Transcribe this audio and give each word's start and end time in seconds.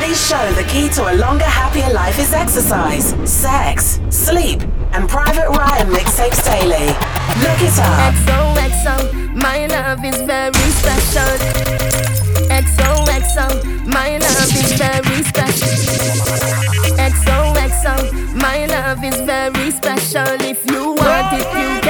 Studies 0.00 0.28
show 0.28 0.52
the 0.54 0.64
key 0.64 0.88
to 0.88 1.12
a 1.12 1.14
longer, 1.20 1.44
happier 1.44 1.92
life 1.92 2.18
is 2.18 2.32
exercise, 2.32 3.12
sex, 3.30 4.00
sleep, 4.08 4.62
and 4.92 5.06
Private 5.06 5.50
Ryan 5.50 5.88
mixtapes 5.88 6.42
daily. 6.42 6.86
Look 7.44 7.60
it 7.60 7.78
up. 7.78 8.14
XOXO, 8.24 9.34
my 9.34 9.66
love 9.66 10.02
is 10.02 10.16
very 10.22 10.70
special. 10.80 11.32
XOXO, 12.48 13.46
my 13.92 14.16
love 14.16 14.52
is 14.56 14.72
very 14.80 15.22
special. 15.22 15.68
XOXO, 16.96 18.34
my 18.40 18.64
love 18.72 19.04
is 19.04 19.20
very 19.20 19.70
special. 19.70 20.32
If 20.40 20.64
you 20.64 20.94
want 20.94 21.34
it, 21.34 21.46
you 21.60 21.80
can 21.82 21.89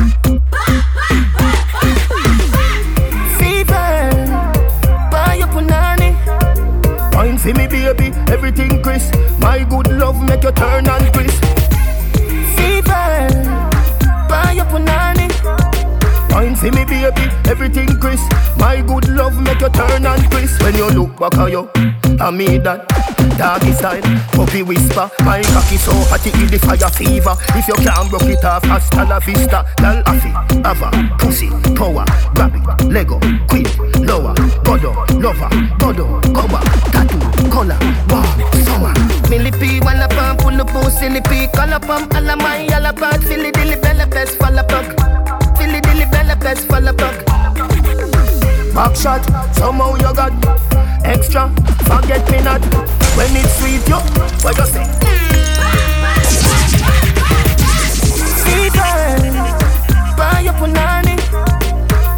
Everything 8.51 8.83
crisp. 8.83 9.13
My 9.39 9.63
good 9.63 9.87
love 9.91 10.21
make 10.27 10.43
you 10.43 10.51
turn 10.51 10.87
and 10.87 11.13
crisp. 11.13 11.43
Fever 12.55 13.29
buy 14.27 14.53
your 14.55 14.65
punani. 14.65 15.29
Wine 16.31 16.55
for 16.55 16.71
me, 16.71 16.83
baby, 16.85 17.29
everything 17.49 17.99
crisp. 17.99 18.29
My 18.57 18.81
good 18.81 19.07
love 19.09 19.39
make 19.41 19.61
you 19.61 19.69
turn 19.69 20.05
and 20.05 20.31
crisp. 20.31 20.61
When 20.63 20.75
you 20.75 20.89
look 20.89 21.17
back 21.17 21.35
at 21.35 21.51
you, 21.51 21.69
I 22.19 22.31
mean 22.31 22.63
that. 22.63 23.20
Doggy 23.41 23.73
style, 23.73 24.01
puppy 24.33 24.61
whisper. 24.61 25.09
My 25.25 25.41
cocky 25.41 25.77
so 25.77 25.91
hot 26.13 26.21
it 26.27 26.35
the 26.51 26.59
fire 26.59 26.91
fever. 26.93 27.33
If 27.57 27.67
you 27.67 27.73
can't 27.73 28.07
broke 28.07 28.29
it 28.29 28.45
off, 28.45 28.63
hasta 28.65 29.03
la 29.03 29.17
vista. 29.17 29.65
Gal 29.77 30.03
afi, 30.05 30.29
ava, 30.61 30.91
pussy, 31.17 31.49
power, 31.73 32.05
grab 32.35 32.53
it, 32.53 32.85
Lego, 32.85 33.17
queen, 33.49 33.65
lower, 34.05 34.35
godo, 34.61 34.93
lover, 35.17 35.49
godo, 35.81 36.21
cover, 36.37 36.61
tattoo, 36.93 37.17
color, 37.49 37.79
wow, 38.13 38.29
summer. 38.61 38.93
Millipede, 39.27 39.83
wanna 39.85 40.07
pump, 40.07 40.41
pull 40.41 40.61
up, 40.61 40.91
silly 40.91 41.21
pea, 41.21 41.47
color 41.47 41.79
all 42.13 42.29
of 42.29 42.37
my 42.37 42.61
yellow 42.69 42.93
bug, 42.93 43.23
Philly 43.23 43.51
dilly 43.51 43.75
bella 43.81 44.05
best, 44.05 44.37
fall 44.37 44.55
a 44.55 44.63
puck. 44.63 44.85
Philly 45.57 45.81
dilly 45.81 46.05
bella 46.11 46.35
best, 46.35 46.67
fall 46.67 46.93
puck. 46.93 47.80
Back 48.73 48.95
shot, 48.95 49.23
somehow 49.53 49.95
you 49.95 50.13
got 50.15 50.31
extra, 51.05 51.49
forget 51.83 52.23
me 52.31 52.41
not. 52.41 52.61
When 53.15 53.35
it's 53.35 53.59
sweet, 53.59 53.87
yo, 53.87 53.99
what 54.41 54.57
you 54.57 54.65
say? 54.65 54.85
Fever, 58.43 58.91
buy 60.15 60.39
your 60.39 60.53
punani. 60.53 61.19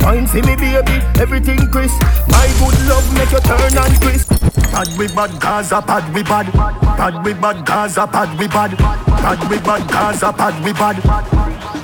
Wine 0.04 0.28
for 0.28 0.38
me, 0.38 0.56
baby, 0.56 1.02
everything 1.20 1.68
crisp. 1.72 2.00
My 2.30 2.48
good 2.60 2.78
love 2.88 3.08
make 3.16 3.32
you 3.32 3.40
turn 3.40 3.78
and 3.78 4.02
crisp. 4.02 4.30
Bad 4.72 4.88
we 4.98 5.08
bad, 5.08 5.40
Gaza, 5.42 5.82
bad 5.82 6.14
we 6.14 6.24
bad. 6.24 6.52
Bad 6.54 7.26
we 7.26 7.34
bad, 7.34 7.66
Gaza, 7.66 8.06
bad 8.06 8.40
we 8.40 8.48
bad. 8.48 8.78
Bad 8.78 9.50
we 9.50 9.58
bad, 9.60 9.88
Gaza, 9.90 10.32
bad 10.32 10.64
we 10.64 10.72
bad. 10.74 11.02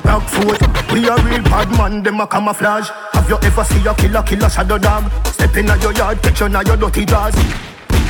Black 0.04 0.23
foot, 0.30 0.94
we 0.94 1.08
a 1.08 1.16
real 1.23 1.44
bad 1.44 1.70
man, 1.72 2.04
them 2.04 2.22
a 2.22 2.27
camouflage. 2.27 2.89
You 3.30 3.38
ever 3.44 3.64
see 3.64 3.86
a 3.86 3.94
killer, 3.94 4.23
killer 4.23 4.50
shadow 4.50 4.80
dog? 4.80 5.04
Step 5.28 5.56
in 5.56 5.67
your 5.67 5.94
yard, 5.94 6.20
catch 6.23 6.42
now 6.50 6.62
your 6.62 6.78
dirty 6.78 7.06
jaws. 7.06 7.68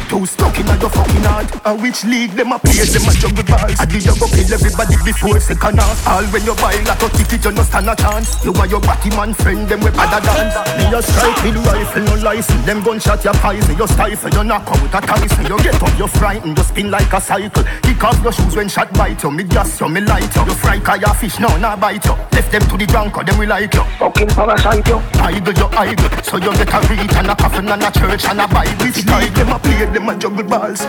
Too 0.09 0.25
stuck 0.25 0.57
in 0.57 0.65
your 0.65 0.89
fucking 0.89 1.21
heart. 1.21 1.53
A 1.61 1.69
uh, 1.69 1.77
which 1.77 2.03
league 2.03 2.33
them 2.33 2.51
a 2.51 2.57
play, 2.57 2.81
them 2.81 3.05
a 3.05 3.13
juggle 3.13 3.45
balls. 3.45 3.77
I 3.77 3.85
did 3.85 4.01
you 4.01 4.17
go 4.17 4.25
kill 4.25 4.49
everybody 4.49 4.97
before 5.05 5.37
second 5.37 5.77
half. 5.77 6.01
All 6.09 6.25
when 6.33 6.41
you 6.49 6.57
buy 6.57 6.73
like 6.81 6.97
a 6.97 7.09
ticket, 7.13 7.45
you 7.45 7.51
no 7.53 7.61
stand 7.61 7.85
a 7.85 7.93
chance. 7.93 8.41
You 8.41 8.49
and 8.57 8.71
your 8.73 8.81
batty 8.81 9.13
man 9.13 9.37
friend, 9.37 9.69
them 9.69 9.85
we 9.85 9.93
better 9.93 10.17
dance. 10.25 10.57
Me 10.81 10.89
a 10.89 10.97
strike 11.05 11.37
with 11.45 11.61
rifle, 11.61 12.01
no 12.09 12.15
license. 12.25 12.65
Them 12.65 12.81
gunshot 12.81 13.21
your 13.23 13.37
poison, 13.37 13.77
you 13.77 13.85
stifle, 13.85 14.33
you 14.33 14.43
knock 14.43 14.65
out 14.65 14.97
a 14.97 14.99
Tyson. 15.05 15.45
You 15.45 15.61
get 15.61 15.77
up, 15.77 15.93
you 15.93 16.07
frightened, 16.07 16.57
you 16.57 16.63
spin 16.63 16.89
like 16.89 17.13
a 17.13 17.21
cycle. 17.21 17.63
Kick 17.85 18.03
off 18.03 18.17
your 18.23 18.33
shoes 18.33 18.55
when 18.55 18.67
shot 18.67 18.91
bite 18.97 19.21
you. 19.21 19.29
Me 19.29 19.43
gas 19.43 19.79
you, 19.79 19.89
me 19.89 20.01
light 20.01 20.33
you. 20.33 20.41
You 20.41 20.57
fry 20.57 20.79
kaya 20.79 21.13
fish, 21.21 21.37
no, 21.37 21.53
nah 21.61 21.77
bite 21.77 22.01
you. 22.09 22.17
Left 22.33 22.49
them 22.49 22.65
to 22.65 22.77
the 22.81 22.87
drunk, 22.89 23.15
or 23.15 23.23
them 23.23 23.37
we 23.37 23.45
like 23.45 23.75
you. 23.75 23.85
Fucking 24.01 24.33
parasite 24.33 24.87
you. 24.89 24.97
Idle, 25.21 25.53
you 25.53 25.69
idle. 25.77 26.09
So 26.25 26.37
you 26.41 26.49
get 26.57 26.73
a 26.73 26.79
reach 26.89 27.13
and 27.13 27.29
a 27.29 27.35
coffin 27.35 27.69
and 27.69 27.83
a 27.83 27.91
church 27.93 28.25
and 28.25 28.41
a 28.41 28.47
Bible. 28.49 28.73
Which 28.81 29.05
league 29.05 29.37
them 29.37 29.53
a 29.53 29.59
play, 29.59 29.98
them 29.99 30.09
a 30.09 30.17
juggle 30.17 30.43
balls. 30.43 30.79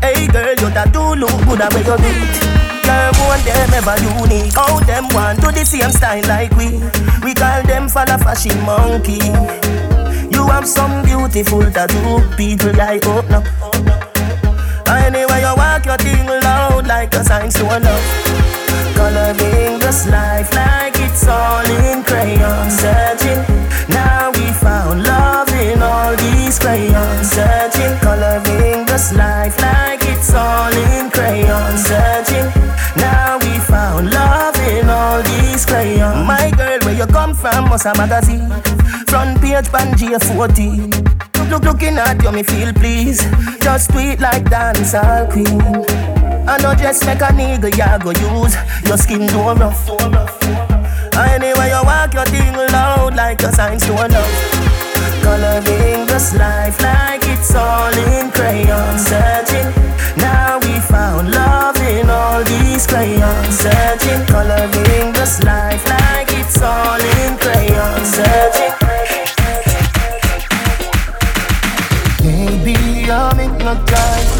Hey 0.00 0.26
girl, 0.28 0.54
you 0.60 0.70
that 0.74 0.90
do 0.92 1.14
look 1.14 1.30
good 1.46 1.60
at 1.60 1.72
where 1.72 1.84
you 1.84 1.96
do 1.96 2.04
it. 2.04 2.84
Girl, 2.84 3.38
them 3.44 3.74
ever 3.74 3.96
unique. 4.20 4.52
How 4.52 4.80
them 4.80 5.08
want 5.14 5.40
do 5.40 5.50
the 5.52 5.64
same 5.64 5.90
style 5.90 6.22
like 6.28 6.52
we? 6.56 6.80
We 7.24 7.34
call 7.34 7.62
them 7.62 7.88
follow 7.88 8.18
fashion 8.18 8.60
monkey. 8.64 9.32
You 10.34 10.46
have 10.48 10.66
some 10.66 11.02
beautiful 11.02 11.62
tattoo, 11.70 12.20
people 12.36 12.72
like 12.74 13.02
oh, 13.06 13.18
open 13.18 13.34
up. 13.34 13.44
Anyway, 14.88 15.40
you 15.40 15.54
walk 15.56 15.86
your 15.86 15.96
thing 15.96 16.26
loud 16.26 16.86
like 16.86 17.14
a 17.14 17.24
sign 17.24 17.48
to 17.50 17.64
a 17.64 17.78
love. 17.80 18.49
Coloring 19.00 19.78
this 19.80 20.06
life 20.08 20.52
like 20.52 20.92
it's 21.00 21.26
all 21.26 21.64
in 21.64 22.04
crayon. 22.04 22.70
Searching, 22.70 23.40
now 23.88 24.30
we 24.36 24.52
found 24.52 25.02
love 25.04 25.48
in 25.54 25.80
all 25.80 26.14
these 26.16 26.58
crayons. 26.58 27.30
Searching, 27.30 27.96
coloring 28.04 28.84
this 28.84 29.14
life 29.14 29.58
like 29.58 30.00
it's 30.02 30.34
all 30.34 30.70
in 30.92 31.10
crayon. 31.10 31.78
Searching, 31.78 32.44
now 32.96 33.38
we 33.40 33.58
found 33.72 34.12
love 34.12 34.56
in 34.68 34.90
all 34.90 35.22
these 35.22 35.64
crayons. 35.64 36.26
My 36.26 36.52
girl, 36.54 36.78
where 36.84 36.94
you 36.94 37.06
come 37.06 37.34
from? 37.34 37.70
Must 37.70 37.86
a 37.86 37.94
magazine. 37.96 38.50
Front 39.08 39.40
page, 39.40 39.68
Pangea 39.72 40.20
14. 40.36 40.90
Look, 41.48 41.62
looking 41.64 41.96
at 41.96 42.22
you, 42.22 42.32
me 42.32 42.42
feel 42.42 42.74
please. 42.74 43.24
Just 43.60 43.92
tweet 43.92 44.20
like 44.20 44.44
dancehall 44.44 45.32
queen. 45.32 46.19
I 46.50 46.58
know 46.58 46.74
just 46.74 47.06
make 47.06 47.20
a 47.20 47.30
nigga 47.30 47.70
ya 47.78 47.96
go 47.96 48.10
use 48.10 48.56
Your 48.84 48.98
skin 48.98 49.24
do 49.28 49.38
rough. 49.38 49.86
Anyway 51.14 51.68
you 51.70 51.82
walk 51.86 52.12
your 52.12 52.24
thing 52.26 52.56
loud 52.74 53.14
Like 53.14 53.40
your 53.40 53.52
sign 53.52 53.78
to 53.78 53.92
love. 53.92 54.70
Coloring 55.22 56.06
this 56.10 56.34
life 56.34 56.80
like 56.82 57.22
it's 57.22 57.54
all 57.54 57.92
in 57.92 58.32
crayon 58.32 58.98
Searching, 58.98 59.70
now 60.16 60.58
we 60.58 60.74
found 60.90 61.30
love 61.30 61.76
in 61.76 62.10
all 62.10 62.42
these 62.42 62.84
crayons 62.84 63.54
Searching, 63.54 64.26
coloring 64.26 65.12
this 65.12 65.44
life 65.44 65.86
like 65.88 66.32
it's 66.32 66.60
all 66.60 66.98
in 66.98 67.38
crayon 67.38 68.04
Searching. 68.04 68.74
Baby, 72.24 73.08
I'm 73.08 73.38
hypnotized 73.38 74.39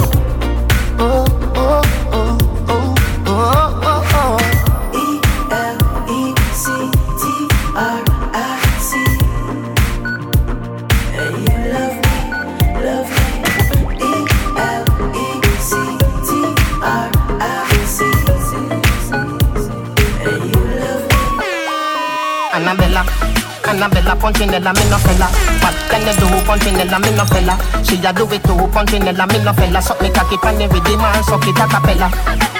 Annabella 23.71 24.15
Punchinella, 24.15 24.73
me 24.73 24.83
no 24.89 24.97
fella. 24.99 25.27
What 25.63 25.73
can 25.87 26.03
you 26.03 26.13
do, 26.19 26.27
Punchinella, 26.43 26.99
me 26.99 27.11
no 27.15 27.23
fella? 27.25 27.55
She 27.87 27.95
a 28.03 28.11
do 28.11 28.27
it 28.27 28.43
too, 28.43 28.67
Punchinella, 28.67 29.25
me 29.31 29.39
no 29.43 29.53
fella. 29.53 29.81
Suck 29.81 30.01
me 30.01 30.09
cocky 30.11 30.35
pan 30.37 30.57
the 30.59 30.67
rhythm 30.67 30.99
and 30.99 31.23
suck 31.23 31.47
it 31.47 31.55
a 31.55 31.65
cappella. 31.71 32.11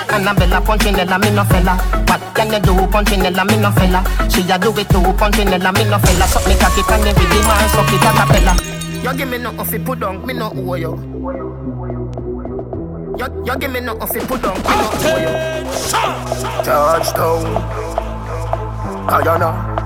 Annabella 0.07 0.61
Punchinella, 0.63 1.19
me 1.19 1.29
no 1.31 1.43
fella. 1.43 1.75
What 2.07 2.21
can 2.33 2.53
you 2.53 2.59
do, 2.61 2.87
Punchinella, 2.87 3.43
me 3.43 3.57
no 3.57 3.71
fella? 3.71 4.01
She 4.31 4.49
a 4.49 4.57
do 4.57 4.71
it 4.71 4.87
too, 4.87 5.03
Punchinella, 5.19 5.73
me 5.75 5.83
no 5.83 5.99
fella. 5.99 6.25
Suck 6.31 6.47
me 6.47 6.55
cocky 6.55 6.81
pan 6.83 7.01
the 7.03 7.11
rhythm 7.11 7.49
and 7.51 7.71
suck 7.71 7.91
it 7.91 8.07
a 8.07 8.11
cappella. 8.15 8.55
You 9.03 9.13
give 9.17 9.27
me 9.29 9.37
no 9.37 9.51
fi 9.65 9.79
put 9.79 10.03
on, 10.03 10.25
me 10.25 10.33
no 10.33 10.47
owe 10.55 10.75
you. 10.75 10.95
You, 13.19 13.27
you 13.45 13.57
give 13.59 13.69
me 13.71 13.81
no 13.81 13.99
fi 14.07 14.19
put 14.23 14.45
on, 14.45 14.55
me 14.55 14.63
no 14.63 14.87
owe 14.95 15.19
you. 15.19 15.31
Touchdown. 16.63 17.43
Guyana. 19.07 19.80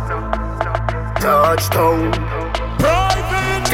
Touchdown. 1.26 2.12
Private. 2.78 3.74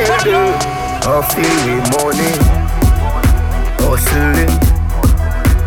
I 1.04 1.20
feel 1.32 1.80
money. 1.92 2.32
Hustling. 3.84 4.56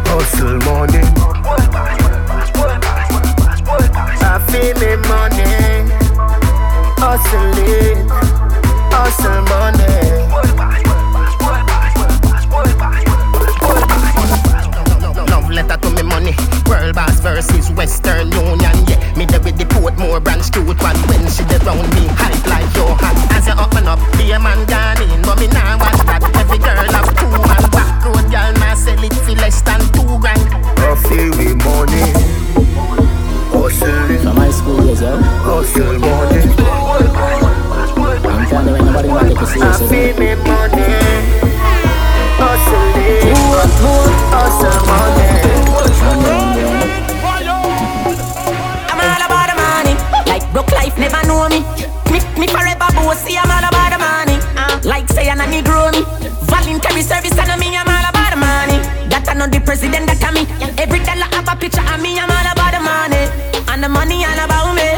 Hustle 0.09 0.59
money. 0.65 1.05
I 4.25 4.41
feel 4.49 4.75
me 4.81 4.97
money. 5.13 5.53
Hustling. 6.97 8.09
Hustle 8.91 9.43
money. 9.53 10.94
Letter 15.55 15.77
to 15.79 15.91
me 15.91 16.03
money. 16.03 16.35
World 16.69 16.95
boss 16.95 17.21
versus 17.21 17.71
Western 17.71 18.31
Union. 18.33 18.77
Yeah, 18.87 18.99
me 19.17 19.25
there 19.27 19.41
with 19.41 19.57
the 19.57 19.65
Portmore 19.65 20.23
branch 20.23 20.51
cute 20.53 20.67
one. 20.83 20.97
When 21.09 21.23
she 21.31 21.45
dey 21.45 21.59
round 21.65 21.87
me, 21.95 22.07
hype 22.19 22.45
like 22.47 22.69
your 22.77 22.95
hand. 22.99 23.19
As 23.33 23.47
you 23.47 23.55
open 23.55 23.87
up, 23.87 23.99
be 24.19 24.33
a 24.33 24.39
man 24.39 24.67
gone 24.67 25.01
in, 25.03 25.23
but 25.23 25.39
me 25.39 25.47
nah 25.49 25.79
watch 25.79 26.01
that. 26.11 26.23
Every 26.37 26.59
girl 26.59 26.85
have 26.93 27.09
two 27.17 27.31
man. 27.31 27.65
Back 27.71 28.05
road 28.05 28.27
girl 28.31 28.53
nah 28.59 28.75
sell 28.75 29.03
it 29.03 29.15
for 29.25 29.35
less 29.39 29.63
than 29.63 29.81
two 29.95 30.19
grand. 30.19 30.43
I 30.83 30.95
feel 31.07 31.31
me 31.39 31.55
money. 31.63 32.13
Hustling. 33.55 34.19
From 34.23 34.37
high 34.37 34.51
school 34.51 34.85
years, 34.85 35.01
yo. 35.01 35.17
Hustle 35.47 35.99
money. 35.99 36.43
I'm 38.27 38.47
trying 38.49 38.67
to 38.67 38.73
when 38.73 38.85
nobody 38.85 39.09
want 39.09 39.29
to 39.29 39.35
take 39.35 39.57
you 39.57 39.63
I 39.63 39.73
serious, 39.73 39.79
feel 39.89 40.11
yo. 40.11 40.19
me 40.19 40.35
money. 40.43 40.85
Hustling. 42.43 43.35
Hustle 44.35 44.87
money. 44.87 45.44
Broke 50.65 50.79
life 50.81 50.99
never 50.99 51.21
know 51.27 51.49
me. 51.49 51.61
Me, 52.13 52.19
me 52.39 52.47
forever 52.47 52.89
bossy. 52.97 53.37
I'm 53.37 53.51
all 53.51 53.65
about 53.69 53.91
the 53.93 53.99
money. 53.99 54.39
Uh, 54.57 54.81
like 54.85 55.09
say 55.09 55.29
I'm 55.29 55.41
a 55.41 55.45
Negro 55.45 55.93
me. 55.93 56.03
Voluntary 56.49 57.03
service 57.03 57.37
and 57.37 57.61
me. 57.61 57.77
I'm 57.77 57.89
all 57.89 58.09
about 58.09 58.31
the 58.33 58.37
money. 58.41 58.79
That 59.11 59.29
I 59.29 59.35
know 59.35 59.47
the 59.47 59.61
president 59.61 60.07
that 60.07 60.23
I 60.25 60.31
me. 60.33 60.47
Every 60.79 61.01
dollar 61.01 61.29
have 61.35 61.49
a 61.49 61.57
picture 61.57 61.83
of 61.85 62.01
me. 62.01 62.19
I'm 62.19 62.31
all 62.31 62.49
about 62.49 62.73
the 62.73 62.81
money. 62.81 63.29
And 63.69 63.83
the 63.83 63.89
money 63.89 64.25
all 64.25 64.41
about 64.41 64.73
me. 64.75 64.89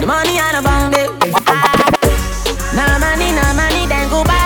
The 0.00 0.06
money 0.06 0.40
all 0.40 0.56
about 0.58 0.90
me. 0.90 1.02
Ah. 1.46 1.90
No 2.74 2.84
money, 2.98 3.30
no 3.30 3.44
money, 3.54 3.86
then 3.86 4.10
go 4.10 4.24
buy. 4.24 4.42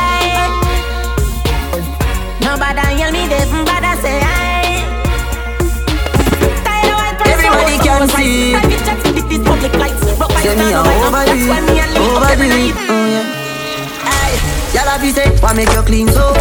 Nobody 2.45 2.99
yell 3.01 3.13
me, 3.13 3.25
they 3.29 3.45
from 3.49 3.65
bad 3.65 3.85
I 3.85 3.97
say 4.03 4.21
aye. 4.21 4.37
Everybody 7.25 7.79
can 7.79 8.09
see. 8.09 9.88
Say 10.43 10.55
me 10.57 10.73
a 10.73 10.81
overdo 10.81 11.35
it, 11.35 11.99
overdo 11.99 12.47
it. 12.47 12.75
Oh 12.89 13.07
yeah. 13.11 13.27
Aye, 14.07 14.39
Y'all 14.75 15.01
be 15.01 15.11
say, 15.11 15.29
why 15.43 15.53
make 15.53 15.73
you 15.73 15.83
clean 15.83 16.09
so? 16.09 16.33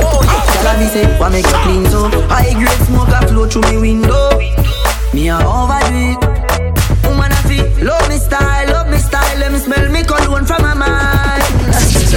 Y'all 0.64 0.78
be 0.78 0.86
say, 0.86 1.06
why 1.20 1.30
make 1.30 1.46
you 1.46 1.60
clean 1.66 1.86
so? 1.88 2.10
High 2.30 2.54
grade 2.54 2.82
smoke 2.88 3.10
a 3.10 3.28
flow 3.28 3.48
through 3.48 3.64
me 3.72 3.78
window. 3.82 4.38
Me 5.14 5.30
a 5.30 5.38
overdo 5.42 6.14
it. 6.14 6.20
Woman 7.06 7.32
a 7.32 7.40
feel, 7.50 7.66
love 7.86 8.08
me 8.10 8.18
style, 8.18 8.68
love 8.70 8.90
me 8.90 8.98
style. 8.98 9.38
Let 9.40 9.52
me 9.52 9.60
smell 9.60 9.90
me 9.90 10.04
cologne 10.04 10.46
from 10.46 10.62
my 10.62 10.74
mind. 10.74 11.44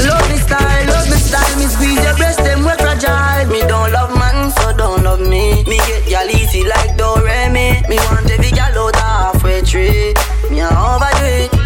Love 0.05 0.29
me 0.29 0.37
style, 0.37 0.87
love 0.87 1.09
me 1.09 1.17
style. 1.17 1.57
Me 1.57 1.65
squeeze 1.65 2.03
your 2.05 2.17
breast, 2.17 2.39
them 2.45 2.61
we 2.61 2.73
fragile. 2.77 3.49
Me 3.49 3.61
don't 3.67 3.91
love 3.93 4.13
man, 4.19 4.51
so 4.53 4.77
don't 4.77 5.03
love 5.03 5.21
me. 5.21 5.65
Me 5.65 5.79
get 5.89 6.09
y'all 6.11 6.29
easy 6.29 6.63
like 6.65 6.97
Doremi. 6.97 7.89
Me 7.89 7.97
want 8.13 8.31
every 8.31 8.51
gal 8.51 8.77
out 8.79 8.97
halfway 8.97 9.63
tree. 9.63 10.13
Me 10.51 10.61
a 10.61 10.69
overdo 10.69 11.25
it. 11.25 11.60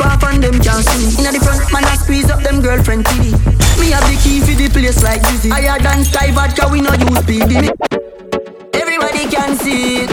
Off 0.00 0.22
and 0.24 0.42
them 0.42 0.58
can't 0.60 0.84
see 0.84 1.06
me. 1.06 1.12
Inna 1.20 1.32
the 1.32 1.40
front, 1.40 1.72
man 1.72 1.84
I 1.84 1.96
squeeze 1.96 2.30
up 2.30 2.42
them 2.42 2.60
girlfriend 2.60 3.04
TV. 3.06 3.32
Me 3.80 3.90
have 3.90 4.04
the 4.10 4.16
key 4.22 4.40
for 4.40 4.54
the 4.54 4.68
place 4.68 5.02
like 5.02 5.22
Dizzy. 5.22 5.50
Higher 5.50 5.78
than 5.78 6.02
Skyy 6.04 6.32
Vodka, 6.34 6.68
we 6.68 6.80
no 6.80 6.92
use 6.92 7.22
PB. 7.24 7.70
Everybody 8.74 9.28
can 9.30 9.56
see 9.56 10.04
it. 10.04 10.10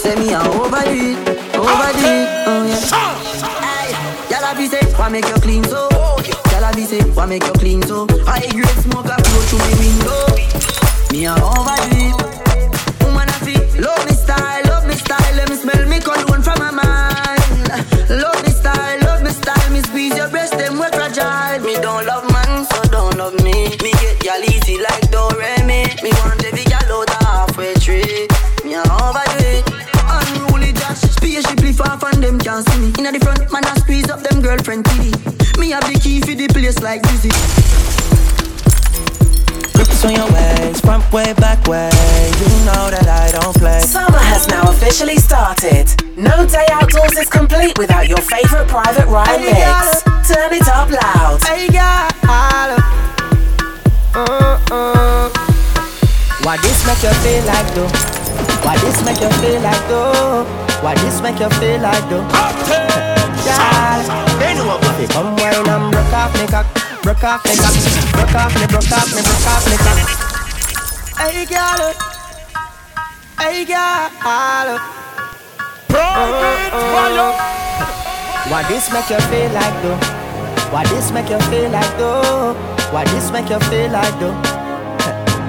Say 0.00 0.16
me 0.16 0.32
a 0.32 0.40
overdo 0.42 0.90
it, 0.90 1.18
overdo 1.54 2.02
it. 2.02 2.28
Oh 2.50 2.66
yeah. 2.66 4.40
Y'all 4.40 4.56
be 4.56 4.66
say, 4.66 4.82
why 4.98 5.08
make 5.08 5.28
you 5.28 5.34
clean 5.40 5.64
so? 5.64 5.88
Y'all 6.50 6.74
be 6.74 6.84
say, 6.84 7.02
why 7.14 7.26
make 7.26 7.44
you 7.44 7.52
clean 7.52 7.82
so? 7.82 8.06
High 8.26 8.48
grade 8.50 8.80
smoke 8.82 9.06
a 9.06 9.16
flow 9.22 9.42
through 9.46 9.62
me 9.70 9.74
window. 9.78 10.26
Me 11.12 11.26
a 11.26 11.34
overdo 11.38 11.94
it. 11.94 12.16
Woman 13.04 13.28
a 13.28 13.32
feel, 13.44 13.62
love 13.80 14.04
me 14.04 14.12
style, 14.12 14.62
love 14.66 14.86
me 14.86 14.94
style. 14.94 15.34
Let 15.36 15.48
me 15.48 15.56
smell 15.56 15.86
me 15.86 15.99
girlfriend 34.60 34.84
TV. 34.84 35.58
Me 35.58 35.70
have 35.70 35.84
the 35.90 35.98
key 35.98 36.20
for 36.20 36.34
the 36.34 36.46
place 36.48 36.80
like 36.80 37.00
Dizzy. 37.08 37.30
Grips 39.72 40.04
on 40.04 40.12
your 40.12 40.30
ways, 40.32 40.80
front 40.80 41.04
way, 41.12 41.32
back 41.34 41.66
way. 41.66 41.88
You 42.36 42.48
know 42.68 42.92
that 42.92 43.08
I 43.08 43.32
don't 43.32 43.56
play. 43.56 43.80
Summer 43.80 44.18
has 44.18 44.48
now 44.48 44.68
officially 44.70 45.16
started. 45.16 45.88
No 46.16 46.46
day 46.46 46.66
outdoors 46.72 47.16
is 47.16 47.28
complete 47.30 47.78
without 47.78 48.08
your 48.08 48.20
favorite 48.20 48.68
private 48.68 49.06
Ryan 49.06 49.40
Hey, 49.40 49.64
mix. 49.64 50.02
Turn 50.28 50.52
it 50.52 50.68
up 50.68 50.90
loud. 50.90 51.40
Hey 51.44 51.68
girl, 51.72 52.10
uh, 52.28 52.76
uh. 54.70 55.30
Why 56.44 56.56
this 56.60 56.84
make 56.84 57.02
you 57.02 57.14
feel 57.24 57.44
like 57.48 57.68
though? 57.72 57.88
Why 58.60 58.76
this 58.84 59.00
make 59.04 59.20
you 59.20 59.30
feel 59.40 59.60
like 59.62 59.88
though? 59.88 60.44
Why 60.82 60.94
this 60.96 61.20
make 61.22 61.40
you 61.40 61.48
feel 61.56 61.80
like 61.80 62.04
though? 62.10 62.26
Girl, 63.40 64.29
if 64.58 65.00
you 65.00 65.08
come 65.08 65.36
wine 65.36 65.68
and 65.68 65.92
broke 65.92 66.12
off 66.12 66.34
me 66.34 66.46
cock, 66.46 66.66
broke 67.02 67.24
off 67.24 67.44
me 67.44 67.54
cock, 67.56 67.74
broke 68.12 68.34
off 68.34 68.54
me, 68.58 68.66
broke 68.66 68.92
off 68.92 69.06
me, 69.14 69.22
broke 69.22 69.46
off 69.46 69.64
me 69.68 69.76
cock. 69.78 69.98
Hey 71.18 71.44
girl, 71.46 71.94
hey 73.38 73.64
girl. 73.64 74.78
Why 78.50 78.62
this 78.68 78.90
make 78.92 79.08
you 79.10 79.20
feel 79.30 79.50
like 79.52 79.82
though? 79.82 79.98
Why 80.72 80.84
this 80.86 81.10
make 81.12 81.30
you 81.30 81.38
feel 81.50 81.70
like 81.70 81.96
though? 81.96 82.54
Why 82.90 83.04
this 83.04 83.30
make 83.30 83.48
you 83.48 83.60
feel 83.70 83.90
like 83.90 84.18
though? 84.18 84.34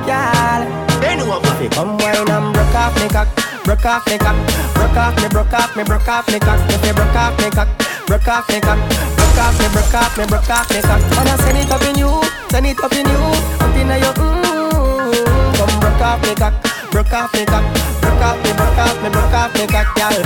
Girl, 0.06 0.62
if 1.02 1.62
you 1.62 1.70
come 1.70 1.98
wine 1.98 2.30
and 2.30 2.54
broke 2.54 2.76
off 2.76 2.96
me 3.02 3.08
cock, 3.10 3.28
broke 3.64 3.86
off 3.86 4.06
me 4.08 4.18
cock, 4.18 4.36
broke 4.76 4.98
off 4.98 5.16
me, 5.22 5.28
broke 5.30 5.54
off 5.54 5.76
me, 5.76 5.84
broke 5.84 6.08
off 6.08 6.28
me 6.28 6.40
cock. 6.40 6.60
If 6.70 6.86
you 6.86 6.94
broke 6.94 7.16
off 7.16 7.38
me 7.40 7.50
cock, 7.50 7.68
broke 8.12 8.28
off 8.28 8.50
me 8.50 8.60
cock, 8.60 8.78
broke 9.16 9.38
off 9.40 9.58
me, 9.58 9.68
broke 9.72 9.94
off 9.94 10.18
me, 10.18 10.26
broke 10.26 10.50
off 10.50 10.70
me 10.70 10.82
cock. 10.82 11.00
Wanna 11.16 11.38
send 11.44 11.58
it 11.58 11.72
up 11.72 11.82
in 11.84 11.98
you, 11.98 12.22
send 12.50 12.68
it 12.68 12.78
up 12.84 12.92
in 12.92 13.08
you, 13.08 13.24
up 13.64 13.76
in 13.80 13.88
your 13.88 14.14
mm. 14.20 15.56
Come 15.56 15.80
broke 15.80 16.02
off 16.02 16.22
me 16.22 16.36
cock, 16.36 16.92
broke 16.92 17.14
off 17.14 17.34
me 17.34 17.46
cock, 17.46 17.64
broke 18.02 18.22
off 18.22 18.44
me, 18.44 18.52
broke 18.52 18.78
off 18.78 19.02
me, 19.02 19.10
broke 19.10 19.34
off 19.34 19.54
me 19.56 19.66
cock, 19.66 19.96
girl. 19.96 20.24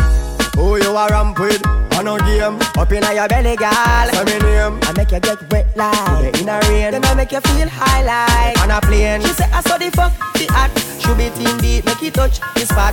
Who 0.56 0.78
you 0.78 0.98
a 0.98 1.08
ramp 1.10 1.38
with? 1.38 1.85
On 1.96 2.08
a 2.08 2.18
game, 2.28 2.60
up 2.76 2.92
inna 2.92 3.14
your 3.14 3.28
belly, 3.28 3.56
girl. 3.56 3.72
Say 4.12 4.24
me 4.28 4.36
name. 4.44 4.80
I 4.84 4.92
make 4.98 5.12
you 5.12 5.20
get 5.20 5.40
wet 5.50 5.66
like 5.78 6.36
in 6.42 6.50
a 6.50 6.60
rain. 6.68 6.92
Then 6.92 7.06
I 7.06 7.14
make 7.16 7.32
you 7.32 7.40
feel 7.40 7.70
high 7.72 8.04
like 8.04 8.60
on 8.60 8.72
a 8.72 8.82
plane. 8.82 9.22
She 9.22 9.32
say 9.32 9.48
I 9.52 9.62
saw 9.62 9.78
the 9.78 9.90
fuck 9.92 10.12
the 10.36 10.46
act. 10.52 10.76
Should 11.00 11.18
be 11.18 11.32
team 11.40 11.56
beat, 11.64 11.86
make 11.86 12.04
it 12.04 12.14
touch 12.14 12.40
the 12.56 12.68
spot. 12.68 12.92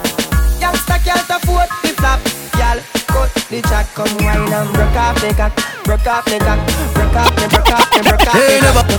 Youngster 0.62 1.02
can't 1.02 1.26
afford 1.26 1.66
the 1.82 1.90
flap. 1.98 2.22
Girl, 2.54 2.78
cut 3.10 3.34
the 3.50 3.58
chat, 3.66 3.90
come 3.90 4.06
wine 4.22 4.46
and 4.46 4.70
broke 4.70 4.94
off 4.94 5.18
the 5.18 5.34
cock, 5.34 5.50
broke 5.82 6.06
off 6.06 6.24
the 6.24 6.38
cock, 6.38 6.62
broke 6.94 7.16
off 7.18 7.34
me, 7.34 7.48
broke 7.50 7.74
off 7.74 7.90
me, 7.90 8.06
broke 8.06 8.22
off 8.22 8.38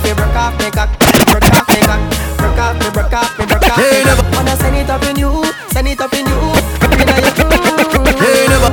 you 0.03 0.15
broke 0.19 0.35
off 0.35 0.57
the 0.59 0.67
cock, 0.67 0.91
broke 1.31 1.47
off 1.47 1.67
the 1.71 1.79
cock, 1.79 2.01
broke 2.43 2.59
off 2.59 2.75
me, 2.75 2.87
broke 2.91 3.13
off 3.15 3.39
me, 3.39 3.45
broke 3.47 3.71
off 3.71 3.79
me. 3.79 4.35
Wanna 4.35 4.57
send 4.59 4.75
it 4.75 4.89
up 4.89 5.03
in 5.07 5.15
you, 5.15 5.31
send 5.71 5.87
it 5.87 6.01
up 6.01 6.11
in 6.11 6.27
you, 6.27 6.39
inna 6.91 7.15
your. 7.23 7.33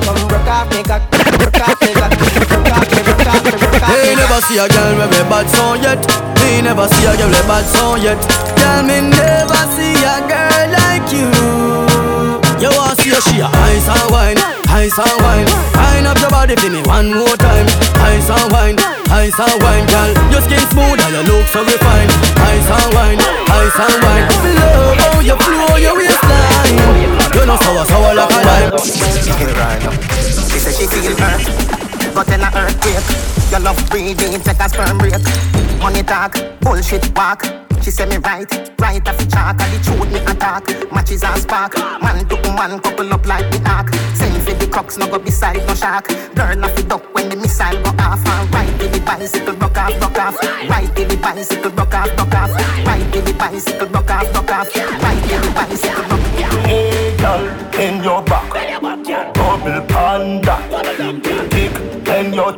Come 0.02 0.26
broke 0.26 0.50
off 0.50 0.66
cock, 0.82 1.02
cock 1.10 1.19
see 4.46 4.58
a 4.58 4.68
girl 4.68 4.96
with 4.96 5.20
a 5.20 5.24
bad 5.28 5.48
song 5.50 5.82
yet. 5.82 6.00
Me 6.40 6.62
never 6.62 6.88
see 6.88 7.06
a 7.06 7.16
girl 7.16 7.28
with 7.28 7.40
a 7.40 7.46
bad 7.48 7.64
song 7.76 8.00
yet. 8.00 8.20
Girl, 8.56 8.82
me 8.82 9.00
never 9.04 9.62
see 9.76 9.96
a 10.00 10.16
girl 10.24 10.64
like 10.70 11.08
you. 11.12 11.28
You 12.60 12.70
want 12.76 12.96
see 13.00 13.12
a 13.12 13.20
she 13.20 13.40
a 13.40 13.48
ice 13.48 13.88
and 13.88 14.08
wine, 14.12 14.38
ice 14.68 14.96
and 14.96 15.16
wine. 15.24 15.48
Wine 15.76 16.06
up 16.06 16.18
your 16.20 16.30
body 16.30 16.56
for 16.56 16.70
me 16.70 16.80
one 16.88 17.12
more 17.12 17.36
time. 17.36 17.66
Ice 18.00 18.28
and 18.30 18.48
wine, 18.52 18.76
ice 19.12 19.36
and 19.36 19.56
wine, 19.62 19.86
girl. 19.88 20.10
Your 20.32 20.42
skin 20.44 20.64
smooth 20.72 21.00
and 21.00 21.12
your 21.12 21.24
look 21.28 21.46
so 21.48 21.60
refined. 21.64 22.12
Ice 22.40 22.70
and 22.70 22.90
wine, 22.94 23.20
ice 23.50 23.78
and 23.80 23.96
wine. 24.04 24.26
Love 24.56 24.96
how 25.00 25.20
you 25.20 25.36
flow 25.36 25.76
your 25.76 25.96
waistline. 25.96 26.76
You 27.34 27.44
know 27.44 27.56
sour 27.60 27.84
sour 27.84 28.14
like 28.14 28.30
a 28.30 28.40
lime. 28.46 28.72
She 28.78 30.58
say 30.58 30.72
she 30.72 30.86
feel 30.86 31.16
hurt, 31.16 31.42
but 32.14 32.28
in 32.28 32.40
a 32.40 32.48
earthquake. 32.54 33.39
Your 33.50 33.58
love 33.60 33.90
breathing, 33.90 34.40
take 34.40 34.60
a 34.60 34.68
sperm 34.68 34.98
break. 34.98 35.14
Money 35.82 36.04
talk, 36.04 36.36
bullshit 36.60 37.10
walk. 37.16 37.42
She 37.82 37.90
say 37.90 38.06
me 38.06 38.18
right, 38.18 38.46
right 38.78 39.08
off 39.08 39.18
the 39.18 39.26
chalk. 39.26 39.60
And 39.60 39.72
the 39.72 39.78
truth 39.82 40.12
me 40.12 40.20
attack. 40.20 40.92
Matches 40.92 41.24
and 41.24 41.42
spark. 41.42 41.76
Man 42.00 42.28
to 42.28 42.36
man 42.54 42.78
couple 42.78 43.12
up 43.12 43.26
like 43.26 43.50
the 43.50 43.58
ark. 43.68 43.92
Send 44.14 44.40
for 44.44 44.54
the 44.54 44.68
crooks, 44.70 44.98
no 44.98 45.08
go 45.08 45.18
beside 45.18 45.66
no 45.66 45.74
shark. 45.74 46.06
Girl 46.34 46.64
off 46.64 46.76
the 46.76 46.84
duck 46.84 47.12
when 47.12 47.28
the 47.28 47.36
missile 47.36 47.82
go 47.82 47.90
off. 47.98 48.24
And 48.24 48.54
right 48.54 48.78
till 48.78 48.90
the 48.90 49.00
bicycle 49.00 49.56
broke 49.56 49.78
off, 49.78 49.98
broke 49.98 50.18
off. 50.18 50.36
Right 50.68 50.94
till 50.94 51.08
the 51.08 51.16
bicycle 51.16 51.70
broke 51.70 51.94
off, 51.94 52.16
broke 52.16 52.34
off. 52.34 52.54
Right 52.86 53.12
till 53.12 53.22
the 53.22 53.32
bicycle 53.32 53.86
broke 53.88 54.10
off, 54.10 54.32
broke 54.32 54.50
off. 54.52 54.76
Right 54.76 55.22
till 55.26 55.40
the 55.40 55.50
bicycle 55.50 56.04
broke 56.04 56.44
off. 56.46 56.66
Hey, 56.66 57.16
girl, 57.16 57.48
in 57.80 58.04
your 58.04 58.22
back. 58.22 58.52
Double 59.34 59.80
panda. 59.88 61.29
Your. 62.40 62.56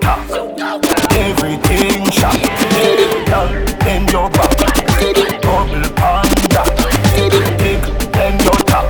Everything 1.10 2.08
shot. 2.10 2.38
Girl, 3.26 3.50
in 3.90 4.06
your 4.08 4.30
back. 4.30 4.54
Double 5.42 5.86
panda. 5.98 6.62
Your 8.44 8.58
top. 8.70 8.86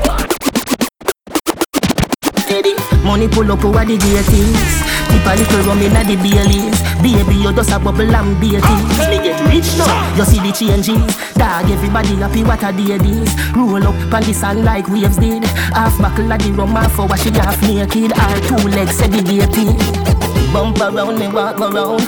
Money 3.04 3.28
pull 3.28 3.50
up 3.50 3.64
over 3.64 3.84
the 3.84 3.96
gates. 3.96 4.92
Keep 5.08 5.26
a 5.26 5.34
little 5.36 5.62
rum 5.66 5.80
inna 5.80 6.04
the 6.04 6.16
Baileys. 6.16 6.78
Baby, 7.02 7.36
you 7.40 7.52
just 7.52 7.72
a 7.72 7.78
bubble 7.78 8.14
and 8.14 8.40
beaties. 8.40 8.62
Me 9.08 9.16
get 9.16 9.40
rich 9.48 9.76
now. 9.78 10.16
You 10.16 10.24
see 10.24 10.40
the 10.40 10.52
changes. 10.52 11.16
Dog, 11.34 11.70
everybody 11.70 12.16
happy 12.16 12.44
what 12.44 12.62
a 12.62 12.72
day 12.72 12.98
this. 12.98 13.32
Roll 13.56 13.82
up 13.86 14.12
on 14.12 14.22
the 14.22 14.32
sand 14.32 14.64
like 14.64 14.88
waves 14.88 15.16
did. 15.16 15.44
Half 15.72 15.98
buckle 15.98 16.30
of 16.30 16.38
the 16.38 16.52
rum, 16.52 16.76
half 16.76 16.92
for 16.92 17.06
what 17.06 17.20
she 17.20 17.30
half 17.30 17.60
naked. 17.62 18.12
All 18.12 18.40
two 18.40 18.68
legs 18.68 18.96
segregated. 18.96 20.21
Bump 20.52 20.78
around 20.80 21.18
me, 21.18 21.28
walk 21.28 21.58
around. 21.60 22.02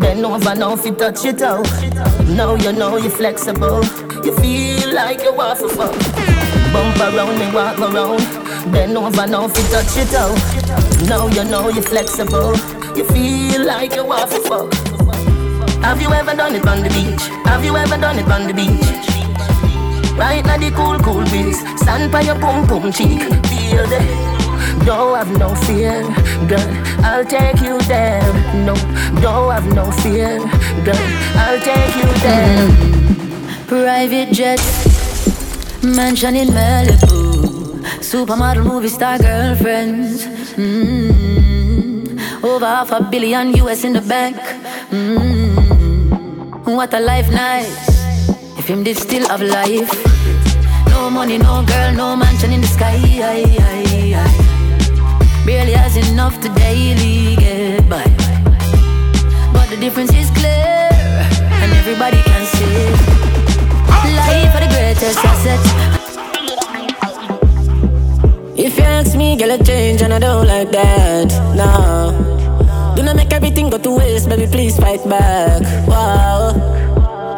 Bend 0.00 0.24
over 0.24 0.54
now, 0.54 0.72
if 0.72 0.86
you 0.86 0.94
touch 0.94 1.24
it 1.26 1.42
out. 1.42 1.66
Now 2.28 2.54
you 2.54 2.72
know 2.72 2.96
you're 2.96 3.10
flexible. 3.10 3.84
You 4.24 4.34
feel 4.36 4.94
like 4.94 5.22
you 5.22 5.34
want 5.34 5.58
to 5.60 5.68
fuck. 5.68 5.92
Bump 6.72 6.96
around 6.96 7.38
me, 7.38 7.52
walk 7.52 7.78
around. 7.78 8.20
Bend 8.72 8.96
over 8.96 9.26
now, 9.26 9.44
if 9.44 9.56
you 9.56 9.64
touch 9.64 9.96
it 9.98 10.14
out. 10.14 10.36
Now 11.08 11.26
you 11.28 11.44
know 11.44 11.68
you're 11.68 11.82
flexible. 11.82 12.56
You 12.96 13.04
feel 13.04 13.66
like 13.66 13.94
you 13.94 14.06
want 14.06 14.30
to 14.30 14.40
fuck. 14.40 14.72
Have 15.82 16.00
you 16.00 16.10
ever 16.12 16.34
done 16.34 16.54
it 16.54 16.66
on 16.66 16.82
the 16.82 16.88
beach? 16.90 17.22
Have 17.44 17.64
you 17.64 17.76
ever 17.76 17.98
done 17.98 18.18
it 18.18 18.30
on 18.30 18.46
the 18.46 18.54
beach? 18.54 19.10
Right 20.16 20.44
now 20.44 20.56
the 20.56 20.70
cool, 20.70 20.98
cool 21.00 21.24
breeze. 21.24 21.58
Stand 21.80 22.10
by 22.10 22.22
your 22.22 22.38
pum 22.38 22.66
pum 22.66 22.92
cheek. 22.92 23.20
Feel 23.20 23.86
the 23.86 24.49
don't 24.84 25.16
have 25.16 25.30
no 25.38 25.54
fear, 25.66 26.02
girl. 26.48 26.68
I'll 27.04 27.24
take 27.24 27.60
you 27.60 27.78
there. 27.82 28.22
No, 28.64 28.74
don't 29.20 29.50
have 29.52 29.66
no 29.74 29.90
fear, 30.02 30.38
girl. 30.84 31.04
I'll 31.36 31.60
take 31.60 31.96
you 31.96 32.10
there. 32.24 32.68
Private 33.66 34.32
jet, 34.32 34.60
mansion 35.82 36.36
in 36.36 36.48
Malibu, 36.48 37.82
supermodel 38.00 38.64
movie 38.66 38.88
star 38.88 39.18
girlfriends. 39.18 40.26
Mm. 40.56 42.20
Over 42.42 42.66
half 42.66 42.90
a 42.92 43.02
billion 43.02 43.54
US 43.56 43.84
in 43.84 43.92
the 43.92 44.00
bank. 44.00 44.36
Mm. 44.90 46.66
What 46.66 46.94
a 46.94 47.00
life 47.00 47.30
nice. 47.30 47.88
If 48.58 48.66
him 48.66 48.84
did 48.84 48.96
still 48.96 49.28
have 49.28 49.42
life. 49.42 49.92
No 50.88 51.10
money, 51.10 51.38
no 51.38 51.64
girl, 51.64 51.92
no 51.94 52.16
mansion 52.16 52.52
in 52.52 52.60
the 52.60 52.66
sky. 52.66 54.49
Barely 55.46 55.72
has 55.72 55.96
enough 55.96 56.40
to 56.42 56.48
daily 56.50 57.36
get 57.36 57.88
by. 57.88 58.04
But 59.52 59.68
the 59.70 59.76
difference 59.80 60.12
is 60.14 60.30
clear, 60.30 60.88
and 61.62 61.72
everybody 61.72 62.22
can 62.22 62.46
see. 62.46 62.64
it. 62.64 63.20
Life 64.20 64.54
are 64.56 64.60
the 64.60 64.70
greatest 64.74 65.18
asset. 65.24 65.60
If 68.56 68.76
you 68.76 68.84
ask 68.84 69.16
me, 69.16 69.36
girl, 69.36 69.50
a 69.52 69.58
change 69.64 70.02
and 70.02 70.12
I 70.12 70.18
don't 70.18 70.46
like 70.46 70.70
that. 70.72 71.28
No. 71.56 72.94
Do 72.94 73.02
not 73.02 73.16
make 73.16 73.32
everything 73.32 73.70
go 73.70 73.78
to 73.78 73.90
waste, 73.96 74.28
baby, 74.28 74.46
please 74.46 74.76
fight 74.76 75.02
back. 75.08 75.62
Wow. 75.88 76.52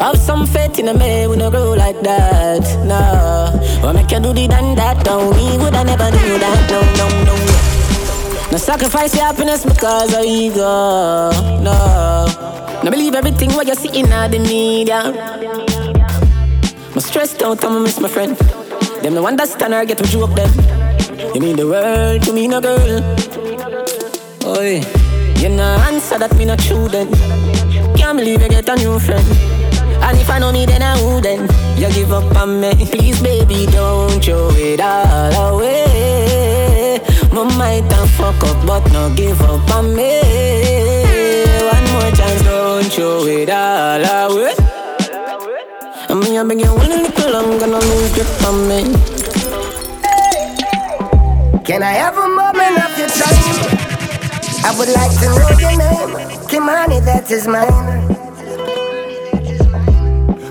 Have 0.01 0.19
some 0.19 0.47
faith 0.47 0.79
in 0.81 0.89
a 0.89 0.95
man, 0.95 1.31
we 1.31 1.37
no 1.37 1.51
grow 1.51 1.75
like 1.75 2.01
that. 2.03 2.63
No. 2.85 3.53
What 3.83 3.95
make 3.95 4.11
you 4.11 4.19
do 4.21 4.33
the 4.33 4.49
done 4.49 4.75
that? 4.75 5.07
No, 5.07 5.31
we 5.31 5.57
woulda 5.57 5.85
never 5.85 6.11
do 6.11 6.39
that. 6.39 6.71
No, 6.71 6.81
no, 6.99 7.25
no. 7.25 7.52
No 8.53 8.59
sacrifice 8.59 9.15
your 9.17 9.25
happiness 9.25 9.65
because 9.65 10.13
of 10.13 10.27
ego. 10.27 11.31
No. 11.65 12.27
No 12.85 12.91
believe 12.91 13.15
everything 13.15 13.51
what 13.55 13.67
you 13.67 13.75
see 13.75 13.89
in 13.99 14.11
the 14.11 14.39
media. 14.39 15.01
I'm 16.93 17.01
stressed 17.01 17.43
out, 17.43 17.65
I'ma 17.65 17.79
miss 17.79 17.99
my 17.99 18.09
friend. 18.09 18.37
Them 19.01 19.15
no 19.15 19.27
understand 19.27 19.73
or 19.73 19.87
get 19.87 19.97
to 19.97 20.05
joke 20.05 20.35
them. 20.37 20.53
You 21.35 21.41
mean 21.41 21.57
the 21.57 21.67
world 21.67 22.23
to 22.25 22.33
me, 22.35 22.47
no 22.47 22.61
girl. 22.61 23.01
Oi, 24.45 24.83
you 25.41 25.49
no 25.49 25.65
answer 25.89 26.19
that 26.19 26.37
me 26.37 26.45
not 26.45 26.59
true 26.59 26.89
then. 26.89 27.09
Can't 27.97 28.19
believe 28.19 28.43
you 28.43 28.51
get 28.51 28.69
a 28.69 28.77
new 28.77 28.99
friend. 28.99 29.27
And 30.05 30.19
if 30.19 30.29
I 30.29 30.39
know 30.39 30.53
me, 30.53 30.67
then 30.67 30.83
I 30.83 31.01
wouldn't. 31.01 31.51
You 31.79 31.89
give 31.89 32.13
up 32.13 32.37
on 32.37 32.61
me, 32.61 32.75
please, 32.75 33.23
baby, 33.23 33.65
don't 33.65 34.23
throw 34.23 34.51
it 34.51 34.79
all 34.79 35.57
away. 35.57 36.12
My 37.33 37.45
might 37.57 37.91
have 37.93 38.11
fuck 38.11 38.45
up, 38.45 38.67
but 38.67 38.93
no 38.93 39.09
give 39.15 39.41
up 39.41 39.71
on 39.75 39.97
me. 39.97 40.21
One 41.65 41.87
more 41.93 42.11
chance, 42.13 42.43
don't 42.43 42.85
throw 42.93 43.25
it 43.25 43.49
all 43.49 44.05
away. 44.05 44.55
I 46.11 46.15
mean, 46.15 46.37
I've 46.39 46.47
been 46.47 46.59
getting 46.59 46.77
one 46.77 46.91
little 46.91 47.37
I'm 47.37 47.59
gonna 47.59 47.79
lose 47.79 48.13
grip 48.13 48.29
on 48.45 48.69
me. 48.69 48.83
Can 51.65 51.83
I 51.83 51.93
have 51.93 52.19
a 52.19 52.29
moment 52.29 52.85
of 52.85 52.99
your 52.99 53.09
time? 53.09 53.81
I 54.67 54.75
would 54.77 54.91
like 54.91 55.13
to 55.21 55.27
know 55.33 55.49
your 55.59 55.77
name. 55.79 56.13
Kimani, 56.51 57.01
that 57.07 57.31
is 57.31 57.49
mine. 57.49 58.13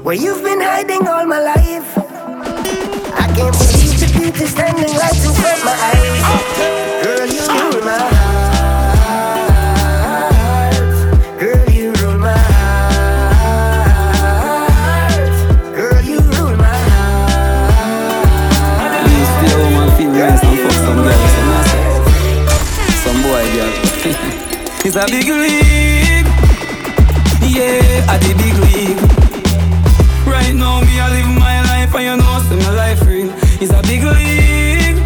Where 0.03 0.15
you've 0.15 0.43
been 0.43 0.61
hiding 0.61 1.07
all 1.07 1.27
my 1.27 1.41
life. 1.43 1.95
I 3.13 3.27
can't 3.35 3.55
believe 3.55 3.80
standing 4.29 4.85
right 4.97 5.25
in 5.25 5.33
front 5.33 5.57
of 5.57 5.65
my 5.65 5.73
eyes. 5.73 6.23
Girl, 7.03 7.27
you 7.27 7.41
rule 7.49 7.81
my 7.83 7.97
heart. 7.97 8.51
Girl, 11.39 11.69
you 11.71 11.91
rule 11.93 12.19
my 12.19 12.37
heart. 12.37 13.01
Girl, 15.75 16.01
you 16.03 16.19
rule 16.19 16.55
my 16.57 16.67
heart. 16.67 17.21
It's 24.85 24.95
a 24.95 25.05
big 25.05 25.27
league. 25.29 26.27
Yeah, 27.49 28.11
at 28.11 28.19
the 28.21 28.33
big 28.37 28.55
league. 28.65 29.01
Right 30.27 30.53
now, 30.53 30.81
me 30.81 30.99
I 30.99 31.09
live 31.09 31.40
big 33.91 34.03
league. 34.03 34.99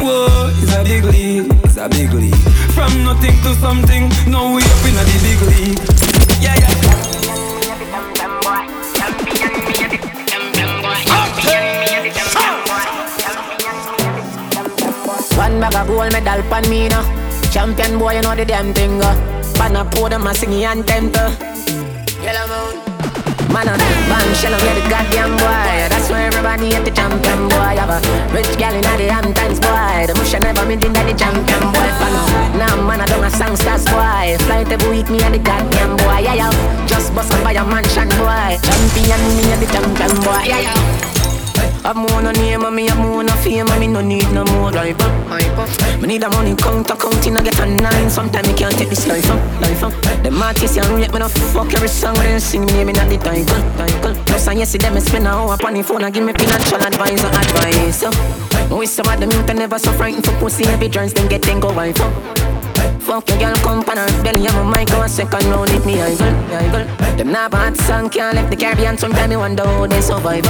Whoa, 0.00 0.48
it's 0.62 0.72
a 0.72 0.82
big 0.82 1.04
league. 1.04 1.46
It's 1.64 1.76
a 1.76 1.88
big 1.90 2.12
league. 2.14 2.42
From 2.72 3.04
nothing 3.04 3.36
to 3.44 3.52
something, 3.60 4.08
now 4.32 4.54
we 4.54 4.62
up 4.64 4.84
in 4.88 4.96
a 4.96 5.04
the 5.04 5.16
big 5.20 5.40
league. 5.50 5.80
Yeah, 6.40 6.56
yeah. 6.56 6.74
One 15.36 15.60
bag 15.60 15.74
of 15.74 15.86
gold 15.86 16.12
medal 16.12 16.42
pan 16.48 16.64
me 16.70 16.88
now. 16.88 17.04
Champion 17.52 17.98
boy, 17.98 18.14
you 18.14 18.22
know 18.22 18.34
the 18.34 18.46
damn 18.46 18.72
thing. 18.72 19.02
Uh. 19.02 19.12
Pan 19.56 19.76
a 19.76 19.84
podium, 19.84 20.26
a 20.26 20.32
singing 20.32 20.64
anthem. 20.64 21.12
Uh. 21.14 21.28
Yellow 22.24 22.46
moon. 22.52 22.74
Man, 23.52 23.68
a 23.68 23.76
man, 24.08 24.34
shell 24.40 24.56
get 24.64 24.76
the 24.76 24.88
goddamn 24.88 25.36
boy. 25.36 25.89
That's 26.10 26.34
everybody 26.34 26.74
at 26.74 26.84
the 26.84 26.90
champion 26.90 27.48
boy. 27.48 27.78
Have 27.78 27.90
a 27.90 28.34
rich 28.34 28.58
gal 28.58 28.74
in 28.74 28.82
the 28.82 29.12
Hamptons 29.14 29.60
boy. 29.60 30.06
The 30.06 30.14
bush 30.18 30.34
never 30.42 30.66
been 30.66 30.82
in 30.82 30.92
the 30.92 31.14
champion 31.14 31.62
boy. 31.70 31.86
Follow. 32.02 32.58
Now, 32.58 32.74
man, 32.82 33.00
I 33.00 33.06
don't 33.06 33.22
a 33.22 33.30
songsters 33.30 33.86
boy. 33.86 34.36
Flight 34.46 34.72
every 34.72 34.90
week, 34.90 35.08
me 35.08 35.22
at 35.22 35.30
the 35.30 35.38
goddamn 35.38 35.96
boy. 35.98 36.18
Yeah, 36.26 36.34
yeah. 36.34 36.86
Just 36.88 37.14
bust 37.14 37.32
up 37.32 37.44
by 37.44 37.52
a 37.52 37.64
mansion 37.64 38.08
boy. 38.18 38.58
Champion, 38.58 39.22
me 39.38 39.52
at 39.52 39.60
the 39.60 39.66
champion 39.70 40.10
boy. 40.26 40.42
Yeah, 40.50 40.74
yeah. 40.74 41.19
Have 41.84 41.96
more 41.96 42.22
no 42.22 42.30
name 42.32 42.64
and 42.64 42.76
me 42.76 42.86
have 42.88 42.98
more 42.98 43.22
no 43.22 43.32
fame 43.42 43.68
and 43.68 43.80
me 43.80 43.86
no 43.86 44.00
need 44.00 44.30
no 44.32 44.44
more 44.44 44.70
life. 44.70 44.98
Me 46.00 46.06
need 46.06 46.22
a 46.22 46.28
money 46.30 46.54
count 46.56 46.88
counting 46.88 47.36
I 47.36 47.42
get 47.42 47.58
a 47.60 47.66
nine. 47.66 48.10
Sometimes 48.10 48.48
me 48.48 48.54
can't 48.54 48.76
take 48.76 48.88
this 48.88 49.06
life 49.06 49.30
up, 49.30 49.60
life 49.60 49.82
up. 49.82 49.92
Artists 50.50 50.76
and 50.78 50.88
rate 50.96 51.12
me 51.12 51.18
no 51.18 51.28
fuck 51.28 51.72
every 51.74 51.88
song 51.88 52.16
when 52.16 52.32
they 52.32 52.40
sing 52.40 52.64
me 52.66 52.72
name 52.72 52.88
in 52.88 52.94
the 52.96 53.18
title, 53.18 53.62
title. 53.76 54.14
Plus 54.24 54.48
I 54.48 54.52
yes 54.54 54.70
see 54.70 54.78
them 54.78 54.98
spend 55.00 55.26
a 55.26 55.30
hour 55.30 55.56
on 55.64 55.74
the 55.74 55.82
phone 55.82 56.02
and 56.04 56.12
give 56.12 56.24
me 56.24 56.32
financial 56.32 56.80
advice 56.80 57.22
or 57.22 57.28
advice. 57.28 58.04
We 58.70 58.86
some 58.86 59.08
of 59.08 59.20
them 59.20 59.30
youth 59.30 59.54
never 59.54 59.78
so 59.78 59.92
frightened 59.92 60.24
for 60.24 60.32
pussy 60.38 60.64
every 60.66 60.88
chance 60.88 61.12
them 61.12 61.28
get 61.28 61.42
then 61.42 61.60
go 61.60 61.72
wife. 61.72 61.96
Fuck 63.00 63.28
your 63.28 63.38
girl, 63.38 63.56
come 63.56 63.80
on 63.88 63.96
her 63.96 64.22
belly, 64.22 64.46
I'm 64.46 64.66
a 64.66 64.70
mic, 64.70 64.88
go 64.88 65.02
a 65.02 65.08
second 65.08 65.44
round, 65.50 65.70
hit 65.70 65.84
me, 65.84 66.00
I 66.00 66.14
go, 66.16 66.24
I 66.24 66.68
go. 66.70 67.16
Them 67.16 67.32
not 67.32 67.50
bad 67.50 67.76
song, 67.76 68.10
can't 68.10 68.36
left 68.36 68.50
the 68.50 68.56
Caribbean, 68.56 68.96
sometimes 68.98 69.30
me 69.30 69.36
wonder 69.36 69.64
how 69.64 69.86
they 69.86 70.00
survive. 70.00 70.44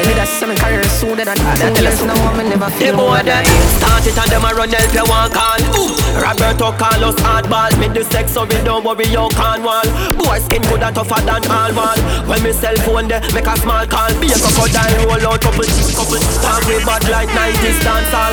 They 0.00 0.06
need 0.06 0.16
a 0.16 0.24
seven 0.24 0.56
career 0.56 0.84
soon 0.84 1.20
ah, 1.20 1.28
that 1.28 1.36
I 1.36 1.74
tell 1.74 1.86
us 1.86 2.00
no 2.00 2.14
woman 2.24 2.48
never 2.48 2.70
feel 2.78 2.96
more 2.96 3.20
than 3.20 3.44
Start 3.76 4.06
it 4.06 4.16
and 4.16 4.30
them 4.30 4.46
a 4.46 4.54
run 4.54 4.70
help 4.70 4.94
you 4.94 5.04
one 5.04 5.28
call 5.28 5.60
Ooh. 5.76 5.92
Roberto 6.16 6.72
Carlos 6.78 7.18
hardball 7.20 7.68
Me 7.76 7.88
the 7.92 8.04
sex 8.08 8.32
so 8.32 8.48
we 8.48 8.56
don't 8.62 8.80
worry 8.80 9.04
you 9.10 9.28
can't 9.36 9.60
wall 9.60 9.84
Boy 10.16 10.38
skin 10.40 10.62
good 10.70 10.80
and 10.80 10.94
tougher 10.94 11.20
than 11.26 11.44
all 11.50 11.74
wall 11.76 11.98
When 12.24 12.40
me 12.40 12.52
cell 12.56 12.76
phone 12.86 13.08
there 13.08 13.20
make 13.34 13.44
a 13.44 13.56
small 13.60 13.84
call. 13.84 14.08
Be 14.22 14.32
a 14.32 14.38
crocodile 14.38 15.04
roll 15.04 15.36
out 15.36 15.40
couple 15.42 15.68
couple 15.68 16.22
Talk 16.40 16.62
me 16.64 16.80
bad 16.86 17.04
like 17.10 17.28
90s 17.28 17.82
dance 17.84 18.14
all 18.16 18.32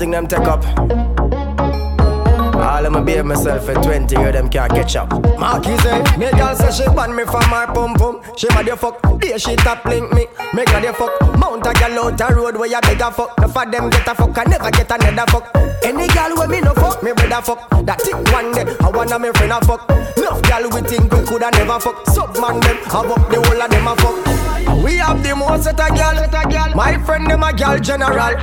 thing 0.00 0.10
them 0.12 0.26
take 0.26 0.48
up. 0.48 0.64
All 2.56 2.90
my 2.90 3.00
behave 3.02 3.26
myself 3.26 3.68
at 3.68 3.82
20 3.82 4.16
year 4.16 4.32
them 4.32 4.48
can't 4.48 4.72
catch 4.72 4.96
up. 4.96 5.12
Marky 5.38 5.76
say, 5.78 6.00
me 6.16 6.30
girl 6.30 6.56
say 6.56 6.72
she 6.72 6.88
ban 6.94 7.14
me 7.14 7.24
from 7.24 7.42
her 7.42 7.66
pum 7.66 7.92
pum. 7.94 8.22
She 8.34 8.48
mad 8.48 8.66
you 8.66 8.76
fuck, 8.76 8.96
there 9.20 9.38
she 9.38 9.56
top 9.56 9.84
link 9.84 10.10
me. 10.14 10.26
Make 10.54 10.70
her 10.70 10.80
the 10.80 10.94
fuck, 10.94 11.12
mount 11.38 11.66
a 11.66 11.72
girl 11.74 12.04
out 12.04 12.16
the 12.16 12.34
road 12.34 12.56
where 12.56 12.70
you 12.70 12.78
a 12.78 13.10
fuck. 13.12 13.36
Enough 13.38 13.56
of 13.56 13.72
them 13.72 13.90
get 13.90 14.08
a 14.08 14.14
fuck, 14.14 14.38
I 14.38 14.44
never 14.44 14.70
get 14.70 14.90
another 14.90 15.30
fuck. 15.30 15.54
Any 15.84 16.08
girl 16.08 16.32
with 16.36 16.50
me 16.50 16.60
no 16.62 16.72
fuck, 16.72 17.02
me 17.02 17.12
brother 17.12 17.42
fuck. 17.42 17.68
That 17.84 18.00
thick 18.00 18.14
one 18.32 18.52
day, 18.52 18.64
I 18.80 18.88
wanna 18.88 19.18
me 19.18 19.30
friend 19.32 19.52
a 19.52 19.60
fuck. 19.66 19.86
Girl 20.50 20.68
we 20.70 20.80
think 20.82 21.12
we 21.12 21.22
coulda 21.26 21.48
never 21.52 21.78
fuck. 21.78 22.04
Sub 22.10 22.34
man 22.42 22.58
them, 22.58 22.76
I 22.82 23.06
fuck 23.06 23.30
the 23.30 23.38
whole 23.38 23.62
of 23.62 23.70
them 23.70 23.86
a 23.86 23.94
fuck. 23.94 24.82
We 24.82 24.96
have 24.96 25.22
the 25.22 25.36
most 25.36 25.62
set 25.62 25.78
a 25.78 25.86
girl, 25.94 26.74
my 26.74 26.98
friend 27.06 27.30
them 27.30 27.44
a 27.44 27.52
girl 27.52 27.78
general. 27.78 28.34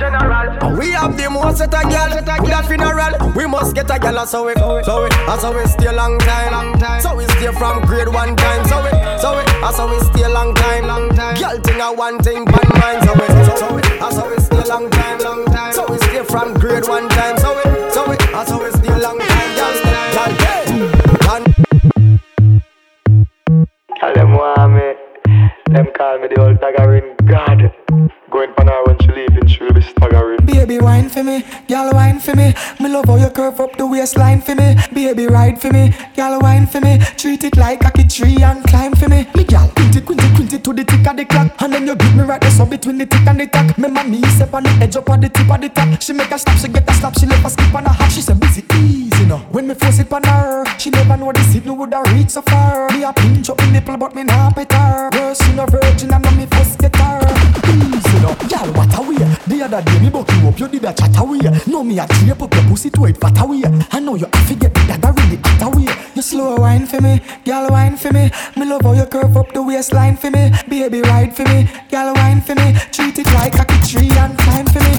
We 0.78 0.92
have 0.92 1.18
the 1.18 1.28
most 1.28 1.58
set 1.58 1.74
a 1.74 1.84
girl, 1.84 2.08
with 2.16 2.56
a 2.56 2.62
funeral. 2.64 3.12
We 3.36 3.44
must 3.46 3.74
get 3.74 3.90
a 3.90 3.98
girl 3.98 4.24
so 4.24 4.46
we, 4.46 4.54
so 4.54 4.80
we, 4.80 5.10
so 5.36 5.52
we 5.52 5.66
stay 5.68 5.92
long 5.92 6.18
time. 6.20 6.80
So 7.02 7.14
we 7.14 7.24
stay 7.36 7.52
from 7.52 7.84
grade 7.84 8.08
one 8.08 8.34
time, 8.36 8.64
so 8.64 8.80
we, 8.80 8.90
so 9.20 9.36
we, 9.36 9.44
so 9.76 9.84
we 9.92 10.00
stay 10.08 10.32
long 10.32 10.54
time, 10.54 10.86
long 10.86 11.10
thing 11.12 11.80
a 11.80 11.92
one 11.92 12.18
thing, 12.20 12.46
pan 12.46 12.68
mind, 12.80 13.04
so 13.04 13.12
we, 13.20 13.26
so, 13.44 13.76
we, 13.76 13.82
so 14.16 14.30
we 14.30 14.40
stay 14.40 14.64
long 14.64 14.88
time. 14.88 15.72
So 15.72 15.84
we 15.92 15.98
stay 15.98 16.24
from 16.24 16.54
grade 16.54 16.88
one 16.88 17.08
time, 17.10 17.36
so 17.36 17.52
we, 17.52 17.92
so 17.92 18.08
we, 18.08 18.16
so 18.48 18.64
we 18.64 18.70
stay 18.80 18.96
long 18.96 19.18
time, 19.18 19.37
them 25.78 25.92
call 25.94 26.18
me 26.18 26.26
the 26.26 26.40
old 26.40 26.58
tagarin 26.58 27.06
God. 27.24 27.70
Going 28.30 28.52
for 28.54 28.64
now 28.64 28.82
when 28.84 28.98
she 28.98 29.08
leaving, 29.08 29.46
she'll 29.46 29.72
be 29.72 29.80
staggering. 29.80 30.44
Baby, 30.44 30.78
wine 30.78 31.08
for 31.08 31.22
me, 31.22 31.44
girl, 31.68 31.92
wine 31.92 32.18
for 32.18 32.34
me. 32.34 32.52
Me 32.80 32.88
love 32.88 33.06
how 33.06 33.16
you 33.16 33.30
curve 33.30 33.60
up 33.60 33.76
the 33.76 33.86
waistline 33.86 34.40
for 34.40 34.54
me. 34.54 34.74
Baby, 34.92 35.26
ride 35.26 35.60
for 35.60 35.70
me, 35.72 35.94
girl, 36.16 36.38
wine 36.40 36.66
for 36.66 36.80
me. 36.80 36.98
Treat 37.16 37.44
it 37.44 37.56
like 37.56 37.80
a 37.84 37.90
tree 38.14 38.42
and 38.42 38.64
climb 38.64 38.92
for 38.94 39.08
me. 39.08 39.26
Me 39.36 39.44
girl, 39.44 39.70
quint 39.76 39.96
it, 39.96 40.04
quint 40.04 40.22
it, 40.22 40.34
quint 40.34 40.52
it 40.52 40.64
to 40.64 40.72
the 40.72 40.84
tick 40.84 41.06
of 41.06 41.16
the 41.16 41.24
clock, 41.24 41.54
and 41.62 41.72
then 41.72 41.86
you 41.86 41.94
give 41.94 42.14
me 42.16 42.24
right 42.24 42.40
there 42.40 42.50
so 42.50 42.66
between 42.66 42.98
the 42.98 43.06
tick 43.06 43.26
and 43.26 43.40
the 43.40 43.46
tack. 43.46 43.78
Me 43.78 43.88
mommy 43.88 44.20
step 44.36 44.52
on 44.52 44.64
the 44.64 44.70
edge 44.82 44.96
up 44.96 45.08
on 45.08 45.20
the 45.20 45.28
tip 45.28 45.48
of 45.48 45.60
the 45.60 45.68
top. 45.68 46.02
She 46.02 46.12
make 46.12 46.30
a 46.32 46.38
stop, 46.38 46.58
she 46.58 46.68
get 46.68 46.90
a 46.90 46.94
slap, 46.94 47.18
she 47.18 47.26
left 47.26 47.46
a 47.46 47.50
skip 47.50 47.74
on 47.74 47.86
a 47.86 47.88
hop. 47.88 48.10
She 48.10 48.20
say 48.20 48.34
busy 48.34 48.64
easy 48.74 49.26
now. 49.26 49.38
When 49.52 49.68
me 49.68 49.74
force 49.74 50.00
it 50.00 50.12
on 50.12 50.24
her, 50.24 50.64
she 50.78 50.90
never 50.90 51.16
know 51.16 51.32
the 51.32 51.42
signal 51.44 51.76
would 51.76 51.94
have 51.94 52.12
reach 52.12 52.30
so 52.30 52.42
far. 52.42 52.90
Me 52.90 53.04
a 53.04 53.12
pinch 53.12 53.48
up 53.48 53.60
in 53.62 53.72
the 53.72 53.80
nipple, 53.80 53.96
but 53.96 54.14
me 54.14 54.24
not 54.24 54.56
pet. 54.56 54.68
She 55.38 55.52
no 55.54 55.66
virgin, 55.66 56.12
and 56.12 56.24
know 56.24 56.30
me 56.32 56.46
first 56.46 56.78
get 56.78 56.94
her. 56.96 57.20
Mm, 57.20 57.96
Easy 57.96 58.18
now, 58.20 58.34
girl, 58.34 58.72
what 58.74 58.98
a 58.98 59.02
way. 59.02 59.16
The 59.48 59.62
other 59.64 59.82
day 59.82 59.98
me 60.00 60.10
buck 60.10 60.30
you 60.32 60.48
up, 60.48 60.58
you 60.58 60.68
did 60.68 60.84
a 60.84 60.92
chat 60.92 61.16
away. 61.18 61.40
No 61.66 61.82
me 61.84 61.98
a 61.98 62.06
drape 62.06 62.42
up 62.42 62.54
your 62.54 62.64
pussy 62.64 62.90
to 62.90 63.04
it 63.06 63.16
fat 63.18 63.38
away. 63.40 63.62
I 63.92 64.00
know 64.00 64.14
you 64.14 64.26
have 64.32 64.48
to 64.48 64.54
get 64.54 64.74
the 64.74 64.80
dagger 64.86 65.12
really 65.12 65.36
hot 65.42 65.62
away. 65.74 65.86
You 66.14 66.22
slow 66.22 66.56
wine 66.56 66.86
for 66.86 67.00
me, 67.00 67.20
girl 67.44 67.68
wine 67.70 67.96
for 67.96 68.12
me. 68.12 68.30
Me 68.56 68.64
love 68.66 68.82
how 68.82 68.92
you 68.92 69.06
curve 69.06 69.36
up 69.36 69.52
the 69.52 69.62
waistline 69.62 70.16
for 70.16 70.30
me. 70.30 70.50
Baby 70.68 71.00
ride 71.02 71.34
for 71.36 71.44
me, 71.44 71.68
girl 71.90 72.12
wine 72.14 72.40
for 72.40 72.54
me. 72.54 72.74
Treat 72.92 73.18
it 73.18 73.26
like 73.34 73.54
a 73.54 73.64
tree 73.86 74.10
and 74.18 74.36
climb 74.38 74.66
for 74.66 74.80
me. 74.80 74.94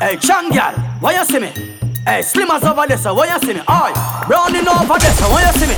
Hey, 0.00 0.16
Chang 0.16 0.50
girl, 0.50 0.74
why 1.00 1.14
you 1.14 1.24
see 1.24 1.38
me? 1.38 1.48
Hey, 2.04 2.20
Slimmers 2.22 2.64
over 2.64 2.86
there, 2.88 2.98
so 2.98 3.14
why 3.14 3.26
you 3.32 3.38
see 3.40 3.54
me? 3.54 3.60
Oi, 3.60 3.92
Browning 4.26 4.66
over 4.68 4.98
there, 4.98 5.12
so 5.14 5.28
why 5.30 5.42
you 5.46 5.52
see 5.58 5.68
me? 5.68 5.76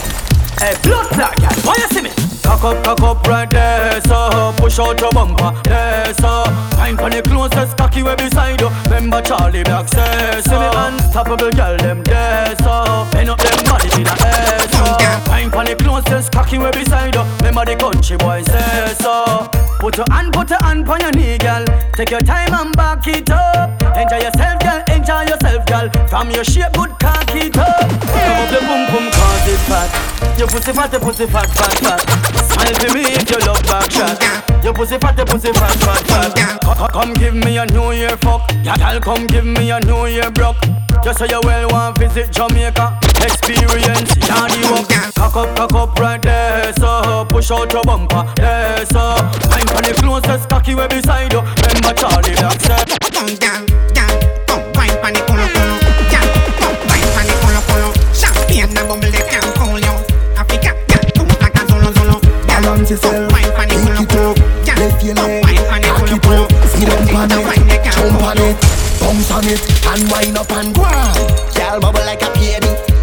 Hey, 0.59 0.75
blood 0.83 1.11
girl, 1.11 1.31
why 1.65 1.75
you 1.77 1.89
see 1.89 2.03
me? 2.03 2.34
Cock 2.45 2.63
up, 2.63 2.85
cock 2.85 3.01
up 3.01 3.27
right 3.27 3.49
there, 3.49 4.01
so 4.03 4.53
push 4.59 4.79
out 4.79 5.01
your 5.01 5.11
bumper, 5.13 5.53
there, 5.65 6.13
so 6.15 6.45
Find 6.77 6.99
for 6.99 7.09
the 7.09 7.23
closest 7.23 7.77
cocky 7.77 8.03
way 8.03 8.15
beside 8.17 8.61
you. 8.61 8.69
Remember 8.85 9.23
Charlie 9.23 9.65
Black 9.65 9.89
says, 9.89 10.45
see 10.45 10.51
me 10.51 10.69
unstoppable 10.75 11.51
girl, 11.51 11.77
them 11.79 12.03
there, 12.05 12.55
so 12.57 13.09
Bend 13.13 13.31
up 13.31 13.39
them 13.39 13.65
body 13.65 13.89
in 13.97 14.05
the 14.05 14.17
air, 14.23 14.61
so 14.77 14.85
Find 15.25 15.51
for 15.51 15.65
the 15.65 15.75
closest 15.75 16.33
cocky 16.33 16.59
way 16.59 16.71
beside 16.71 17.15
you. 17.15 17.23
Remember 17.39 17.65
the 17.65 17.77
country 17.77 18.17
boy 18.19 18.43
says, 18.43 18.99
so 18.99 19.49
Put 19.85 19.99
your 19.99 20.07
hand, 20.11 20.33
put 20.33 20.49
your 20.49 20.63
hand 20.63 20.89
on 20.89 20.99
your 20.99 21.13
knee, 21.13 21.37
girl. 21.37 21.63
Take 21.93 22.11
your 22.11 22.21
time 22.21 22.55
and 22.55 22.75
back 22.75 23.07
it 23.07 23.29
up. 23.29 23.69
Enjoy 23.95 24.17
yourself, 24.17 24.59
girl. 24.65 24.81
Enjoy 24.89 25.21
yourself, 25.29 25.67
girl. 25.67 25.91
From 26.09 26.31
your 26.31 26.43
shape, 26.43 26.73
good 26.73 26.89
cock 26.99 27.29
it 27.35 27.55
up. 27.59 27.81
Come 28.01 28.33
up 28.41 28.49
the 28.49 28.61
boom 28.65 28.89
boom, 28.89 29.13
cause 29.13 29.45
it 29.47 29.61
fat. 29.69 30.39
Your 30.39 30.49
pussy 30.49 30.73
fat, 30.73 30.91
your 30.91 31.03
pussy 31.03 31.27
fat, 31.27 31.51
fat, 31.51 31.75
fat. 31.85 32.01
Smile 32.49 32.75
for 32.81 32.95
me 32.95 33.03
if 33.13 33.29
you 33.29 33.37
love 33.47 33.63
back 33.65 33.91
shot. 33.91 34.65
Your 34.65 34.73
pussy 34.73 34.97
fat, 34.97 35.19
your 35.19 35.27
pussy 35.27 35.53
fat, 35.53 35.77
fat, 35.77 36.03
fat. 36.09 36.61
Co- 36.65 36.89
Come 36.89 37.13
give 37.13 37.35
me 37.35 37.59
a 37.59 37.67
New 37.67 37.93
Year 37.93 38.17
fuck. 38.17 38.51
Yeah, 38.65 38.79
girl, 38.79 39.01
come 39.01 39.27
give 39.27 39.45
me 39.45 39.71
a 39.71 39.81
New 39.81 40.07
Year 40.07 40.31
broke. 40.31 40.57
Just 41.05 41.19
so 41.19 41.27
you 41.27 41.41
well 41.45 41.69
want 41.69 41.99
visit 41.99 42.33
Jamaica. 42.33 42.99
Experience, 43.25 44.15
yardy 44.29 44.61
walk. 44.71 44.89
Cock 45.15 45.37
up, 45.37 45.57
cock 45.57 45.75
up 45.75 45.99
right 45.99 46.21
there, 46.21 46.73
so 46.75 47.25
push 47.29 47.51
out 47.51 47.73
your 47.73 47.83
bumper, 47.83 48.25
there, 48.37 48.85
so. 48.87 49.17
Mind 49.49 49.69
for 49.71 49.83
the 49.83 49.95
closest 49.99 50.49
cocky 50.49 50.75
way 50.75 50.87
beside 50.89 51.33
you. 51.33 51.41
Remember 51.41 51.95
Charlie 51.97 52.37
Black 52.37 52.61
said. 52.61 52.85
Come 53.13 53.35
down, 53.41 53.65
down, 53.97 54.13
come 54.47 54.65
wine 54.77 54.97
pon 55.01 55.13
the 55.15 55.21
culo 55.25 55.47
culo, 55.55 55.77
down, 56.13 56.27
come 56.61 56.77
wine 56.89 57.09
pon 57.15 57.25
the 57.25 57.35
culo 57.41 57.61
culo. 57.65 57.89
Champagne 58.13 58.69
and 58.69 58.89
bubble 58.89 59.11
they 59.11 59.25
can't 59.25 59.49
cool 59.57 59.79
you. 59.81 59.95
Africa, 60.37 60.77
down, 60.85 61.05
come 61.17 61.33
like 61.41 61.57
a 61.57 61.63
zolo 61.65 61.91
zolo. 61.97 62.17
Balance 62.47 62.91
yourself, 62.91 63.33
wine 63.33 63.53
pon 63.57 63.69
the 63.69 63.77
culo 63.81 64.05
take 64.05 64.05
it 64.05 64.09
culo, 64.13 64.31
up, 64.31 64.67
down, 64.67 64.79
lift 64.85 65.01
your 65.05 65.15
come 65.15 65.31
leg, 65.33 65.43
wine 65.45 65.65
pon 65.65 65.81
the 65.81 65.89
cock 65.89 66.05
culo 66.05 66.17
it 66.17 66.23
culo. 66.23 66.45
up, 66.45 66.53
sit 66.69 66.89
up 66.93 67.01
on 67.17 67.33
it, 67.33 67.81
jump 67.89 68.23
on 68.23 68.39
it, 68.39 68.57
bounce 69.01 69.31
on 69.33 69.45
it, 69.49 69.61
and 69.89 70.03
wind 70.13 70.37
up 70.37 70.51
and 70.53 70.75
go 70.75 70.83
on. 70.85 71.17
Girl 71.57 71.81
bubble 71.81 72.05
like 72.05 72.21
a 72.23 72.29
peony, 72.37 72.61
back 72.61 72.69
it 72.69 72.91
up, 72.91 72.94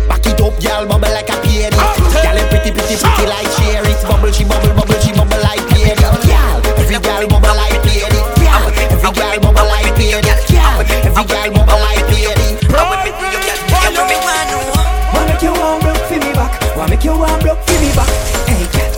girl 0.62 0.86
bubble 0.86 1.10
like 1.10 1.30
a 1.30 1.36
peony. 1.42 1.74
Girl 1.74 2.38
it 2.38 2.48
pretty, 2.54 2.72
pretty, 2.72 2.96
pretty 2.96 3.26
like 3.26 3.50
cherry. 3.58 3.94
Bubble, 4.06 4.32
she 4.32 4.44
bubble, 4.46 4.74
bubble, 4.78 5.00
she 5.02 5.12
bubble 5.12 5.42
like 5.42 5.64
peony. 5.74 5.98
Every 5.98 6.22
girl, 6.30 6.62
every 6.78 6.98
girl 7.02 7.24
bubble 7.28 7.56
like 7.58 7.82
peony. 7.82 8.22
Girl, 8.38 8.70
every 8.94 9.12
girl 9.12 9.38
bubble 9.42 9.68
like 9.74 9.90
peony. 9.98 10.30
Every 10.30 10.46
girl, 10.54 10.86
every 10.86 11.26
girl 11.26 11.50
bubble 11.52 11.82
like 11.82 12.06
peony. 12.14 12.62
Wanna 15.12 15.34
make 15.34 15.42
you 15.42 15.54
warm 15.54 15.82
broke 15.82 16.06
for 16.06 16.18
me 16.22 16.32
back? 16.34 16.54
Wanna 16.78 16.90
make 16.92 17.04
you 17.04 17.18
warm 17.18 17.40
broke 17.42 17.62
for 17.66 17.78
me 17.82 17.90
back? 17.98 18.10
Hey, 18.46 18.66
girl. 18.70 18.92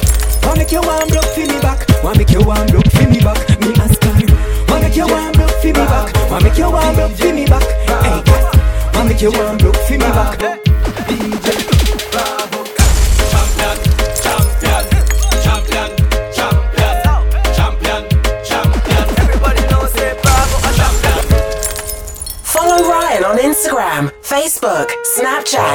Wanna 0.43 0.59
make 0.59 0.71
you 0.71 0.81
warm 0.83 1.07
broke 1.07 1.31
for 1.31 1.47
me 1.47 1.57
back? 1.63 1.79
Wanna 2.03 2.17
make 2.19 2.31
you 2.31 2.43
warm 2.43 2.67
broke 2.67 2.91
for 2.91 3.07
me 3.07 3.19
back? 3.19 3.39
Me 3.63 3.71
ask 3.79 4.03
her. 4.03 4.11
Wanna 4.67 4.83
make 4.83 4.97
you 4.97 5.07
warm 5.07 5.31
broke 5.31 5.55
for 5.63 5.67
me 5.67 5.73
back? 5.73 6.11
Wanna 6.29 6.43
make 6.43 6.57
you 6.57 6.69
warm 6.71 6.95
broke 6.95 7.15
for 7.15 7.33
me 7.33 7.45
back? 7.45 7.63
Hey, 8.03 8.21
girl. 8.27 8.51
Wanna 8.93 9.09
make 9.09 9.21
you 9.21 9.31
warm 9.31 9.57
broke 9.57 9.77
for 9.87 9.93
me 9.93 9.99
back? 9.99 10.52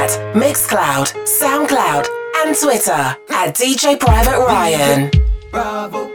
Snapchat, 0.09 0.33
Mixcloud, 0.33 1.13
SoundCloud, 1.25 2.07
and 2.37 2.55
Twitter 2.55 2.91
at 3.29 3.55
DJ 3.55 3.99
Private 3.99 4.39
Ryan. 4.39 5.11
Bravo, 5.51 6.08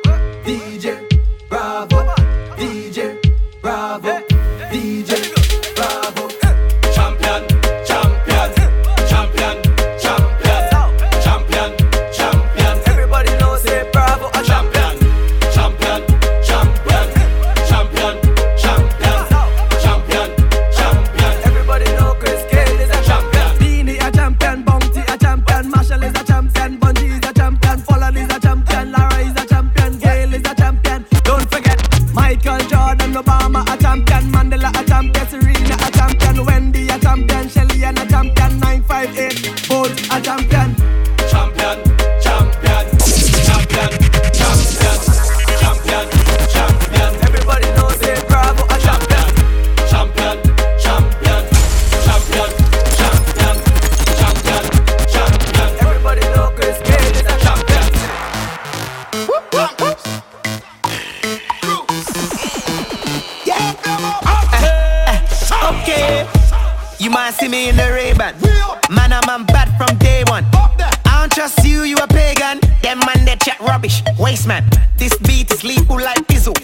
rubbish. 73.84 74.02
Waste 74.18 74.46
man. 74.46 74.64
This 74.96 75.16
beat 75.18 75.50
is 75.50 75.64
legal 75.64 75.96
like 75.96 76.26
Bizzle. 76.26 76.54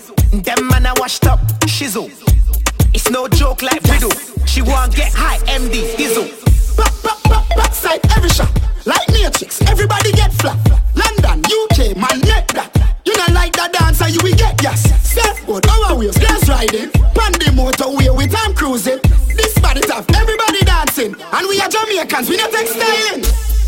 Them 0.44 0.68
man, 0.68 0.86
I 0.86 0.92
washed 0.98 1.26
up. 1.26 1.40
Shizzle. 1.66 2.08
It's 2.94 3.10
no 3.10 3.28
joke 3.28 3.62
like 3.62 3.82
riddle. 3.84 4.12
She 4.46 4.62
want 4.62 4.94
get 4.94 5.12
high, 5.12 5.38
MD, 5.46 5.94
Dizzle. 5.96 6.28
Back, 6.76 6.92
back, 7.02 7.22
back, 7.24 7.48
backside 7.56 8.00
every 8.16 8.30
shot. 8.30 8.50
Like 8.86 9.06
Matrix, 9.12 9.60
everybody 9.62 10.12
get 10.12 10.32
flat. 10.34 10.58
London, 10.94 11.44
UK, 11.44 11.96
man, 11.96 12.20
net 12.20 12.48
that. 12.54 12.70
You 13.04 13.16
not 13.16 13.32
like 13.32 13.52
that 13.54 13.72
dancer, 13.72 14.08
you 14.08 14.18
will 14.22 14.36
get 14.36 14.56
gas. 14.58 14.82
Surfboard, 15.02 15.66
our 15.68 15.96
waves, 15.96 16.18
gas 16.18 16.48
riding. 16.48 16.90
Pandy 17.14 17.50
motorway, 17.52 18.16
with 18.16 18.32
time 18.32 18.54
cruising. 18.54 19.00
This 19.36 19.58
body 19.58 19.80
tough, 19.80 20.06
everybody 20.14 20.60
dancing. 20.64 21.14
And 21.32 21.48
we 21.48 21.60
are 21.60 21.68
Jamaicans, 21.68 22.28
we 22.28 22.36
not 22.36 22.50
take. 22.50 23.24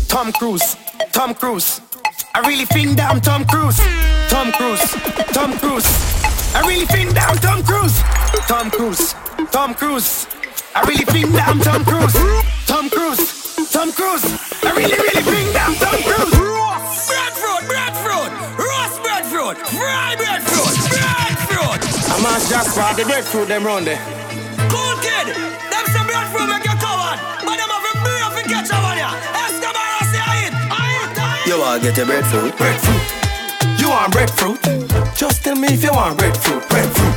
Tom 0.07 0.31
Cruise, 0.31 0.75
Tom 1.11 1.33
Cruise. 1.33 1.81
I 2.35 2.41
really 2.49 2.65
think 2.65 2.97
that 2.97 3.13
I'm 3.13 3.21
Tom 3.21 3.45
Cruise. 3.45 3.77
Tom 4.25 4.49
Cruise, 4.57 4.81
Tom 5.37 5.53
Cruise. 5.61 5.85
I 6.57 6.65
really 6.65 6.89
think 6.89 7.13
that 7.13 7.29
I'm 7.29 7.37
Tom 7.37 7.61
Cruise. 7.61 7.93
Tom 8.49 8.73
Cruise, 8.73 9.13
Tom 9.53 9.77
Cruise. 9.77 10.25
I 10.73 10.81
really 10.89 11.05
think 11.05 11.29
that 11.37 11.45
I'm 11.45 11.61
Tom 11.61 11.85
Cruise. 11.85 12.17
Tom 12.65 12.89
Cruise, 12.89 13.69
Tom 13.69 13.93
Cruise. 13.93 14.25
I 14.65 14.73
really, 14.73 14.97
really 14.97 15.21
think 15.21 15.53
that 15.53 15.61
I'm 15.61 15.77
Tom 15.77 15.93
Cruise. 16.01 16.33
Breadfruit, 17.05 17.63
breadfruit, 17.69 18.31
roast 18.57 18.97
breadfruit, 19.05 19.57
fry 19.69 20.17
breadfruit, 20.17 20.73
breadfruit. 20.89 21.81
I 21.85 22.17
must 22.17 22.49
just 22.49 22.73
for 22.73 22.89
the 22.97 23.05
breadfruit 23.05 23.45
them 23.45 23.61
round 23.61 23.85
there. 23.85 24.01
Cool 24.73 24.97
kid, 25.05 25.37
them 25.69 25.85
some 25.93 26.09
breadfruit 26.09 26.62
You 31.53 31.59
wanna 31.59 31.79
get 31.83 31.95
your 31.95 32.07
breadfruit? 32.07 32.57
Breadfruit. 32.57 33.77
You 33.77 33.89
want 33.93 34.11
breadfruit? 34.11 34.57
Just 35.13 35.43
tell 35.43 35.55
me 35.55 35.67
if 35.69 35.83
you 35.83 35.93
want 35.93 36.17
breadfruit. 36.17 36.65
Breadfruit. 36.65 37.13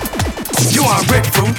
You 0.76 0.84
want 0.84 1.08
breadfruit? 1.08 1.56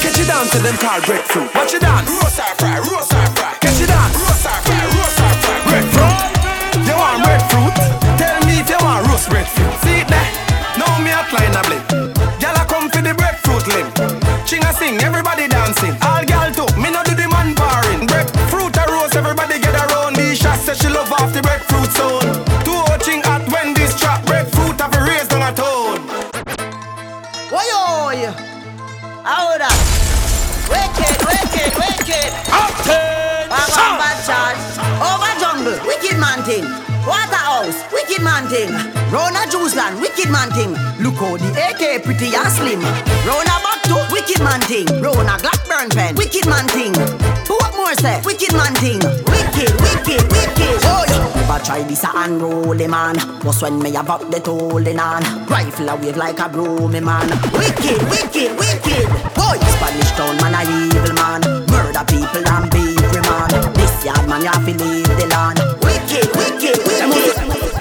Get 0.00 0.16
you 0.16 0.24
down 0.24 0.48
to 0.48 0.58
them 0.64 0.72
called 0.80 1.04
breadfruit. 1.04 1.54
Watch 1.54 1.74
you 1.74 1.80
dance? 1.80 2.08
Roast 2.08 2.40
or 2.40 2.48
fry, 2.56 2.80
roast 2.80 3.12
or 3.12 3.28
fry. 3.36 3.52
Get 3.60 3.76
you 3.76 3.84
dance? 3.84 4.16
Roast 4.16 4.48
or 4.48 4.56
fry, 4.64 4.84
roast 4.96 5.20
or 5.20 5.32
fry. 5.36 5.56
Breadfruit. 5.68 6.16
You 6.88 6.96
want 6.96 7.20
breadfruit? 7.28 7.76
Tell 8.16 8.40
me 8.48 8.56
if 8.56 8.72
you 8.72 8.80
want 8.80 9.04
roast 9.04 9.28
breadfruit. 9.28 9.74
See 9.84 10.00
it 10.00 10.08
there? 10.08 10.30
Now 10.80 10.96
me 11.04 11.12
a 11.12 11.20
line 11.28 11.52
a 11.52 11.60
blip. 11.68 11.84
Gyal 12.40 12.56
a 12.56 12.64
come 12.64 12.88
for 12.88 13.04
the 13.04 13.12
breadfruit 13.12 13.68
limb. 13.68 13.92
Ching 14.48 14.64
a 14.64 14.72
sing, 14.72 14.96
everybody 15.04 15.44
breadfruit 21.84 22.22
zone. 22.22 22.44
Two 22.64 22.72
oh 22.72 22.98
ching 23.04 23.22
at 23.24 23.46
Wendy's 23.50 23.98
trap. 23.98 24.24
Breadfruit 24.26 24.80
have 24.80 24.94
a 24.94 25.04
raised 25.04 25.32
on 25.32 25.42
a 25.42 25.52
tone. 25.54 26.00
Why 27.50 27.66
oh, 27.72 28.08
oi? 28.08 28.32
How 29.22 29.56
that? 29.58 29.78
Wicked, 30.68 31.16
wicked, 31.24 31.72
wicked. 31.76 32.30
Upton, 32.52 33.48
bad 34.00 34.18
charge. 34.24 34.60
Over 35.00 35.32
jungle, 35.40 35.78
wicked 35.86 36.18
man 36.18 36.42
thing. 36.44 36.64
Waterhouse, 37.06 37.84
wicked 37.92 38.22
man 38.22 38.48
thing. 38.48 38.70
Rona 39.12 39.46
Juice 39.50 39.76
Land, 39.76 40.00
wicked 40.00 40.30
man 40.30 40.50
thing. 40.50 40.72
Look 41.02 41.16
how 41.16 41.36
the 41.36 41.50
AK 41.52 42.04
pretty 42.04 42.34
and 42.34 42.50
slim. 42.52 42.80
Rona 43.28 43.73
to 43.88 43.96
wicked 44.10 44.40
man 44.42 44.60
thing. 44.62 44.86
Rona 45.02 45.36
Blackburn 45.38 45.90
pen, 45.90 46.14
wicked 46.14 46.46
man 46.46 46.66
thing. 46.68 46.94
Who 47.48 47.54
what 47.54 47.74
more 47.76 47.94
say? 47.94 48.20
Wicked 48.24 48.52
man 48.52 48.74
thing. 48.74 49.00
Wicked, 49.28 49.72
wicked, 49.80 50.22
wicked. 50.32 50.78
Oh, 50.88 51.04
yeah. 51.08 51.24
Never 51.34 51.64
try 51.64 51.82
this 51.82 52.04
a 52.04 52.10
unruly 52.14 52.86
man. 52.86 53.16
Just 53.42 53.62
when 53.62 53.78
me 53.78 53.92
have 53.92 54.10
up 54.10 54.30
the 54.30 54.40
tolling 54.40 54.98
on. 54.98 55.22
Rifle 55.46 55.88
a 55.88 55.96
wave 55.96 56.16
like 56.16 56.38
a 56.38 56.48
broomy 56.48 57.00
man. 57.00 57.28
Wicked, 57.52 58.00
wicked, 58.08 58.50
wicked. 58.58 59.06
Boy, 59.36 59.58
Spanish 59.76 60.12
town 60.16 60.36
man 60.40 60.54
a 60.56 60.62
evil 60.64 61.14
man. 61.14 61.40
Murder 61.68 62.04
people 62.08 62.46
and 62.48 62.70
beat 62.70 63.14
man. 63.28 63.50
This 63.74 64.04
yard 64.04 64.28
man 64.28 64.42
you 64.42 64.48
have 64.48 64.64
to 64.64 64.72
leave 64.72 65.08
the 65.18 65.26
land. 65.28 65.60
Wicked, 65.82 66.28
wicked, 66.36 66.78
wicked. 66.86 67.73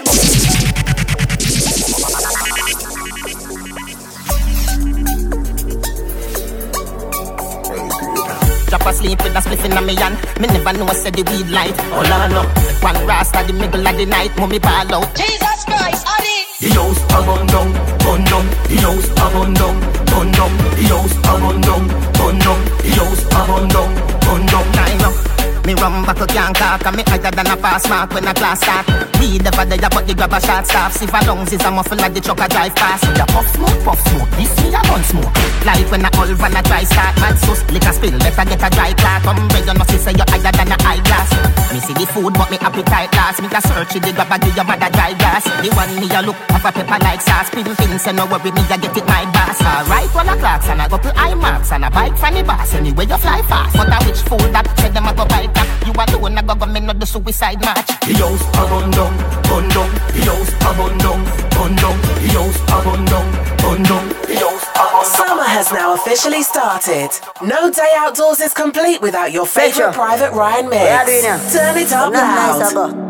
Drop 8.73 8.87
asleep 8.87 9.21
with 9.21 9.35
a 9.35 9.39
spliff 9.39 9.63
in 9.65 9.77
a 9.77 9.81
me 9.81 9.93
hand. 9.93 10.17
Me 10.41 10.47
never 10.47 10.73
know 10.73 10.87
I 10.87 10.95
said 10.95 11.13
the 11.13 11.21
weed 11.29 11.47
light. 11.53 11.77
Hold 11.93 12.09
on 12.09 12.33
up. 12.33 12.49
One 12.81 13.05
rasta 13.05 13.45
the 13.45 13.53
middle 13.53 13.85
of 13.85 13.95
the 13.95 14.05
night. 14.07 14.35
Mummy 14.35 14.57
ball 14.57 14.91
out. 14.95 15.13
Jesus 15.13 15.61
Christ, 15.69 16.01
Ali. 16.09 16.37
The 16.57 16.73
house 16.73 16.97
a 17.13 17.21
burn 17.21 17.45
down, 17.53 17.69
burn 18.01 18.23
down. 18.25 18.45
The 18.65 18.77
house 18.81 19.09
a 19.13 19.25
burn 19.29 19.53
down, 19.53 19.77
burn 20.09 20.31
down. 20.33 20.57
The 20.73 20.83
house 20.89 21.13
a 21.21 21.33
burn 21.37 21.61
down, 21.61 21.83
burn 22.17 22.39
down. 22.41 22.59
The 22.81 22.89
house 22.97 23.23
a 23.29 23.41
burn 23.45 23.67
down, 23.69 23.93
burn 24.25 24.45
down. 24.47 24.65
Nine 24.73 25.01
up. 25.05 25.32
Me 25.65 25.73
rum 25.75 26.03
buckle 26.03 26.27
can't 26.27 26.55
cock 26.55 26.85
And 26.85 26.97
me 26.97 27.03
higher 27.07 27.31
than 27.31 27.47
a 27.47 27.55
pass 27.55 27.87
mark 27.87 28.13
when 28.13 28.27
a 28.27 28.33
class 28.33 28.59
start. 28.59 28.83
Weed 29.19 29.43
never 29.43 29.63
there 29.63 29.89
but 29.89 30.03
the 30.05 30.13
grab 30.13 30.33
a 30.33 30.39
shot 30.41 30.67
staff 30.67 30.91
See 30.99 31.07
for 31.07 31.23
lungs 31.23 31.53
is 31.53 31.63
a 31.63 31.71
muffle 31.71 31.97
like 31.97 32.13
the 32.13 32.19
truck 32.19 32.43
a 32.43 32.47
drive 32.51 32.75
past 32.75 33.07
a 33.07 33.25
puff 33.31 33.47
smoke, 33.55 33.79
puff 33.87 33.99
smoke 34.11 34.29
This 34.35 34.51
me 34.59 34.75
a 34.75 34.81
gun 34.83 35.03
smoke. 35.07 35.31
Like 35.63 35.87
when 35.87 36.03
a 36.03 36.09
old 36.19 36.35
van 36.35 36.55
a 36.59 36.61
dry 36.67 36.83
start 36.83 37.15
Mad 37.23 37.39
sus, 37.39 37.63
liquor 37.71 37.95
spill 37.95 38.19
Better 38.19 38.43
get 38.43 38.59
a 38.59 38.69
dry 38.75 38.91
clock 38.99 39.23
bread 39.23 39.63
you 39.63 39.73
know 39.73 39.85
see 39.87 40.01
say 40.03 40.11
you 40.11 40.27
higher 40.27 40.51
than 40.51 40.73
a 40.73 40.77
eyeglass. 40.83 41.31
Me 41.71 41.79
see 41.79 41.95
the 41.95 42.05
food 42.11 42.33
but 42.35 42.51
me 42.51 42.57
appetite 42.59 43.11
last. 43.15 43.39
Me 43.39 43.47
a 43.47 43.59
search 43.63 43.95
the 43.95 44.11
grab 44.11 44.31
a 44.31 44.37
give 44.43 44.55
your 44.59 44.67
mother 44.67 44.91
dry 44.91 45.15
gas 45.15 45.47
The 45.63 45.69
one 45.79 45.95
me 45.95 46.11
a 46.11 46.19
look 46.27 46.35
have 46.51 46.65
a 46.67 46.71
pepper 46.75 46.99
like 46.99 47.23
sauce. 47.23 47.49
Pin 47.55 47.63
pin 47.63 47.95
say 47.99 48.11
no 48.11 48.27
worry 48.27 48.51
me 48.51 48.63
a 48.67 48.75
get 48.75 48.91
it 48.91 49.05
my 49.07 49.23
boss. 49.31 49.63
Alright 49.63 50.11
one 50.11 50.27
a 50.27 50.35
clocks 50.35 50.67
and 50.67 50.83
I 50.83 50.91
go 50.91 50.97
to 50.99 51.11
IMAX 51.15 51.71
And 51.71 51.85
a 51.85 51.89
bike 51.89 52.17
from 52.19 52.35
the 52.35 52.43
boss. 52.43 52.73
Anyway 52.75 53.07
you 53.07 53.17
fly 53.17 53.39
fast. 53.47 53.79
But 53.79 53.87
a 53.87 53.97
which 54.03 54.21
fool 54.27 54.43
that 54.51 54.67
said 54.75 54.91
them 54.91 55.07
a 55.07 55.13
go 55.15 55.23
bite 55.23 55.52
that 55.55 55.67
You 55.85 55.93
alone 55.93 56.37
a 56.37 56.43
go 56.43 56.55
go 56.55 56.65
me 56.65 56.79
no 56.79 56.93
do 56.93 57.05
suicide 57.05 57.59
match 57.61 57.87
The 58.07 58.13
house 58.19 58.43
a 58.57 58.63
burn 58.69 58.91
down, 58.91 59.13
burn 59.47 59.65
down. 59.69 59.89
The 60.13 60.21
house 60.27 60.51
a 60.53 60.69
burn 60.77 60.97
down, 60.99 61.19
burn 61.55 61.73
down. 61.75 61.97
The 62.21 62.29
house 62.35 62.59
a 62.67 62.77
burn 62.83 63.03
down, 63.05 63.27
burn 63.61 63.83
down. 63.83 64.03
The 64.27 64.35
house 64.39 64.65
a 64.73 64.83
burn 64.83 65.03
down. 65.03 65.17
Summer 65.17 65.43
has 65.47 65.71
now 65.71 65.93
officially 65.93 66.41
started. 66.43 67.09
No 67.41 67.71
day 67.71 67.91
outdoors 67.97 68.39
is 68.41 68.53
complete 68.53 69.01
without 69.01 69.31
your 69.31 69.45
favorite 69.45 69.93
Private 69.93 70.31
Ryan 70.33 70.69
mix. 70.69 70.81
What 70.81 71.07
you 71.07 71.21
doing 71.21 71.23
here? 71.23 71.51
Turn 71.51 71.77
it 71.77 71.91
up 71.91 72.13
Not 72.13 72.23
nice 72.35 72.73
I 72.73 72.73
loud. 72.73 72.91
go. 72.91 73.03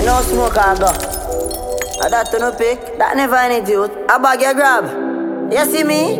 You 0.00 0.22
smoke 0.24 0.56
I 0.58 0.78
go. 0.78 0.86
I 2.02 2.08
that 2.08 2.26
to 2.32 2.38
no 2.38 2.52
pick. 2.52 2.98
That 2.98 3.16
never 3.16 3.36
any 3.36 3.64
dude. 3.64 3.90
I 4.08 4.18
bag 4.18 4.40
your 4.40 4.54
grab. 4.54 4.84
You 5.52 5.64
see 5.66 5.84
me? 5.84 6.16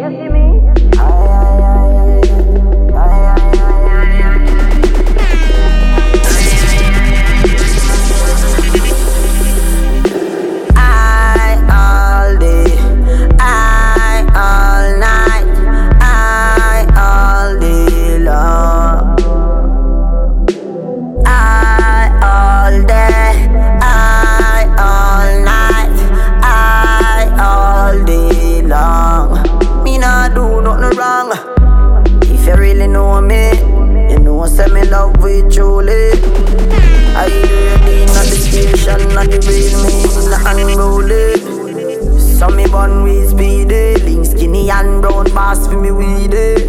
I 37.20 37.26
really 37.26 38.06
not 38.06 38.24
the 38.24 38.36
station, 38.40 39.14
not 39.14 39.28
the 39.28 39.38
real 39.44 39.76
me, 39.84 39.94
not 40.32 40.56
unruly. 40.56 41.36
So 42.18 42.48
me 42.48 42.66
bun 42.66 43.02
with 43.02 43.28
speedy, 43.28 43.96
link 44.06 44.24
skinny 44.24 44.70
and 44.70 45.02
brown 45.02 45.26
boss 45.34 45.66
for 45.66 45.78
me 45.78 45.90
weedy. 45.90 46.64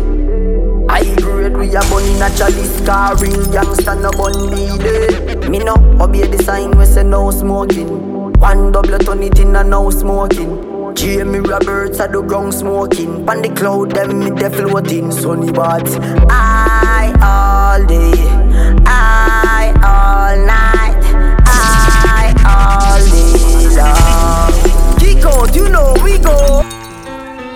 I 0.89 1.05
grade 1.21 1.55
we 1.55 1.73
a 1.73 1.79
bunny 1.87 2.19
naturally 2.19 2.65
scarring 2.65 3.53
Youngster 3.53 3.95
no 3.95 4.11
bun 4.11 4.49
be 4.49 4.77
day 4.77 5.47
Me 5.47 5.59
no 5.59 5.75
obey 6.01 6.27
the 6.27 6.43
sign 6.43 6.77
we 6.77 6.83
say 6.85 7.03
no 7.03 7.31
smoking. 7.31 8.33
One 8.33 8.73
double 8.73 8.99
turn 8.99 9.23
it 9.23 9.39
in 9.39 9.55
a 9.55 9.63
no 9.63 9.89
smoking. 9.89 10.93
Jamie 10.95 11.39
Roberts 11.39 12.01
at 12.01 12.11
the 12.11 12.21
ground 12.21 12.53
smoking. 12.53 13.25
Pan 13.25 13.41
the 13.41 13.49
cloud 13.55 13.91
them 13.91 14.19
me 14.19 14.31
de 14.31 14.49
floating 14.49 15.11
Sunny 15.11 15.49
bad. 15.53 15.87
I 16.29 17.13
all 17.21 17.87
day. 17.87 18.31
I 18.86 19.73
all 19.84 20.36
night, 20.45 21.03
I 21.45 22.34
all 22.45 22.99
day 23.12 23.75
long. 23.77 24.53
Kick 24.99 25.25
out, 25.25 25.55
you 25.55 25.69
know 25.69 25.93
we 26.03 26.17
go. 26.17 26.63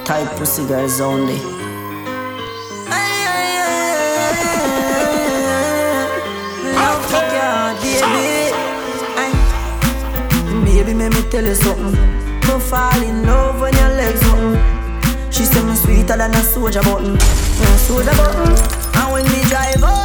Type 0.06 0.30
pussy 0.38 0.66
girls 0.68 1.00
only. 1.02 1.40
Love 6.76 7.06
fuck 7.10 7.32
your 7.34 7.56
baby. 10.64 10.94
Make 10.94 11.14
me 11.14 11.22
tell 11.30 11.46
you 11.46 11.56
something. 11.56 11.94
No 12.48 12.60
fall 12.60 13.02
in 13.02 13.24
love 13.26 13.60
when 13.62 13.74
your 13.74 13.90
legs 13.90 14.24
open. 14.30 14.60
She 15.32 15.44
say 15.44 15.64
me 15.64 15.76
sweeter 15.76 16.18
than 16.18 16.32
a 16.32 16.44
soldier 16.44 16.82
button. 16.84 17.16
A 17.18 17.78
soldier 17.78 18.12
button. 18.12 18.56
And 18.96 19.12
when 19.12 19.26
me 19.26 19.42
drive 19.50 19.84
out 19.84 19.86
and 19.86 19.86
gone 19.86 19.94
home, 19.96 20.05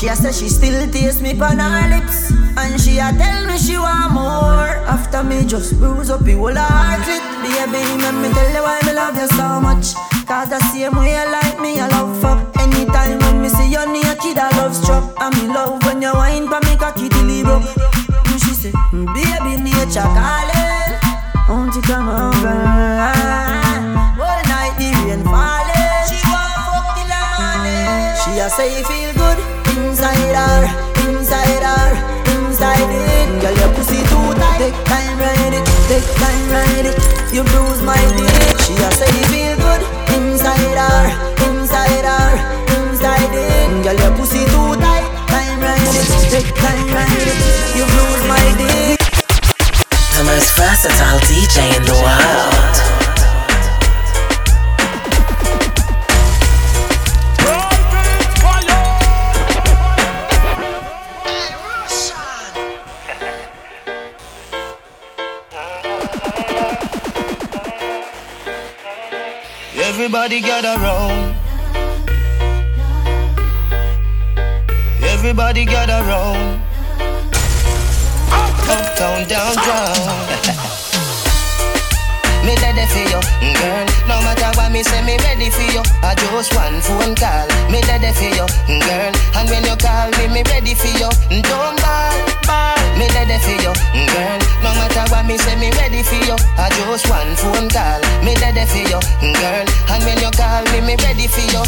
she 0.00 0.08
a 0.08 0.16
say 0.16 0.32
she 0.32 0.48
still 0.48 0.90
taste 0.90 1.20
me 1.20 1.38
on 1.40 1.58
her 1.58 1.88
lips. 1.92 2.32
And 2.56 2.80
she 2.80 2.96
a 2.98 3.12
tell 3.12 3.46
me 3.46 3.58
she 3.58 3.76
want 3.76 4.14
more. 4.14 4.72
After 4.88 5.22
me 5.22 5.44
just 5.44 5.76
bruise 5.78 6.08
up 6.08 6.24
the 6.24 6.32
whole 6.32 6.56
heart 6.56 7.04
it. 7.04 7.20
Baby, 7.44 7.84
let 8.00 8.14
me 8.16 8.32
tell 8.32 8.48
you 8.48 8.62
why 8.62 8.80
me 8.86 8.94
love 8.94 9.16
you 9.16 9.28
so 9.36 9.60
much. 9.60 9.92
Cause 10.24 10.48
the 10.48 10.58
same 10.72 10.96
way 10.96 11.12
you 11.12 11.30
like 11.30 11.60
me, 11.60 11.80
I 11.80 11.88
love 11.88 12.16
fuck. 12.22 12.40
Anytime 12.56 13.18
when 13.18 13.42
me 13.42 13.48
see 13.50 13.68
you 13.68 13.84
naked, 13.92 14.38
I 14.38 14.48
love 14.56 14.74
struck. 14.74 15.04
And 15.20 15.36
me 15.36 15.52
love 15.52 15.84
when 15.84 16.00
you 16.00 16.12
whine 16.14 16.48
pa 16.48 16.60
me 16.64 16.76
cocky 16.76 17.08
broke. 17.44 17.68
And 18.24 18.40
she 18.40 18.56
say, 18.56 18.72
mm, 18.96 19.04
baby, 19.12 19.60
nature 19.60 20.08
calling. 20.16 20.96
Won't 21.46 21.74
you 21.76 21.82
come 21.82 22.08
over? 22.08 22.56
All 24.16 24.40
night 24.48 24.74
the 24.80 24.88
rain 25.04 25.20
falling. 25.28 26.08
She 26.08 26.16
want 26.24 26.56
fuck 26.64 26.88
till 26.96 27.04
the 27.04 27.20
morning. 27.36 28.16
She 28.16 28.40
a 28.40 28.48
say 28.48 28.82
feel 28.88 29.12
good 29.12 29.49
inside 30.00 30.32
her, 30.32 30.64
inside 31.12 31.60
her, 31.60 31.92
inside 32.32 32.88
it. 32.88 33.42
Girl, 33.42 33.52
your 33.52 33.68
pussy 33.76 34.00
too 34.08 34.32
tight. 34.32 34.56
Take 34.56 34.84
time, 34.88 35.18
ride 35.20 35.52
it. 35.52 35.66
Take 35.92 36.08
time, 36.16 36.48
ride 36.48 36.86
it. 36.88 36.96
You 37.34 37.44
bruise 37.44 37.82
my 37.82 38.00
dick. 38.16 38.32
She 38.64 38.72
a 38.80 38.88
say 38.96 39.12
feel 39.28 39.56
good 39.60 39.82
inside 40.16 40.78
her, 40.80 41.04
inside 41.52 42.08
her, 42.08 42.32
inside 42.80 43.34
it. 43.36 43.84
Girl, 43.84 43.98
your 44.00 44.16
pussy 44.16 44.40
too 44.48 44.72
tight. 44.80 45.04
Time, 45.28 45.60
ride 45.60 45.84
it. 45.84 46.08
Take 46.32 46.48
time, 46.56 46.86
ride 46.96 47.28
it. 47.28 47.36
You 47.76 47.84
bruise 47.84 48.24
my 48.24 48.46
dick. 48.56 49.00
The 50.16 50.24
most 50.24 50.56
versatile 50.56 51.20
DJ 51.28 51.76
in 51.76 51.84
the 51.84 51.92
world. 52.00 52.99
Everybody 70.02 70.40
gather 70.40 70.80
round. 70.80 71.36
Everybody 75.02 75.66
gather 75.66 76.02
round. 76.08 76.62
Uptown, 78.64 79.28
downtown. 79.28 79.92
me 82.46 82.56
ready 82.64 82.86
for 82.88 83.04
you, 83.12 83.20
mm, 83.44 83.52
girl. 83.60 83.84
No 84.08 84.16
matter 84.24 84.48
what 84.56 84.72
me 84.72 84.80
say, 84.82 85.04
me 85.04 85.18
ready 85.18 85.50
for 85.50 85.68
you. 85.68 85.82
I 86.00 86.14
just 86.16 86.54
one 86.56 86.80
phone 86.80 87.14
call. 87.14 87.46
Me 87.70 87.82
ready 87.84 88.10
for 88.16 88.24
you, 88.24 88.46
mm, 88.72 88.80
girl. 88.80 89.12
And 89.36 89.50
when 89.50 89.64
you 89.64 89.76
call 89.76 90.08
me, 90.16 90.28
me 90.32 90.42
ready 90.48 90.72
for 90.72 90.88
you. 90.96 91.10
Mm, 91.28 91.42
don't 91.42 91.76
ball, 91.76 91.78
ball. 91.84 92.09
Me 93.00 93.08
ready 93.16 93.40
for 93.40 93.56
you, 93.56 93.72
mm, 93.96 94.04
girl. 94.12 94.40
No 94.60 94.70
matter 94.76 95.08
what 95.08 95.24
me 95.24 95.38
say, 95.40 95.56
me 95.56 95.72
ready 95.80 96.04
for 96.04 96.20
you. 96.20 96.36
I 96.60 96.68
just 96.68 97.08
one 97.08 97.32
phone 97.40 97.72
call. 97.72 97.96
Me 98.20 98.36
ready 98.44 98.68
for 98.68 98.84
you, 98.84 99.00
mm, 99.24 99.32
girl. 99.40 99.64
And 99.88 100.04
when 100.04 100.20
you 100.20 100.28
call 100.36 100.60
me, 100.68 100.84
me 100.84 100.94
ready 101.00 101.24
for 101.24 101.40
you. 101.48 101.64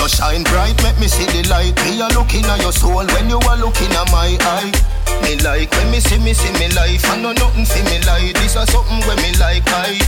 You 0.00 0.08
shine 0.08 0.40
bright, 0.48 0.72
make 0.80 0.96
me 0.96 1.08
see 1.08 1.28
the 1.28 1.44
light. 1.52 1.76
Me 1.84 2.00
a 2.00 2.08
looking 2.16 2.48
at 2.48 2.64
your 2.64 2.72
soul 2.72 3.04
when 3.04 3.28
you 3.28 3.36
are 3.44 3.60
looking 3.60 3.92
at 3.92 4.08
my 4.08 4.32
eye. 4.40 4.72
Me 5.20 5.36
like 5.44 5.68
when 5.76 5.90
me 5.92 6.00
see 6.00 6.18
me 6.18 6.32
see 6.32 6.52
me 6.56 6.72
life. 6.72 7.04
I 7.12 7.20
know 7.20 7.36
nothing 7.36 7.68
for 7.68 7.84
me 7.84 8.00
like 8.08 8.32
this 8.40 8.56
is 8.56 8.68
something 8.72 9.04
when 9.04 9.20
me 9.20 9.36
like 9.36 9.68
I. 9.68 10.00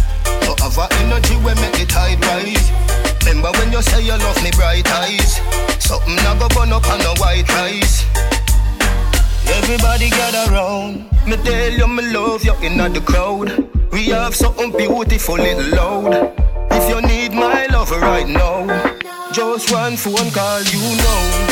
You 0.48 0.56
have 0.64 0.78
a 0.80 0.88
energy 1.04 1.36
when 1.44 1.60
make 1.60 1.76
the 1.76 1.84
tide 1.84 2.16
rise. 2.24 2.72
Remember 3.28 3.52
when 3.60 3.72
you 3.72 3.82
say 3.82 4.00
you 4.00 4.16
love 4.16 4.40
me 4.42 4.50
bright 4.56 4.88
eyes. 5.04 5.36
Something 5.84 6.16
I 6.24 6.32
go 6.40 6.48
burn 6.56 6.72
up 6.72 6.88
on 6.88 7.00
a 7.04 7.12
white 7.20 7.48
rice. 7.60 8.08
Everybody 9.56 10.10
gather 10.10 10.52
round. 10.52 11.10
Me 11.26 11.36
tell 11.36 11.72
you 11.72 11.88
me 11.88 12.02
love 12.12 12.44
you 12.44 12.54
in 12.62 12.78
the 12.78 13.00
crowd. 13.00 13.68
We 13.92 14.06
have 14.06 14.34
something 14.34 14.70
beautiful 14.72 15.36
little 15.36 15.76
loud. 15.76 16.32
If 16.70 16.88
you 16.88 17.00
need 17.02 17.32
my 17.32 17.66
love 17.66 17.90
right 17.90 18.28
now, 18.28 18.66
just 19.32 19.70
one 19.72 19.96
phone 19.96 20.30
call, 20.30 20.62
you 20.62 20.96
know. 20.96 21.47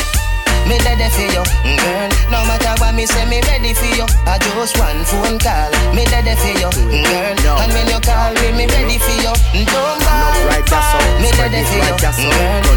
Me 0.65 0.79
ready 0.81 1.07
for 1.13 1.27
you, 1.29 1.43
mm, 1.63 1.77
girl. 1.77 2.09
No 2.33 2.39
matter 2.49 2.73
what 2.81 2.95
me 2.95 3.05
say, 3.05 3.23
me 3.29 3.39
ready 3.45 3.73
for 3.77 3.85
you. 3.93 4.05
I 4.25 4.39
just 4.41 4.77
one 4.79 5.03
phone 5.05 5.37
call. 5.39 5.69
Me 5.93 6.03
ready 6.09 6.33
for 6.39 6.53
you, 6.57 6.69
mm, 6.73 7.05
girl. 7.43 7.59
And 7.61 7.71
when 7.71 7.85
you 7.87 7.99
call 8.01 8.33
me, 8.41 8.47
me 8.57 8.65
ready 8.67 8.97
for 8.97 9.15
you. 9.21 9.33
Mm, 9.53 9.65
don't 9.69 9.99
ball, 10.03 10.33
Me 11.21 11.29
ready 11.39 11.61
for 11.67 11.79
you, 11.79 11.95
girl. 12.01 12.15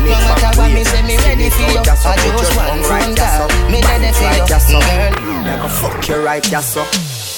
No 0.04 0.16
matter 0.26 0.52
what 0.58 0.70
me 0.70 0.84
say, 0.84 1.02
me 1.02 1.16
ready 1.24 1.48
for 1.50 1.66
you. 1.72 1.80
I 1.80 2.14
just 2.18 2.52
one 2.54 2.82
phone 2.84 3.14
call. 3.16 3.48
Me 3.72 3.80
ready 3.82 4.10
for 4.12 4.28
you, 4.36 4.44
girl. 4.46 5.42
Never 5.42 5.68
fuck 5.68 6.08
you 6.08 6.22
right, 6.22 6.44
yes 6.50 6.74
so. 6.74 6.84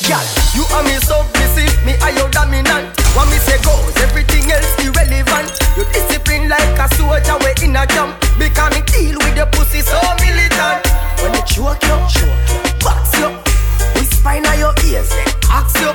Girl, 0.08 0.26
you 0.58 0.66
are 0.74 0.82
me 0.82 0.98
submissive, 0.98 1.72
me 1.86 1.94
are 2.02 2.10
your 2.10 2.28
dominant. 2.30 2.90
What 3.14 3.30
me 3.30 3.38
say 3.38 3.56
goes, 3.62 3.94
everything 4.02 4.50
else 4.50 4.66
irrelevant. 4.82 5.48
You 5.78 5.84
discipline 5.94 6.48
like 6.48 6.76
a 6.76 6.88
soldier, 6.96 7.38
we 7.40 7.54
in 7.64 7.76
a 7.76 7.86
jump. 7.86 8.18
Because 8.36 8.74
me 8.74 8.82
deal 8.90 9.16
with 9.22 9.36
your 9.36 9.46
pussy 9.46 9.80
so 9.80 9.94
militant. 10.42 10.86
When 11.22 11.34
you 11.34 11.42
choke 11.46 11.82
you, 11.86 11.96
box 12.82 13.14
you, 13.18 13.30
whisper 13.94 14.32
in 14.34 14.44
your 14.58 14.74
ears, 14.86 15.10
ask 15.50 15.78
you. 15.80 15.92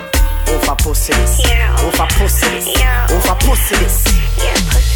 Over 0.47 0.75
pussy 0.79 1.11
this, 1.11 1.43
over 1.83 2.07
pussy 2.15 2.47
this, 2.47 3.11
over 3.11 3.35
pussy 3.43 3.75
this. 3.83 4.07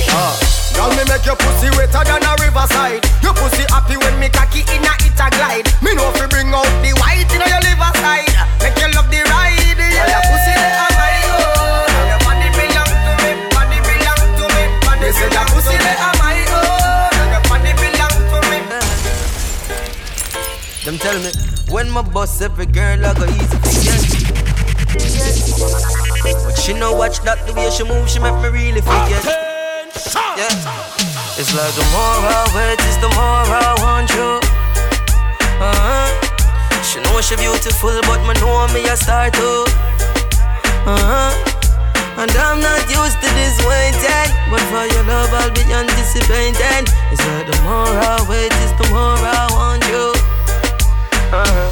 Uh, 0.07 0.31
Girl, 0.75 0.89
me 0.95 1.03
make 1.11 1.25
your 1.25 1.35
pussy 1.35 1.67
wetter 1.75 2.03
than 2.07 2.23
a 2.23 2.31
riverside. 2.39 3.03
Your 3.21 3.33
pussy 3.35 3.63
happy 3.67 3.97
when 3.97 4.17
me 4.19 4.29
cocky 4.29 4.63
in 4.71 4.83
a 4.87 4.93
it 5.03 5.19
a 5.19 5.27
glide. 5.35 5.67
Me 5.83 5.91
know 5.93 6.07
if 6.15 6.21
you 6.21 6.27
bring 6.31 6.53
out 6.55 6.63
the 6.79 6.95
white 7.03 7.27
in 7.35 7.43
your 7.43 7.61
liver 7.67 7.91
side. 7.99 8.31
Make 8.63 8.79
you 8.79 8.87
love 8.95 9.11
the 9.11 9.19
ride. 9.27 9.75
Yeah, 9.75 10.07
your 10.07 10.23
pussy 10.31 10.55
they 10.55 10.71
are 10.71 10.93
my 10.95 11.19
own. 11.35 11.91
Your 12.07 12.19
body 12.23 12.47
belong 12.55 12.91
to 12.95 13.11
me, 13.19 13.29
body 13.51 13.79
belong 13.83 14.23
to 14.39 14.45
me. 14.55 14.63
Body 14.87 15.09
say 15.11 15.27
your 15.35 15.45
pussy 15.51 15.75
they 15.83 15.95
are 15.99 16.15
Them 20.83 20.97
tell 20.97 21.13
me 21.21 21.29
when 21.69 21.91
my 21.91 22.01
boss 22.01 22.41
every 22.41 22.65
girl 22.65 23.05
I 23.05 23.13
go 23.13 23.29
easy 23.29 23.53
to 23.53 23.69
get. 23.85 24.01
But 26.41 26.57
she 26.57 26.73
no 26.73 26.97
watch 26.97 27.21
that 27.21 27.37
the 27.45 27.53
way 27.53 27.69
she 27.69 27.85
move, 27.85 28.09
she 28.09 28.17
make 28.17 28.33
me 28.41 28.49
really 28.49 28.81
forget. 28.81 29.21
Yeah, 30.33 30.49
it's 31.37 31.53
like 31.53 31.69
the 31.77 31.85
more 31.93 32.25
I 32.25 32.49
wait, 32.57 32.81
is 32.89 32.97
the 32.97 33.13
more 33.13 33.45
I 33.45 33.77
want 33.85 34.09
you. 34.09 34.41
Uh-huh. 35.61 36.09
She 36.81 36.97
know 37.05 37.21
she 37.21 37.37
beautiful, 37.37 37.93
but 38.09 38.25
me 38.25 38.33
know 38.41 38.65
me 38.73 38.81
a 38.89 38.97
star 38.97 39.29
too. 39.29 39.69
Uh-huh. 40.89 41.29
And 42.17 42.33
I'm 42.33 42.57
not 42.57 42.89
used 42.89 43.21
to 43.21 43.29
this 43.37 43.53
waiting, 43.69 44.33
but 44.49 44.65
for 44.73 44.89
your 44.97 45.05
love 45.05 45.29
I'll 45.29 45.53
be 45.53 45.61
anticipating. 45.61 46.89
It's 47.13 47.21
like 47.21 47.45
the 47.45 47.53
more 47.69 47.85
I 47.85 48.25
wait, 48.25 48.49
is 48.65 48.73
the 48.81 48.89
more 48.89 49.21
I 49.21 49.45
want 49.53 49.85
you. 49.85 50.30
Uh-huh. 51.33 51.71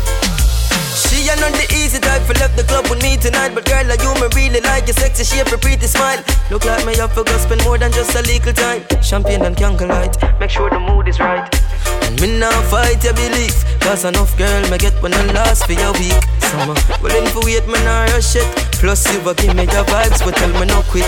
She 0.95 1.29
are 1.29 1.35
not 1.35 1.51
the 1.51 1.67
easy 1.75 1.99
type 1.99 2.21
for 2.23 2.33
left 2.35 2.55
the 2.55 2.63
club 2.63 2.87
with 2.89 3.01
me 3.03 3.17
tonight. 3.17 3.53
But 3.53 3.65
girl, 3.65 3.85
like 3.85 4.01
you 4.01 4.13
me 4.15 4.27
really 4.35 4.61
like? 4.61 4.87
Your 4.87 4.95
sexy 4.95 5.23
shape, 5.23 5.49
your 5.49 5.59
pretty 5.59 5.87
smile. 5.87 6.23
Look 6.49 6.65
like 6.65 6.85
me 6.85 6.95
to 6.95 7.23
go 7.23 7.37
spend 7.37 7.63
more 7.63 7.77
than 7.77 7.91
just 7.91 8.15
a 8.15 8.21
little 8.21 8.53
time. 8.53 8.83
Champagne 9.01 9.43
and 9.43 9.57
candlelight, 9.57 10.15
make 10.39 10.49
sure 10.49 10.69
the 10.69 10.79
mood 10.79 11.07
is 11.07 11.19
right 11.19 11.68
And 12.09 12.19
me 12.21 12.39
now 12.39 12.49
fight 12.73 13.03
your 13.03 13.13
belief 13.13 13.53
Cause 13.81 14.03
enough 14.03 14.35
girl 14.35 14.69
me 14.71 14.79
get 14.79 14.97
when 15.03 15.13
I 15.13 15.25
last 15.31 15.67
for 15.67 15.73
your 15.73 15.93
week 15.93 16.17
Summer, 16.41 16.73
willing 17.05 17.29
for 17.29 17.45
wait, 17.45 17.67
me 17.67 17.77
nah 17.85 18.09
rush 18.09 18.35
it 18.35 18.49
Plus 18.81 19.05
you 19.13 19.21
will 19.21 19.35
give 19.35 19.53
me 19.53 19.69
your 19.69 19.85
vibes, 19.85 20.25
but 20.25 20.35
tell 20.37 20.49
me 20.57 20.65
no 20.65 20.81
quit. 20.87 21.05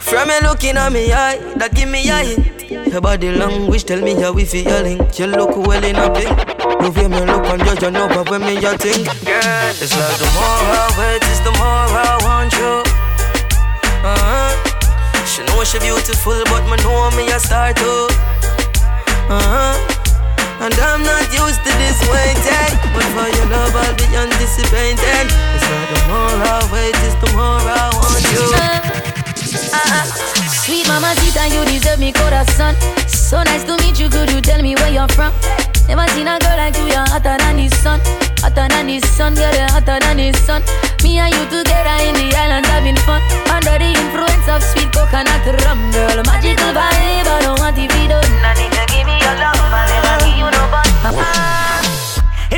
From 0.00 0.30
you 0.30 0.40
looking 0.48 0.76
at 0.76 0.92
me 0.92 1.12
eye, 1.12 1.36
that 1.58 1.74
give 1.74 1.90
me 1.90 2.08
a 2.08 2.18
hint. 2.22 2.70
Your 2.70 3.00
body 3.00 3.32
language 3.32 3.84
tell 3.84 4.00
me 4.00 4.14
how 4.14 4.32
we 4.32 4.44
feel 4.44 4.70
link. 4.80 5.18
You 5.18 5.26
look 5.26 5.56
well 5.56 5.82
in 5.82 5.96
a 5.96 6.08
blink. 6.08 6.30
The 6.78 6.88
way 6.94 7.08
me 7.08 7.26
look 7.26 7.44
and 7.50 7.60
you, 7.66 7.74
you 7.74 7.90
know 7.90 8.06
but 8.08 8.30
when 8.30 8.42
me 8.42 8.54
you 8.54 8.70
think. 8.78 9.04
Girl, 9.26 9.74
it's 9.82 9.90
like 9.98 10.16
the 10.22 10.30
more 10.30 10.62
I 10.78 10.86
wait, 10.94 11.22
is 11.26 11.40
the 11.42 11.52
more 11.58 11.90
I 11.90 12.22
want 12.22 12.52
you. 12.54 12.72
Uh-huh. 14.06 15.26
She 15.26 15.42
know 15.42 15.64
she 15.64 15.80
beautiful, 15.80 16.38
but 16.46 16.62
me 16.70 16.78
know 16.86 17.10
me 17.18 17.28
a 17.34 17.40
star 17.40 17.74
too. 17.74 18.06
Uh-huh. 19.24 19.80
And 20.60 20.74
I'm 20.76 21.02
not 21.02 21.24
used 21.32 21.64
to 21.64 21.72
this 21.80 21.96
waiting 22.12 22.72
But 22.92 23.08
for 23.16 23.28
your 23.32 23.48
love 23.48 23.72
I'll 23.72 23.96
be 23.96 24.04
anticipating. 24.12 25.28
It's 25.56 25.64
like 25.64 25.88
the 25.88 26.00
more 26.12 26.36
I 26.44 26.60
wait, 26.68 26.92
it's 27.08 27.16
the 27.24 27.32
more 27.32 27.56
I 27.56 27.88
want 27.96 28.24
you. 28.28 28.44
Uh-uh. 29.72 30.04
Sweet 30.44 30.86
mama 30.88 31.16
Zita, 31.16 31.48
you 31.48 31.64
deserve 31.64 31.98
me 31.98 32.12
corazón 32.12 32.76
So 33.08 33.42
nice 33.42 33.64
to 33.64 33.76
meet 33.80 33.98
you, 33.98 34.10
could 34.10 34.30
you 34.30 34.40
tell 34.40 34.60
me 34.60 34.74
where 34.76 34.92
you're 34.92 35.08
from? 35.16 35.32
Never 35.88 36.06
seen 36.12 36.28
a 36.28 36.38
girl 36.38 36.56
like 36.56 36.76
you, 36.76 36.84
you're 36.84 37.08
hotter 37.08 37.36
than 37.40 37.56
the 37.56 37.68
sun. 37.80 38.00
Hotter 38.40 38.68
than 38.68 38.86
the 38.88 39.00
sun, 39.00 39.34
girl, 39.34 39.52
you're 39.52 39.68
hotter 39.68 40.00
than 40.00 40.16
the 40.16 40.32
sun. 40.44 40.62
Me 41.02 41.18
and 41.18 41.32
you 41.32 41.44
together 41.48 41.96
in 42.04 42.12
the 42.12 42.28
island 42.36 42.64
having 42.66 42.96
fun. 43.04 43.20
Under 43.48 43.76
the 43.76 43.92
influence 43.92 44.48
of 44.48 44.62
sweet 44.62 44.92
coconut 44.92 45.44
rum 45.64 45.80
Girl, 45.92 46.20
magical 46.24 46.72
vibe, 46.72 47.28
I 47.28 47.40
don't 47.40 47.58
want 47.60 47.76
to 47.76 47.88
be 47.88 48.08
done 48.08 48.73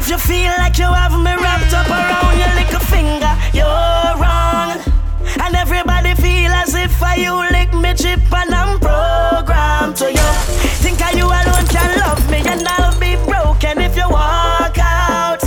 If 0.07 0.11
you 0.11 0.19
feel 0.19 0.53
like 0.59 0.79
you 0.79 0.85
have 0.85 1.19
me 1.19 1.35
wrapped 1.35 1.73
up 1.75 1.89
around 1.91 2.39
your 2.39 2.53
little 2.55 2.81
finger, 2.81 3.33
you're 3.53 4.13
wrong. 4.23 4.79
And 5.43 5.57
everybody 5.57 6.15
feel 6.15 6.53
as 6.53 6.75
if 6.75 7.03
I 7.03 7.17
you 7.17 7.35
lick 7.51 7.75
me 7.75 7.93
chip 7.95 8.21
and 8.33 8.55
I'm 8.55 8.79
programmed 8.79 9.97
to 9.97 10.13
you. 10.13 10.29
Think 10.85 11.03
I 11.03 11.11
you 11.11 11.27
alone 11.27 11.67
can 11.67 11.99
love 11.99 12.31
me 12.31 12.39
and 12.47 12.69
I'll 12.69 12.99
be 13.01 13.17
broken 13.25 13.81
if 13.81 13.97
you 13.97 14.09
walk 14.09 14.79
out. 14.79 15.41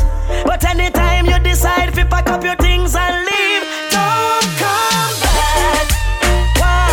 But 0.45 0.65
anytime 0.65 1.27
you 1.27 1.39
decide 1.39 1.93
to 1.93 2.05
pack 2.05 2.27
up 2.27 2.43
your 2.43 2.58
things 2.58 2.95
and 2.95 3.15
leave, 3.29 3.63
don't 3.91 4.49
come 4.60 5.15
back. 5.23 5.88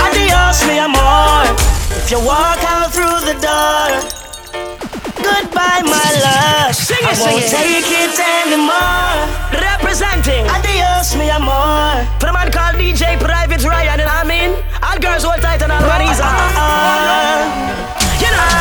Adios, 0.06 0.62
amor. 0.70 1.56
If 1.98 2.10
you 2.12 2.20
walk 2.20 2.62
out 2.62 2.92
through 2.92 3.05
the 3.26 3.34
door. 3.42 3.90
Goodbye, 5.18 5.82
my 5.82 6.10
love. 6.22 6.70
Sing 6.76 6.94
it, 7.02 7.10
I 7.10 7.14
sing 7.14 7.26
won't 7.26 7.42
it. 7.42 7.50
take 7.50 7.90
it 7.90 8.14
anymore. 8.22 9.18
Representing. 9.50 10.46
Adios, 10.46 11.18
mi 11.18 11.26
amor. 11.34 12.06
For 12.22 12.30
the 12.30 12.32
man 12.32 12.54
called 12.54 12.78
DJ 12.78 13.18
Private 13.18 13.66
Ryan, 13.66 13.98
and 14.06 14.10
I 14.10 14.22
mean, 14.22 14.54
all 14.78 14.98
girls 15.02 15.24
hold 15.26 15.42
tight 15.42 15.58
and 15.58 15.72
all 15.74 15.82
uh, 15.82 15.90
bodies 15.90 16.22
are. 16.22 16.38
Uh, 16.54 16.70
uh. 16.70 17.42
You 18.22 18.30
know, 18.30 18.54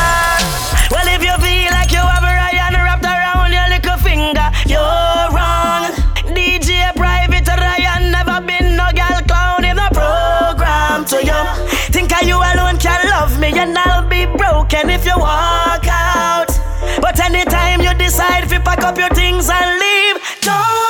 well, 0.90 1.06
if 1.14 1.22
you 1.22 1.36
feel 1.46 1.70
like 1.70 1.94
you 1.94 2.02
have 2.02 2.26
a 2.26 2.34
Ryan 2.34 2.74
wrapped 2.82 3.06
around 3.06 3.54
your 3.54 3.68
little 3.70 3.98
finger, 4.02 4.50
you're 4.66 5.30
wrong. 5.30 5.94
DJ 6.34 6.90
Private 6.98 7.46
Ryan 7.46 8.10
never 8.10 8.42
been 8.42 8.74
no 8.74 8.90
girl 8.90 9.22
clown 9.30 9.62
in 9.62 9.78
the 9.78 9.90
program 9.94 11.06
to 11.14 11.22
you. 11.22 11.40
Think 11.94 12.10
I 12.10 12.26
you 12.26 12.34
alone 12.34 12.82
can 12.82 12.98
love 13.06 13.38
me, 13.38 13.54
and 13.54 13.78
I'll 13.78 13.85
broken 14.76 14.90
if 14.90 15.04
you 15.04 15.18
walk 15.18 15.86
out. 15.88 16.48
But 17.00 17.18
anytime 17.20 17.80
you 17.80 17.94
decide 17.94 18.48
to 18.48 18.60
pack 18.60 18.82
up 18.82 18.98
your 18.98 19.08
things 19.10 19.48
and 19.48 19.80
leave, 19.80 20.16
don't 20.40 20.85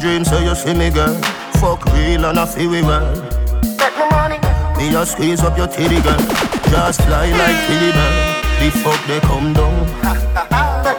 dream, 0.00 0.24
so 0.24 0.38
you 0.38 0.54
see 0.54 0.72
me, 0.72 0.90
girl. 0.90 1.14
Fuck 1.60 1.84
real 1.92 2.24
and 2.24 2.38
I 2.38 2.46
feel 2.46 2.70
we 2.70 2.82
well. 2.82 3.14
Me 4.78 4.94
a 4.94 5.04
squeeze 5.04 5.42
up 5.42 5.56
your 5.58 5.68
titty, 5.68 6.00
girl. 6.00 6.18
Just 6.70 7.02
fly 7.02 7.30
like 7.30 7.58
Philly 7.66 7.92
bird. 7.92 8.40
The 8.60 8.70
fuck 8.80 9.06
they 9.06 9.20
come 9.20 9.52
down. 9.52 9.86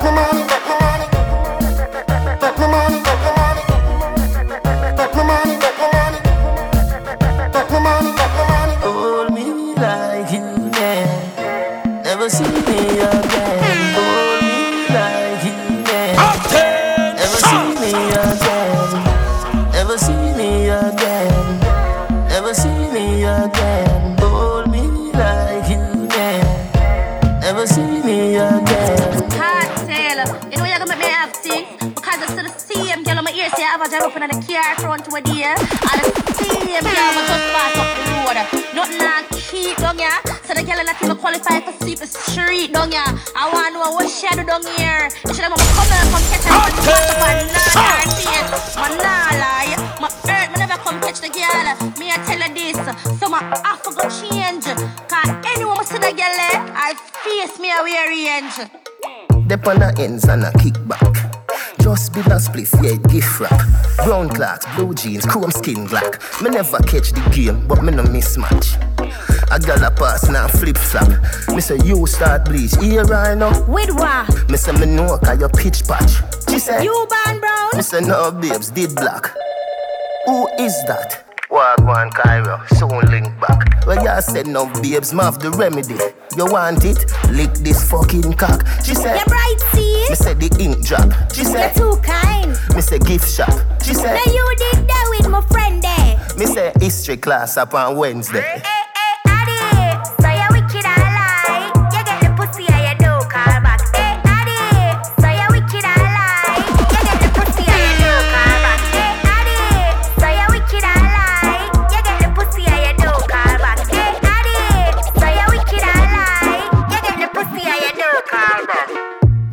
Hold 0.01 0.50
have 33.81 33.87
a 33.87 33.97
drive 33.97 34.03
up 34.03 34.21
in 34.21 34.29
the 34.29 34.45
car 34.45 34.75
front 34.77 35.05
to 35.05 35.15
a 35.15 35.21
deer 35.21 35.53
and 35.57 36.01
the 36.05 36.33
same 36.37 36.65
girl 36.69 36.85
I 36.85 37.17
just 37.17 37.45
pass 37.49 37.77
up 37.81 37.89
the 37.97 38.03
road. 38.13 38.37
Nothing 38.75 39.01
like 39.01 39.25
cheap 39.49 39.77
down 39.77 39.97
here, 39.97 40.19
so 40.45 40.53
the 40.53 40.61
girl 40.61 40.83
not 40.85 41.01
even 41.01 41.17
qualify 41.17 41.61
for 41.61 41.73
sweep 41.81 41.99
the 41.99 42.05
street 42.05 42.73
down 42.73 42.91
here. 42.91 43.01
I 43.33 43.49
want 43.49 43.73
to 43.73 43.81
know 43.81 43.91
what 43.97 44.09
she 44.09 44.29
do 44.37 44.45
down 44.45 44.61
here. 44.77 45.09
You 45.25 45.33
should 45.33 45.45
have 45.45 45.57
come 45.57 45.89
and 45.89 46.07
come 46.13 46.25
catch 46.29 46.45
her 46.45 46.53
and 46.61 46.77
touch 46.77 47.09
up 47.09 47.25
and 47.25 47.49
not 47.49 47.73
her 47.73 48.05
face. 48.21 48.75
Man, 48.77 48.93
nah 49.01 49.33
lie, 49.41 49.73
my 49.97 50.09
earth, 50.29 50.49
me 50.53 50.57
never 50.61 50.77
come 50.85 51.01
catch 51.01 51.19
the 51.21 51.29
girl. 51.33 51.65
Me 51.97 52.13
I 52.13 52.21
tell 52.21 52.41
her 52.41 52.53
this, 52.53 52.77
so 53.17 53.29
my 53.29 53.41
have 53.65 53.81
go 53.81 54.05
change. 54.13 54.69
Cause 55.09 55.31
anyone 55.57 55.85
see 55.85 55.97
the 55.97 56.13
girl, 56.13 56.37
eh, 56.37 56.69
I 56.77 56.93
face 57.25 57.57
me 57.57 57.73
a 57.73 57.81
wear 57.81 58.13
range. 58.13 58.61
Dep 59.47 59.65
on 59.65 59.79
the 59.79 59.89
ends 59.97 60.25
and 60.29 60.43
a 60.43 60.51
kickback. 60.61 61.20
Just 61.91 62.13
build 62.13 62.27
a 62.27 62.39
spliff, 62.39 62.71
yeah, 62.81 62.95
gift 63.11 63.37
wrap. 63.41 63.51
Brown 64.05 64.29
clocks, 64.29 64.65
blue 64.77 64.93
jeans, 64.93 65.25
chrome 65.25 65.51
skin 65.51 65.85
black. 65.87 66.21
Me 66.41 66.49
never 66.49 66.77
catch 66.77 67.11
the 67.11 67.19
game, 67.35 67.67
but 67.67 67.83
me 67.83 67.91
no 67.91 68.03
mismatch. 68.03 68.79
I 69.51 69.59
got 69.59 69.81
a 69.83 69.91
pass 69.93 70.29
now 70.29 70.47
flip 70.47 70.77
flop. 70.77 71.09
Me 71.53 71.59
say 71.59 71.77
you 71.83 72.07
start 72.07 72.45
bleach, 72.45 72.77
here 72.77 73.03
right 73.03 73.37
now. 73.37 73.51
With 73.67 73.93
what? 73.95 74.49
Me 74.49 74.55
say 74.55 74.71
me 74.71 74.85
know 74.85 75.17
cause 75.17 75.41
you 75.41 75.49
pitch 75.49 75.85
patch. 75.85 76.13
She 76.49 76.59
say 76.59 76.81
You 76.81 77.07
born 77.09 77.41
brown? 77.41 77.69
Me 77.75 77.81
say 77.81 77.99
no 77.99 78.31
babes, 78.31 78.71
did 78.71 78.95
black. 78.95 79.25
Who 80.27 80.47
is 80.59 80.73
that? 80.87 81.25
Wagwan 81.51 82.09
Cairo, 82.13 82.61
soon 82.77 83.01
link 83.11 83.27
back. 83.41 83.85
Well, 83.85 84.01
you 84.01 84.21
said 84.21 84.47
no 84.47 84.71
babes, 84.81 85.13
ma 85.13 85.23
have 85.23 85.39
the 85.39 85.51
remedy. 85.51 85.95
You 86.37 86.45
want 86.45 86.85
it? 86.85 87.03
Lick 87.31 87.53
this 87.55 87.91
fucking 87.91 88.33
cock. 88.35 88.65
She 88.85 88.95
said, 88.95 89.17
You're 89.17 89.25
bright, 89.25 89.57
see? 89.73 89.90
Me 90.11 90.15
say 90.15 90.33
the 90.33 90.53
ink 90.59 90.85
drop. 90.85 91.09
She 91.33 91.41
You're 91.43 91.51
said, 91.53 91.73
too 91.73 91.95
kind. 92.03 92.51
Me 92.75 92.81
say 92.81 92.99
gift 92.99 93.29
shop. 93.33 93.47
She 93.81 93.93
said, 93.93 94.13
Now 94.13 94.29
you 94.29 94.55
did 94.57 94.85
that 94.85 95.17
with 95.17 95.29
my 95.29 95.39
friend 95.47 95.81
there. 95.81 96.19
Me 96.37 96.47
say 96.47 96.73
history 96.81 97.15
class 97.15 97.55
up 97.55 97.73
on 97.73 97.95
Wednesday. 97.95 98.39
Addy, 98.43 98.61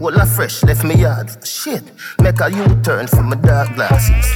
Well, 0.09 0.23
a 0.23 0.25
fresh 0.25 0.63
left 0.63 0.85
me 0.85 0.95
yard. 0.95 1.29
Shit, 1.47 1.83
make 2.23 2.41
a 2.41 2.51
U-turn 2.51 3.09
from 3.09 3.29
my 3.29 3.37
dark 3.37 3.75
glasses. 3.75 4.27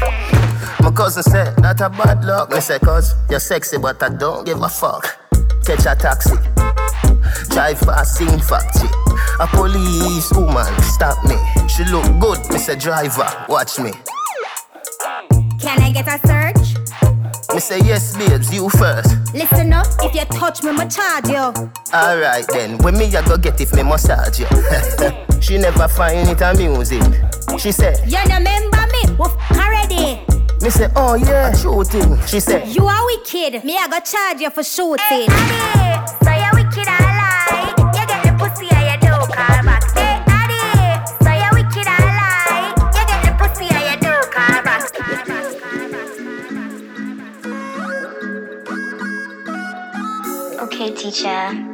My 0.80 0.90
cousin 0.94 1.22
said 1.22 1.56
that 1.62 1.80
a 1.80 1.88
bad 1.88 2.26
luck. 2.26 2.52
Me 2.52 2.60
say, 2.60 2.78
cause 2.78 3.14
you're 3.30 3.40
sexy, 3.40 3.78
but 3.78 4.02
I 4.02 4.10
don't 4.10 4.44
give 4.44 4.60
a 4.60 4.68
fuck. 4.68 5.16
Catch 5.64 5.86
a 5.86 5.96
taxi, 5.96 6.36
drive 7.48 7.80
past 7.80 8.16
Sing 8.18 8.38
Factory. 8.38 8.90
A 9.40 9.46
police 9.46 10.30
woman 10.34 10.68
stop 10.82 11.16
me. 11.24 11.40
She 11.68 11.84
look 11.84 12.04
good, 12.20 12.52
me 12.52 12.58
say 12.58 12.76
driver, 12.76 13.30
watch 13.48 13.78
me. 13.78 13.92
Can 15.58 15.80
I 15.80 15.90
get 15.90 16.06
a 16.06 16.20
search? 16.28 16.76
Me 17.54 17.60
say 17.60 17.80
yes, 17.80 18.14
babes, 18.18 18.52
you 18.52 18.68
first. 18.68 19.16
Listen 19.32 19.72
up, 19.72 19.86
if 20.02 20.14
you 20.14 20.38
touch 20.38 20.62
me, 20.62 20.68
I'ma 20.68 20.84
charge 20.84 21.28
you. 21.28 21.70
Alright 21.94 22.44
then, 22.48 22.76
when 22.84 22.98
me 22.98 23.06
I 23.16 23.24
go 23.24 23.38
get 23.38 23.58
if 23.58 23.72
me 23.72 23.82
massage 23.82 24.38
you. 24.38 25.22
she 25.42 25.58
never 25.58 25.88
find 25.88 26.28
it 26.28 26.40
amusing. 26.40 27.02
She 27.58 27.72
said, 27.72 27.98
You 28.10 28.18
remember 28.22 28.86
me? 28.92 29.02
We 29.18 29.24
f- 29.26 29.50
already. 29.52 30.20
me 30.62 30.70
say, 30.70 30.88
oh 30.96 31.14
yeah, 31.14 31.52
shooting. 31.52 32.18
She 32.26 32.40
said, 32.40 32.68
You 32.68 32.86
are 32.86 33.04
wicked. 33.06 33.64
Me, 33.64 33.76
I 33.76 33.88
go 33.88 33.98
charge 34.00 34.40
you 34.40 34.50
for 34.50 34.62
shooting. 34.62 35.28
So 36.24 36.30
you 36.30 36.50
wicked 36.54 36.88
I 36.88 36.98
lie. 37.18 37.74
You 37.78 37.84
get 37.92 38.08
the 38.08 38.32
pussy 38.38 38.68
and 38.70 39.02
you 39.02 39.08
do 39.08 39.12
call 39.12 39.62
back. 39.66 39.82
Hey, 39.94 40.22
Addy. 40.26 40.62
So 41.24 41.30
you 41.30 41.50
wicked 41.52 41.86
I 41.86 41.90
lie. 42.18 42.72
You 42.78 43.02
get 43.06 43.20
the 43.26 43.32
pussy 43.38 43.66
and 43.68 43.84
you 43.90 43.96
do 44.00 44.14
call 44.30 44.62
back. 44.62 44.82
Okay, 50.62 50.94
teacher. 50.94 51.71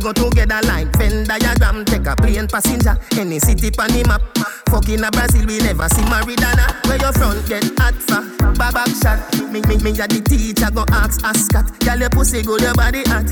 Go 0.00 0.12
together 0.12 0.60
like 0.64 0.88
Venn 0.96 1.24
diagram. 1.24 1.84
Take 1.84 2.06
a 2.06 2.16
plane 2.16 2.48
passenger, 2.48 2.96
any 3.18 3.38
city 3.38 3.70
pan 3.70 3.90
the 3.92 4.04
map. 4.08 4.22
Fucking 4.70 5.02
a 5.04 5.10
Brazil, 5.10 5.46
we 5.46 5.58
never 5.58 5.88
see 5.88 6.02
Maridana. 6.02 6.66
Where 6.86 6.98
your 6.98 7.12
front 7.12 7.46
get 7.48 7.64
hot 7.78 7.94
for 7.94 8.22
babak 8.54 8.90
shot. 9.02 9.20
Me, 9.52 9.60
me, 9.68 9.76
me 9.82 9.90
a 9.98 10.06
the 10.08 10.20
teacher 10.24 10.70
go 10.70 10.84
ask 10.90 11.22
Ascot. 11.24 11.66
Gyal 11.80 12.00
your 12.00 12.10
pussy 12.10 12.42
good, 12.42 12.60
your 12.62 12.74
body 12.74 13.02
hot. 13.06 13.26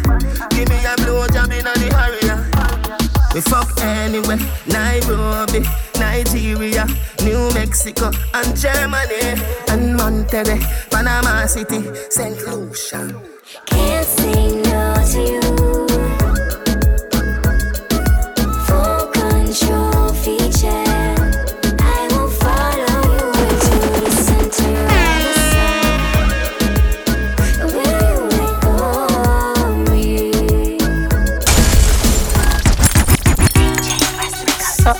Give 0.50 0.68
me 0.68 0.78
a 0.84 0.94
blow 0.96 1.26
job 1.28 1.52
inna 1.52 1.72
the 1.74 1.88
area. 1.96 2.36
We 3.34 3.40
fuck 3.42 3.70
anywhere, 3.80 4.38
Nairobi, 4.66 5.60
Nigeria, 5.98 6.86
New 7.22 7.52
Mexico, 7.52 8.10
and 8.34 8.56
Germany, 8.56 9.36
and 9.68 9.98
Monterrey, 9.98 10.58
Panama 10.90 11.46
City, 11.46 11.82
St. 12.10 12.36
Lucia. 12.48 13.22
Can't 13.66 14.06
say 14.06 14.62
no 14.62 14.94
to 15.12 15.62
you. 15.62 15.67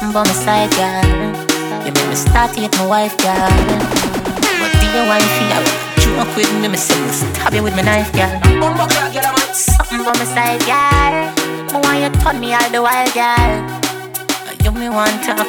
Something 0.08 0.22
by 0.22 0.28
my 0.28 0.40
side, 0.40 0.70
girl. 0.72 1.84
You 1.84 1.92
make 1.92 2.08
me 2.08 2.14
start 2.14 2.54
to 2.54 2.60
hit 2.60 2.72
my 2.78 2.86
wife, 2.86 3.14
girl. 3.18 3.52
What 4.56 4.72
do 4.72 4.86
you 4.88 5.04
want 5.04 5.22
for 5.36 5.44
you? 5.52 5.60
Drunk 6.14 6.34
with 6.34 6.52
me, 6.62 6.68
me 6.68 6.78
say 6.78 6.98
me 7.04 7.12
stab 7.12 7.52
you 7.52 7.62
with 7.62 7.76
my 7.76 7.82
knife, 7.82 8.10
girl. 8.14 8.40
Something 9.52 9.98
by 9.98 10.16
my 10.16 10.24
side, 10.24 10.60
girl. 10.60 11.12
I 11.68 11.80
want 11.84 12.00
you 12.00 12.22
turn 12.22 12.40
me 12.40 12.54
all 12.54 12.70
the 12.70 12.80
while, 12.80 13.10
girl. 13.12 13.52
You 14.64 14.72
me 14.72 14.88
want 14.88 15.22
to 15.24 15.44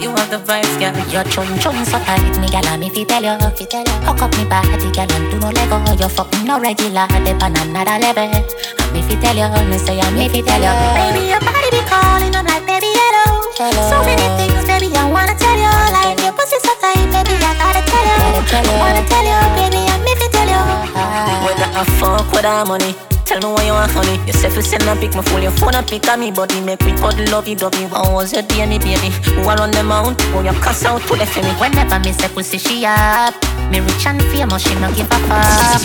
you 0.00 0.10
have 0.10 0.30
the 0.30 0.38
vibes, 0.38 0.74
girl. 0.78 0.94
Your 1.12 1.24
chun 1.24 1.46
chun 1.58 1.84
so 1.84 1.98
tight, 2.04 2.38
me 2.40 2.48
gal, 2.48 2.66
me 2.78 2.88
fi 2.90 3.04
tell 3.04 3.22
you, 3.22 3.34
fi 3.56 3.64
tell 3.64 3.84
you. 3.84 3.96
Hook 4.06 4.22
up 4.22 4.32
me 4.36 4.44
body, 4.44 4.90
gal, 4.92 5.10
and 5.12 5.30
do 5.30 5.38
no 5.38 5.50
lego. 5.50 5.78
You 5.96 6.08
fucking 6.08 6.44
no 6.44 6.60
regular, 6.60 7.06
dip 7.24 7.42
on 7.42 7.56
another 7.56 7.98
level. 7.98 8.28
And 8.28 8.44
me 8.92 9.02
fi 9.02 9.14
tell 9.20 9.36
you, 9.36 9.48
me 9.70 9.78
say 9.78 10.00
I 10.00 10.10
me 10.12 10.28
fi 10.28 10.40
tell 10.42 10.62
you. 10.62 10.72
Baby, 10.96 11.28
your 11.32 11.40
body 11.40 11.68
be 11.72 11.80
calling, 11.88 12.34
I'm 12.34 12.44
like, 12.46 12.66
baby, 12.66 12.90
hello. 12.92 13.40
So 13.56 13.96
many 14.04 14.26
things, 14.36 14.64
baby, 14.68 14.92
I 14.96 15.08
wanna 15.10 15.34
tell 15.34 15.56
you. 15.56 15.72
Like 15.92 16.20
your 16.20 16.32
pussy 16.32 16.58
so 16.60 16.72
tight, 16.80 17.06
baby, 17.12 17.34
I 17.40 17.52
gotta 17.56 17.82
tell 17.84 18.04
you. 18.04 18.78
Wanna 18.78 19.02
tell 19.08 19.24
you, 19.24 19.40
baby, 19.56 19.80
I 19.88 19.96
me 20.04 20.12
fi 20.20 20.26
tell 20.28 20.48
you. 20.48 20.62
Ah. 20.94 21.44
Whether 21.46 21.70
I 21.72 21.84
fuck 21.98 22.32
with 22.32 22.44
our 22.44 22.64
money. 22.66 23.15
Tell 23.26 23.40
me 23.42 23.46
what 23.52 23.66
you 23.66 23.72
want, 23.72 23.90
honey. 23.90 24.22
You 24.26 24.32
say 24.32 24.48
fi 24.48 24.60
send 24.60 24.84
a 24.84 24.94
pic, 24.94 25.14
my 25.14 25.22
phone, 25.22 25.42
your 25.42 25.50
phone 25.50 25.74
a 25.74 25.82
pic 25.82 26.06
of 26.08 26.18
me 26.18 26.30
body. 26.30 26.60
Make 26.60 26.80
me 26.86 26.92
cuddle 26.92 27.26
lovey 27.30 27.56
dovey. 27.56 27.86
What 27.86 28.12
was 28.12 28.32
your 28.32 28.42
day, 28.42 28.64
me 28.66 28.78
baby? 28.78 29.10
Who 29.34 29.42
are 29.48 29.60
on 29.60 29.72
the 29.72 29.82
mount? 29.82 30.20
Who 30.30 30.44
you 30.44 30.52
cuss 30.62 30.84
out 30.84 31.02
to 31.02 31.16
the 31.16 31.26
for 31.26 31.42
me? 31.42 31.50
Whenever 31.58 31.98
me 31.98 32.12
say 32.12 32.28
pussy, 32.28 32.58
she 32.58 32.86
up. 32.86 33.34
Me 33.70 33.80
rich 33.80 34.06
and 34.06 34.22
famous, 34.30 34.62
she 34.62 34.74
no 34.78 34.88
give 34.94 35.10
a 35.10 35.18
fuck. 35.26 35.82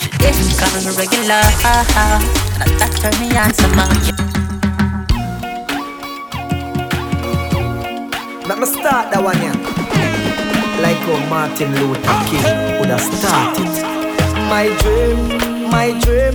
She 0.00 0.08
get 0.18 0.34
me 0.40 0.52
call 0.56 0.72
me 0.80 0.90
regular. 0.96 1.44
And 2.64 2.72
that 2.80 2.92
turn 2.96 3.12
me 3.20 3.28
on 3.36 3.52
some 3.52 3.76
Let 8.48 8.58
me 8.58 8.66
start 8.66 9.12
that 9.12 9.22
one, 9.22 9.36
yeah. 9.36 9.54
Like 10.80 10.96
how 10.96 11.28
Martin 11.28 11.70
Luther 11.76 12.18
King 12.24 12.80
would 12.80 12.88
have 12.88 13.00
started. 13.00 13.68
My 14.48 14.66
dream, 14.80 15.70
my 15.70 15.92
dream, 16.00 16.34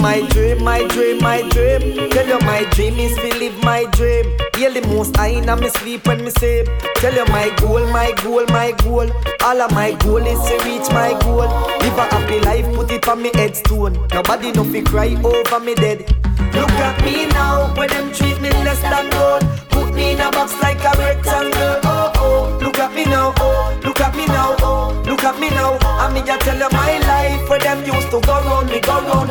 my 0.00 0.20
dream, 0.28 0.62
my 0.62 0.86
dream, 0.88 1.18
my 1.20 1.42
dream. 1.50 2.10
Tell 2.10 2.26
you 2.26 2.38
my 2.40 2.64
dream 2.72 2.98
is 2.98 3.16
to 3.16 3.28
live 3.38 3.62
my 3.62 3.84
dream. 3.92 4.24
Hear 4.56 4.70
the 4.72 4.86
most 4.88 5.18
I 5.18 5.28
in 5.28 5.60
me 5.60 5.68
sleep 5.68 6.06
when 6.06 6.24
me 6.24 6.30
sleep. 6.30 6.66
Tell 6.96 7.14
you 7.14 7.24
my 7.26 7.54
goal, 7.56 7.86
my 7.88 8.12
goal, 8.22 8.44
my 8.48 8.72
goal. 8.82 9.10
All 9.42 9.60
of 9.60 9.72
my 9.72 9.92
goal 9.92 10.24
is 10.26 10.40
to 10.48 10.54
reach 10.64 10.88
my 10.90 11.18
goal. 11.20 11.48
Live 11.80 11.98
a 11.98 12.04
happy 12.14 12.40
life, 12.40 12.66
put 12.74 12.90
it 12.90 13.08
on 13.08 13.22
me 13.22 13.30
headstone. 13.34 13.94
Nobody 14.12 14.52
no 14.52 14.64
fi 14.64 14.82
cry 14.82 15.14
over 15.22 15.60
me 15.60 15.74
dead. 15.74 16.00
Look 16.54 16.70
at 16.70 17.04
me 17.04 17.26
now, 17.26 17.74
when 17.76 17.88
them 17.88 18.12
treat 18.12 18.40
me 18.40 18.50
less 18.64 18.80
than 18.80 19.10
gold. 19.10 19.44
Put 19.70 19.94
me 19.94 20.12
in 20.12 20.20
a 20.20 20.30
box 20.30 20.52
like 20.62 20.78
a 20.78 20.96
rectangle. 20.98 21.25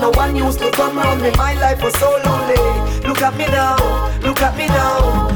No 0.06 0.12
one 0.12 0.36
used 0.36 0.60
to 0.60 0.70
come 0.70 0.98
round 1.00 1.24
me. 1.24 1.32
My 1.32 1.56
life 1.56 1.82
was 1.82 1.96
so 1.96 2.08
lonely. 2.24 2.62
Look 3.08 3.24
at 3.24 3.36
me 3.36 3.48
now. 3.48 3.76
Look 4.22 4.40
at 4.40 4.56
me 4.56 4.68
now. 4.68 5.35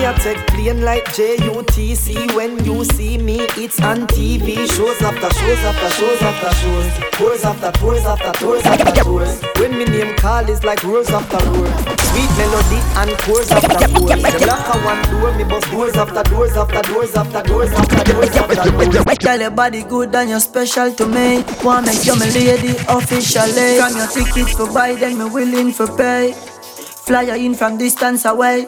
Me 0.00 0.06
a 0.06 0.14
take 0.14 0.46
plane 0.46 0.80
like 0.80 1.04
JUTC 1.12 2.34
When 2.34 2.64
you 2.64 2.86
see 2.86 3.18
me, 3.18 3.40
it's 3.60 3.78
on 3.82 4.06
TV 4.06 4.56
Shows 4.72 5.02
after 5.02 5.28
shows 5.28 5.58
after 5.58 5.90
shows 5.90 6.22
after 6.22 6.50
shows 6.56 6.92
Tours 7.12 7.44
after 7.44 7.70
tours 7.78 8.06
after 8.06 8.32
tours 8.40 8.64
after 8.64 9.02
tours 9.02 9.42
When 9.58 9.76
me 9.76 9.84
name 9.84 10.16
call 10.16 10.48
is 10.48 10.64
like 10.64 10.82
roars 10.84 11.10
after 11.10 11.36
roars 11.50 11.68
Sweet 12.08 12.32
melody 12.40 12.80
and 12.96 13.12
chords 13.20 13.50
after 13.50 13.92
chords 13.92 14.22
The 14.22 14.38
black 14.40 14.84
one 14.88 15.02
door, 15.12 15.36
me 15.36 15.44
bust 15.44 15.70
doors 15.70 15.94
after 15.94 16.22
doors 16.30 16.56
after 16.56 16.80
doors 16.80 17.14
after 17.14 17.42
doors 17.42 17.70
after 17.70 18.12
doors 18.12 18.36
after 18.36 18.70
doors 18.70 19.18
Girl, 19.18 19.38
your 19.38 19.50
body 19.50 19.82
good 19.82 20.14
and 20.14 20.30
you're 20.30 20.40
special 20.40 20.94
to 20.94 21.06
me. 21.06 21.44
Wanna 21.62 21.88
make 21.88 22.06
you 22.06 22.16
my 22.16 22.30
lady 22.30 22.74
officially. 22.88 23.76
From 23.76 23.96
your 23.98 24.06
tickets 24.06 24.54
for 24.56 24.72
buy, 24.72 24.94
then 24.94 25.18
me 25.18 25.28
willing 25.28 25.72
for 25.72 25.94
pay. 25.94 26.32
Fly 26.32 27.22
you 27.24 27.34
in 27.34 27.54
from 27.54 27.76
distance 27.76 28.24
away. 28.24 28.64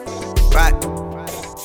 Right. 0.53 0.92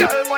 Girl, 0.00 0.29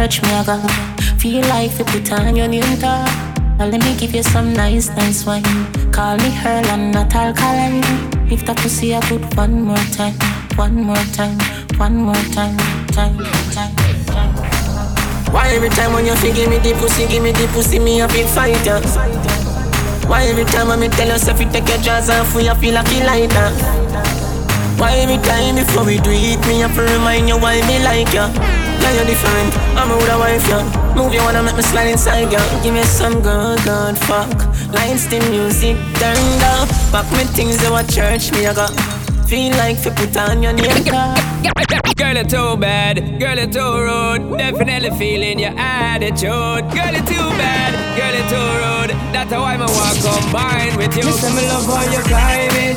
you 0.00 0.08
church, 0.08 0.22
me 0.22 0.30
a 0.32 0.44
go. 0.44 0.56
Feel 1.18 1.42
like 1.48 1.78
you 1.78 1.84
put 1.84 2.12
on 2.12 2.36
your 2.36 2.48
new 2.48 2.62
top. 2.76 3.08
Now 3.58 3.66
let 3.66 3.82
me 3.84 3.96
give 3.96 4.14
you 4.14 4.22
some 4.22 4.52
nice, 4.52 4.88
nice 4.96 5.26
wine. 5.26 5.42
Call 5.92 6.16
me 6.18 6.30
her 6.30 6.62
and 6.72 6.92
not 6.92 7.14
alkaline. 7.14 7.84
If 8.30 8.46
the 8.46 8.54
pussy 8.54 8.94
I 8.94 9.00
put 9.00 9.22
one 9.36 9.62
more 9.62 9.84
time, 9.92 10.14
one 10.56 10.84
more 10.84 11.04
time, 11.12 11.38
one 11.76 11.96
more 11.96 12.24
time, 12.32 12.56
time, 12.88 13.18
time, 13.52 13.74
time. 14.06 14.34
Why 15.32 15.48
every 15.48 15.68
time 15.70 15.92
when 15.92 16.06
you 16.06 16.16
feel 16.16 16.34
give 16.34 16.50
me 16.50 16.58
the 16.58 16.72
pussy, 16.74 17.06
give 17.06 17.22
me 17.22 17.32
the 17.32 17.46
pussy, 17.52 17.78
me 17.78 18.00
a 18.00 18.08
big 18.08 18.26
fighter? 18.26 18.80
Why 20.08 20.24
every 20.24 20.44
time 20.44 20.68
when 20.68 20.80
me 20.80 20.88
tell 20.88 21.08
yourself 21.08 21.40
you 21.40 21.50
take 21.50 21.68
your 21.68 21.78
jaws 21.78 22.10
off, 22.10 22.34
you 22.34 22.54
feel 22.54 22.74
like 22.74 22.90
you 22.92 23.04
like 23.04 23.30
that? 23.30 23.52
Why 24.78 24.92
every 24.96 25.18
time 25.18 25.56
before 25.56 25.84
we 25.84 25.98
do 25.98 26.10
it, 26.10 26.40
me 26.46 26.60
have 26.60 26.74
to 26.74 26.82
remind 26.82 27.28
you 27.28 27.38
why 27.38 27.60
me 27.66 27.84
like 27.84 28.12
ya? 28.14 28.69
Now 28.80 28.92
you're 28.96 29.04
different, 29.04 29.52
I'm 29.76 29.90
a 29.90 29.96
with 29.96 30.10
a 30.10 30.18
wife, 30.18 30.48
ya. 30.48 30.60
Move 30.94 31.14
you 31.14 31.22
wanna 31.22 31.42
make 31.42 31.56
me 31.56 31.62
slide 31.62 31.88
inside, 31.88 32.32
ya. 32.32 32.40
Give 32.62 32.74
me 32.74 32.82
some 32.84 33.20
good, 33.22 33.58
good 33.64 33.96
fuck. 34.08 34.32
Lights, 34.72 35.06
the 35.06 35.20
music 35.30 35.76
turned 36.00 36.42
up. 36.54 36.68
Back 36.92 37.10
me 37.12 37.24
things, 37.36 37.62
you 37.62 37.74
a 37.74 37.82
church, 37.84 38.32
me 38.32 38.46
I 38.46 38.54
got. 38.54 38.72
Feel 39.28 39.52
like 39.58 39.78
fi 39.78 39.90
put 39.90 40.16
on 40.16 40.42
your 40.42 40.52
name. 40.52 40.84
Girl, 41.96 42.14
you're 42.14 42.24
too 42.24 42.56
bad. 42.56 43.20
Girl, 43.20 43.36
you're 43.36 43.46
too 43.46 43.60
rude. 43.60 44.38
Definitely 44.38 44.90
feeling 44.98 45.38
your 45.38 45.52
attitude. 45.56 46.64
Girl, 46.74 46.92
you're 46.92 47.04
too 47.04 47.28
bad. 47.38 47.72
Girl, 47.96 48.14
you're 48.16 48.28
too 48.32 48.50
rude. 48.58 48.90
That's 49.12 49.30
how 49.30 49.42
I 49.42 49.56
want 49.56 49.98
combine 50.02 50.76
with 50.76 50.96
you. 50.96 51.04
Listen, 51.04 51.36
me 51.36 51.46
love 51.46 51.66
how 51.66 51.84
you 51.92 52.02
climb 52.10 52.56
it, 52.66 52.76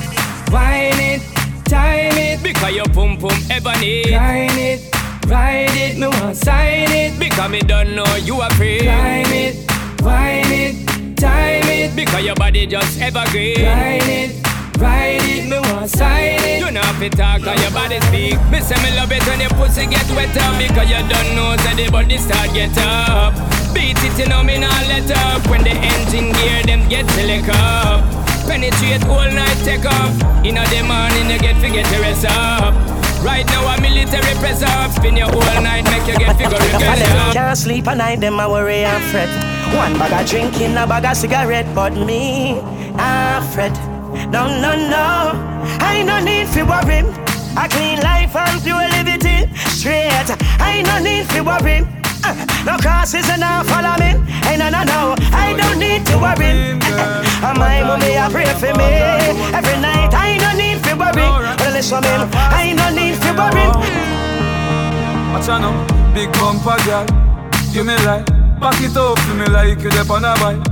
wine 0.51 0.99
it, 0.99 1.21
time 1.65 2.17
it. 2.17 2.43
Because 2.43 2.75
you 2.75 2.83
pum 2.93 3.17
pum 3.17 3.31
ebony. 3.49 4.03
Grind 4.03 4.59
it, 4.59 4.92
ride 5.27 5.75
it. 5.75 5.97
Me 5.97 6.07
want 6.07 6.35
sign 6.35 6.91
it. 6.91 7.19
Because 7.19 7.49
me 7.49 7.59
don't 7.61 7.95
know 7.95 8.15
you 8.17 8.41
are 8.41 8.53
free. 8.53 8.79
Climb 8.79 9.25
it, 9.27 9.55
wine 10.01 10.51
it, 10.51 11.17
time 11.17 11.63
it. 11.63 11.95
Because 11.95 12.23
your 12.23 12.35
body 12.35 12.65
just 12.67 13.01
evergreen. 13.01 13.55
Grind 13.55 14.03
it. 14.03 14.43
Ride 14.79 15.21
it, 15.21 15.45
me 15.47 15.59
want 15.59 15.89
sign 15.89 16.41
it 16.41 16.59
You 16.59 16.71
know 16.71 16.81
if 16.81 17.01
it 17.01 17.13
talk 17.13 17.45
or 17.45 17.55
your 17.61 17.71
body 17.71 18.01
speak 18.09 18.35
Me 18.49 18.59
say 18.59 18.75
me 18.81 18.89
love 18.97 19.11
it 19.11 19.21
when 19.27 19.39
your 19.39 19.53
pussy 19.53 19.85
get 19.85 20.03
wetter 20.17 20.49
Because 20.57 20.89
you 20.89 20.99
don't 21.07 21.29
know 21.37 21.55
say 21.61 21.77
the 21.77 21.91
body 21.91 22.17
start 22.17 22.51
get 22.53 22.75
up 22.81 23.33
Beat 23.73 24.01
it, 24.01 24.17
you 24.17 24.27
know 24.27 24.43
me 24.43 24.57
not 24.57 24.83
let 24.89 25.09
up 25.13 25.45
When 25.47 25.63
the 25.63 25.71
engine 25.71 26.33
gear, 26.33 26.63
them 26.63 26.89
get 26.89 27.07
slick 27.11 27.47
up 27.53 28.01
Penetrate 28.49 29.05
all 29.05 29.29
night, 29.29 29.57
take 29.63 29.85
off 29.85 30.13
In 30.43 30.55
the 30.55 30.81
morning, 30.83 31.29
you 31.29 31.39
get 31.39 31.55
to 31.61 31.69
get 31.69 31.85
the 31.93 32.01
rest 32.01 32.25
up 32.25 32.92
Right 33.23 33.45
now, 33.47 33.73
a 33.73 33.79
military 33.79 34.35
press 34.35 34.61
up 34.61 34.91
Spin 34.91 35.15
you 35.15 35.23
all 35.23 35.61
night, 35.63 35.85
make 35.85 36.05
you 36.07 36.17
get 36.19 36.35
figure 36.35 36.57
Can't 37.31 37.57
sleep 37.57 37.87
at 37.87 37.97
night, 37.97 38.19
them 38.19 38.39
a 38.39 38.49
worry 38.49 38.83
and 38.83 39.03
fret. 39.11 39.29
One 39.73 39.93
bag 39.97 40.11
of 40.11 40.29
drinking, 40.29 40.75
a 40.75 40.85
bag 40.85 41.05
of 41.05 41.15
cigarette, 41.15 41.73
but 41.73 41.93
me, 41.93 42.59
I 42.95 43.39
fret. 43.53 43.73
No, 44.29 44.45
no, 44.61 44.75
no, 44.75 45.31
I 45.79 46.03
no 46.05 46.19
need 46.19 46.47
to 46.53 46.63
worry. 46.63 46.99
A 47.55 47.69
clean 47.69 48.01
life 48.01 48.35
and 48.35 48.61
pure 48.61 48.87
liberty, 48.91 49.47
straight. 49.69 50.29
I 50.59 50.83
no 50.83 50.99
need 50.99 51.29
to 51.29 51.41
worry. 51.41 51.87
Uh, 52.25 52.33
no 52.65 52.77
crosses 52.77 53.27
and 53.29 53.41
now 53.41 53.63
follow 53.63 53.95
me. 53.99 54.19
Hey, 54.43 54.57
no, 54.57 54.69
no, 54.69 54.83
no, 54.83 55.15
I 55.53 55.57
don't 55.57 55.79
need 55.79 56.05
to 56.07 56.17
worry. 56.17 56.73
Uh, 57.43 57.53
my 57.57 57.83
mommy, 57.83 58.17
I 58.17 58.27
pray 58.31 58.49
for 58.57 58.73
me 58.73 58.89
every 59.53 59.77
night. 59.81 60.13
I 60.13 60.37
no 60.41 60.57
need 60.57 60.81
to 60.83 60.95
worry. 60.97 61.21
Well, 61.21 61.73
listen, 61.73 62.01
me, 62.01 62.09
I 62.33 62.73
no 62.73 62.89
need 62.89 63.21
to 63.21 63.31
worry. 63.37 63.67
Watch 65.33 65.49
out 65.49 65.61
now, 65.61 66.13
big 66.13 66.31
bumper 66.33 66.77
girl. 66.85 67.05
Give 67.73 67.85
me 67.85 67.95
light, 68.05 68.25
back 68.59 68.81
it 68.81 68.97
up 68.97 69.17
to 69.17 69.33
me 69.33 69.45
like 69.47 69.81
you 69.81 69.89
dep 69.89 70.09
on 70.09 70.25
a 70.25 70.33
bike. 70.41 70.63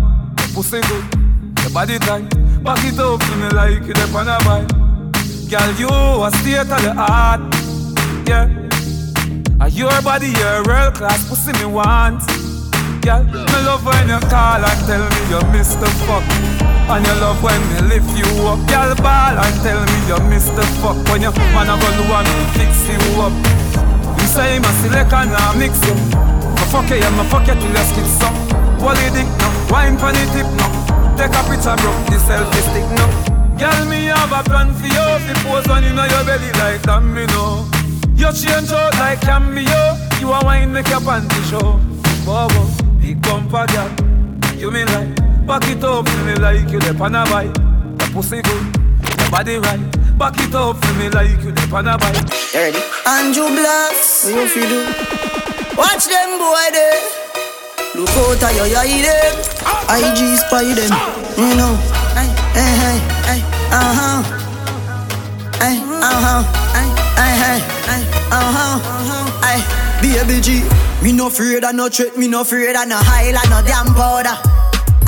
Pussy 0.54 0.82
good, 0.82 1.06
your 1.62 1.70
body 1.74 2.00
tight. 2.00 2.30
Back 2.64 2.84
it 2.86 3.00
up 3.00 3.20
to 3.20 3.36
me 3.38 3.50
like 3.50 3.84
you 3.86 3.94
dep 3.94 4.14
on 4.16 4.30
a 4.30 4.38
bike. 4.46 4.68
Girl, 5.50 5.72
you 5.78 5.90
a 5.90 6.32
state 6.42 6.60
of 6.60 6.82
the 6.82 6.94
art, 6.98 7.42
yeah. 8.28 8.50
A 9.60 9.70
your 9.70 10.02
body, 10.02 10.28
your 10.28 10.64
world 10.66 10.96
class 10.96 11.28
pussy 11.30 11.54
me 11.54 11.66
want. 11.66 12.24
Girl, 13.02 13.24
me 13.26 13.58
love 13.66 13.84
when 13.86 14.10
you 14.10 14.20
call 14.30 14.62
and 14.62 14.82
tell 14.86 15.02
me 15.02 15.20
you 15.34 15.42
miss 15.50 15.74
the 15.76 15.90
fuck. 16.06 16.22
And 16.86 17.02
you 17.02 17.16
love 17.18 17.42
when 17.42 17.58
me 17.74 17.90
lift 17.90 18.14
you 18.14 18.30
up. 18.46 18.62
Girl, 18.70 18.94
ball 19.02 19.42
and 19.42 19.58
tell 19.66 19.82
me 19.82 19.98
you 20.06 20.20
miss 20.30 20.46
the 20.54 20.62
fuck. 20.82 20.98
When 21.10 21.26
you 21.26 21.34
man 21.58 21.66
a 21.66 21.76
gun 21.82 21.98
one 22.14 22.30
fix 22.54 22.86
you 22.86 23.02
up. 23.18 23.34
You 24.22 24.28
say 24.30 24.60
my 24.60 24.70
select 24.86 25.14
and 25.14 25.34
I 25.34 25.58
mix 25.58 25.82
you. 25.82 25.98
My 26.54 26.66
fuck 26.70 26.90
you, 26.94 27.02
yeah, 27.02 27.10
my 27.18 27.26
fuck 27.26 27.48
you 27.50 27.58
till 27.58 27.74
your 27.74 27.86
skin 27.90 28.06
suck. 28.06 28.36
Wally 28.78 29.10
dick 29.18 29.26
no, 29.42 29.48
wine 29.74 29.98
pon 29.98 30.14
the 30.14 30.22
tip 30.38 30.50
no. 30.62 30.70
Take 31.18 31.34
a 31.34 31.42
picture, 31.50 31.74
bro, 31.82 31.92
the 32.06 32.22
selfie 32.22 32.62
stick 32.70 32.86
no. 32.94 33.06
Girl, 33.58 33.82
me 33.90 34.14
have 34.14 34.30
a 34.30 34.46
plan 34.46 34.74
for 34.78 34.86
you. 34.86 35.08
The 35.26 35.34
pose 35.42 35.68
on 35.74 35.84
in 35.84 35.98
your 35.98 36.24
belly 36.26 36.54
like 36.62 36.82
that, 36.86 37.02
me 37.02 37.26
know. 37.34 37.66
You 38.14 38.30
change 38.30 38.70
out 38.70 38.94
like 39.02 39.22
cameo. 39.22 39.98
You 40.22 40.30
a 40.34 40.46
wine 40.46 40.72
make 40.72 40.90
your 40.90 41.02
panty 41.02 41.42
show. 41.50 41.82
Bobo, 42.26 42.70
big 43.14 43.22
bumper 43.24 43.66
girl. 43.74 43.90
You 44.56 44.72
me 44.72 44.86
like, 44.86 45.16
back 45.46 45.68
it 45.68 45.84
up 45.84 46.08
for 46.08 46.24
me 46.24 46.36
like 46.36 46.70
you 46.72 46.80
the 46.80 46.94
bike. 46.94 47.54
The 47.98 48.06
pussy 48.14 48.42
good, 48.42 48.64
your 49.20 49.32
body 49.32 49.58
right. 49.58 49.82
Back 50.18 50.38
it 50.40 50.56
up 50.56 50.78
for 50.78 50.94
me 50.96 51.10
like 51.10 51.44
you 51.44 51.52
the 51.52 51.66
bike. 51.72 51.92
You 52.54 52.60
ready? 52.60 52.82
Andrew 53.08 53.48
Blast, 53.48 54.26
what 54.26 54.36
you 54.36 54.48
fi 54.48 54.62
do? 54.70 54.80
Watch 55.78 56.08
them 56.08 56.40
boy 56.40 56.68
there. 56.72 57.02
Look 57.96 58.10
out 58.16 58.40
how 58.40 58.64
you 58.64 58.76
eye 58.76 59.02
them. 59.04 59.34
IG 59.92 60.38
spy 60.40 60.72
them. 60.72 60.94
You 61.36 61.56
know. 61.60 61.76
Hey, 62.16 62.30
hey, 62.56 62.72
hey, 62.84 62.98
hey. 63.28 63.42
Uh 63.72 63.92
huh. 64.00 64.20
Hey, 65.60 65.76
uh 65.84 66.20
huh. 66.24 66.42
Hey, 66.76 66.88
hey, 67.20 67.60
hey. 67.88 68.02
Uh 68.32 68.52
huh. 68.56 68.80
Hey, 69.44 69.81
baby 70.02 70.42
G. 70.42 70.66
Me 71.02 71.14
no 71.14 71.28
afraid 71.28 71.64
of 71.64 71.76
no 71.76 71.88
threat. 71.88 72.18
Me 72.18 72.28
no 72.28 72.42
afraid 72.42 72.76
of 72.76 72.88
no 72.88 72.98
Highland, 72.98 73.50
no 73.50 73.62
damn 73.62 73.94
powder. 73.94 74.36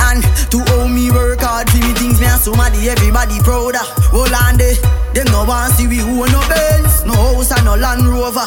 And 0.00 0.22
to 0.50 0.62
owe 0.78 0.88
me 0.88 1.10
work 1.10 1.40
hard 1.40 1.70
for 1.70 1.78
me 1.78 1.92
things 1.94 2.20
me 2.20 2.26
and 2.26 2.40
somebody 2.40 2.88
everybody 2.88 3.38
proud 3.42 3.74
of. 3.74 3.88
Hold 4.14 4.34
on 4.34 4.58
there, 4.58 4.74
them 5.14 5.26
no 5.32 5.44
want 5.44 5.74
see 5.74 5.86
we 5.86 5.98
who 5.98 6.26
no 6.30 6.40
Benz, 6.46 7.04
no 7.06 7.14
house 7.14 7.50
and 7.50 7.64
no 7.64 7.74
Land 7.74 8.06
Rover. 8.06 8.46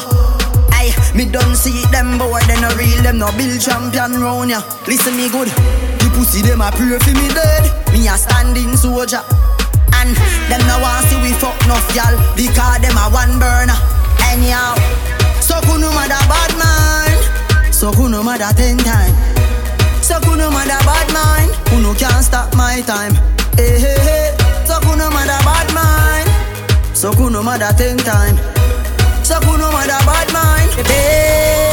Aye, 0.76 0.94
me 1.16 1.26
don't 1.26 1.56
see 1.56 1.82
them 1.90 2.16
boy, 2.16 2.40
they 2.46 2.60
no 2.60 2.70
real, 2.76 3.02
them 3.02 3.18
no 3.18 3.32
build 3.34 3.60
champion 3.60 4.20
round 4.20 4.50
ya. 4.50 4.62
Listen 4.86 5.16
me 5.16 5.28
good, 5.28 5.48
the 5.98 6.06
pussy 6.14 6.40
them 6.42 6.60
a 6.60 6.70
pray 6.70 6.94
for 7.00 7.14
me 7.16 7.26
dead, 7.32 7.64
me 7.92 8.06
a 8.06 8.14
standing 8.14 8.76
soldier. 8.76 9.24
And 9.98 10.14
them 10.46 10.62
no 10.68 10.78
want 10.78 11.08
see 11.10 11.18
we 11.20 11.32
fuck 11.42 11.58
enough 11.64 11.88
y'all, 11.96 12.14
because 12.36 12.78
them 12.84 12.94
a 12.94 13.08
one 13.10 13.40
burner. 13.40 13.74
Anyhow, 14.30 14.76
so 15.48 15.56
kuno 15.66 15.88
mother 15.96 16.22
bad 16.28 16.52
mind, 16.60 17.20
so 17.74 17.90
kuno 17.92 18.22
mother 18.22 18.52
ten 18.54 18.76
time. 18.76 19.14
So 20.02 20.20
kuno 20.20 20.50
mother 20.50 20.80
bad 20.88 21.08
mind, 21.16 21.50
kuno 21.68 21.94
can't 21.94 22.24
stop 22.24 22.54
my 22.54 22.80
time. 22.82 23.14
Hey, 23.56 23.78
hey, 23.84 23.98
hey. 24.08 24.36
So 24.66 24.78
kuno 24.80 25.08
mother 25.10 25.40
bad 25.48 25.68
mind, 25.78 26.28
so 26.96 27.12
kuno 27.12 27.42
mother 27.42 27.72
ten 27.78 27.96
time. 27.96 28.36
So 29.24 29.40
kuno 29.40 29.72
mother 29.72 30.00
bad 30.08 30.28
mind. 30.36 30.70
Hey, 30.86 31.67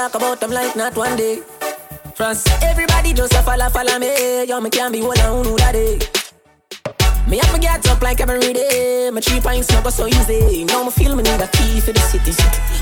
talk 0.00 0.14
about 0.14 0.40
them 0.40 0.50
like 0.50 0.74
not 0.76 0.96
one 0.96 1.14
day. 1.16 1.42
France, 2.14 2.46
everybody 2.62 3.12
just 3.12 3.34
a 3.34 3.42
follow, 3.42 3.68
follow 3.68 3.98
me. 3.98 4.44
Yo, 4.44 4.58
me 4.60 4.70
can't 4.70 4.92
be 4.92 5.02
one 5.02 5.20
on 5.20 5.44
who 5.44 5.56
that 5.58 5.72
day. 5.72 6.00
Me 7.28 7.36
have 7.36 7.52
to 7.52 7.60
get 7.60 7.86
up 7.86 8.00
like 8.00 8.20
every 8.20 8.40
day. 8.54 9.10
My 9.12 9.20
three 9.20 9.40
pints 9.40 9.68
not 9.70 9.84
go 9.84 9.90
so 9.90 10.06
easy. 10.06 10.64
Now 10.64 10.84
me 10.84 10.90
feel 10.90 11.14
me 11.14 11.22
need 11.22 11.40
a 11.40 11.48
key 11.48 11.80
for 11.84 11.92
the 11.92 12.00
city. 12.00 12.32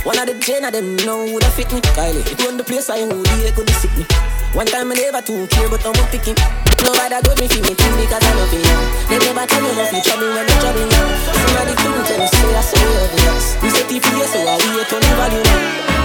One 0.06 0.18
of 0.18 0.26
the 0.30 0.38
gen 0.38 0.64
of 0.64 0.72
them 0.72 0.94
know 1.02 1.26
who 1.26 1.40
that 1.40 1.52
fit 1.58 1.72
me. 1.74 1.80
Kylie, 1.98 2.22
it 2.22 2.38
run 2.44 2.56
the 2.56 2.62
place 2.62 2.88
I 2.88 3.02
who 3.02 3.10
the 3.10 3.50
could 3.50 3.68
sick 3.82 3.90
me. 3.98 4.06
One 4.54 4.66
time 4.66 4.92
I 4.92 4.94
never 4.94 5.20
too 5.20 5.46
care, 5.50 5.68
but 5.68 5.82
I'm 5.82 5.98
picking. 6.14 6.38
Nobody 6.86 7.18
good 7.26 7.38
me 7.42 7.46
feel 7.50 7.66
me 7.66 7.74
thing 7.74 7.94
because 7.98 8.22
I 8.22 8.30
love 8.38 8.54
it. 8.54 8.62
They 9.10 9.18
never 9.26 9.42
tell 9.42 9.62
me 9.66 9.70
nothing 9.74 10.02
trouble 10.06 10.30
when 10.38 10.46
they're 10.46 10.60
trouble. 10.62 10.86
Somebody 10.86 11.74
couldn't 11.82 12.04
tell 12.06 12.18
me 12.22 12.26
say 12.30 12.50
I 12.54 12.62
so 12.62 12.78
obvious. 12.78 13.44
We 13.58 13.68
say 13.74 13.84
TPS 13.90 14.30
so 14.30 14.38
I 14.38 14.54
wait 14.70 14.92
on 14.94 15.02
the 15.02 15.12
value. 15.18 15.97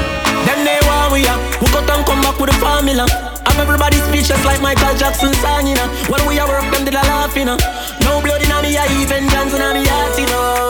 Them 0.46 0.60
they 0.66 0.80
want 0.88 1.14
we 1.14 1.26
up. 1.28 1.40
Who 1.60 1.66
got 1.72 1.90
and 1.90 2.06
come 2.06 2.22
back 2.22 2.40
with 2.40 2.52
the 2.52 2.58
formula. 2.60 3.06
Have 3.46 3.60
everybody 3.60 3.98
speechless 4.10 4.44
like 4.46 4.62
Michael 4.62 4.96
Jackson 4.98 5.34
song, 5.40 5.68
you 5.68 5.76
know. 5.76 5.88
When 6.10 6.26
we 6.28 6.40
are 6.40 6.48
work, 6.48 6.66
them 6.74 6.86
did 6.86 6.96
a 6.96 7.04
laugh, 7.06 7.36
you 7.36 7.46
know. 7.46 7.58
No 8.02 8.22
blood 8.22 8.42
in 8.42 8.54
me, 8.64 8.78
I 8.78 8.88
even 9.00 9.30
Johnson 9.30 9.62
in 9.62 9.74
me 9.78 9.84
heart, 9.86 10.18
you 10.18 10.28
know. 10.28 10.68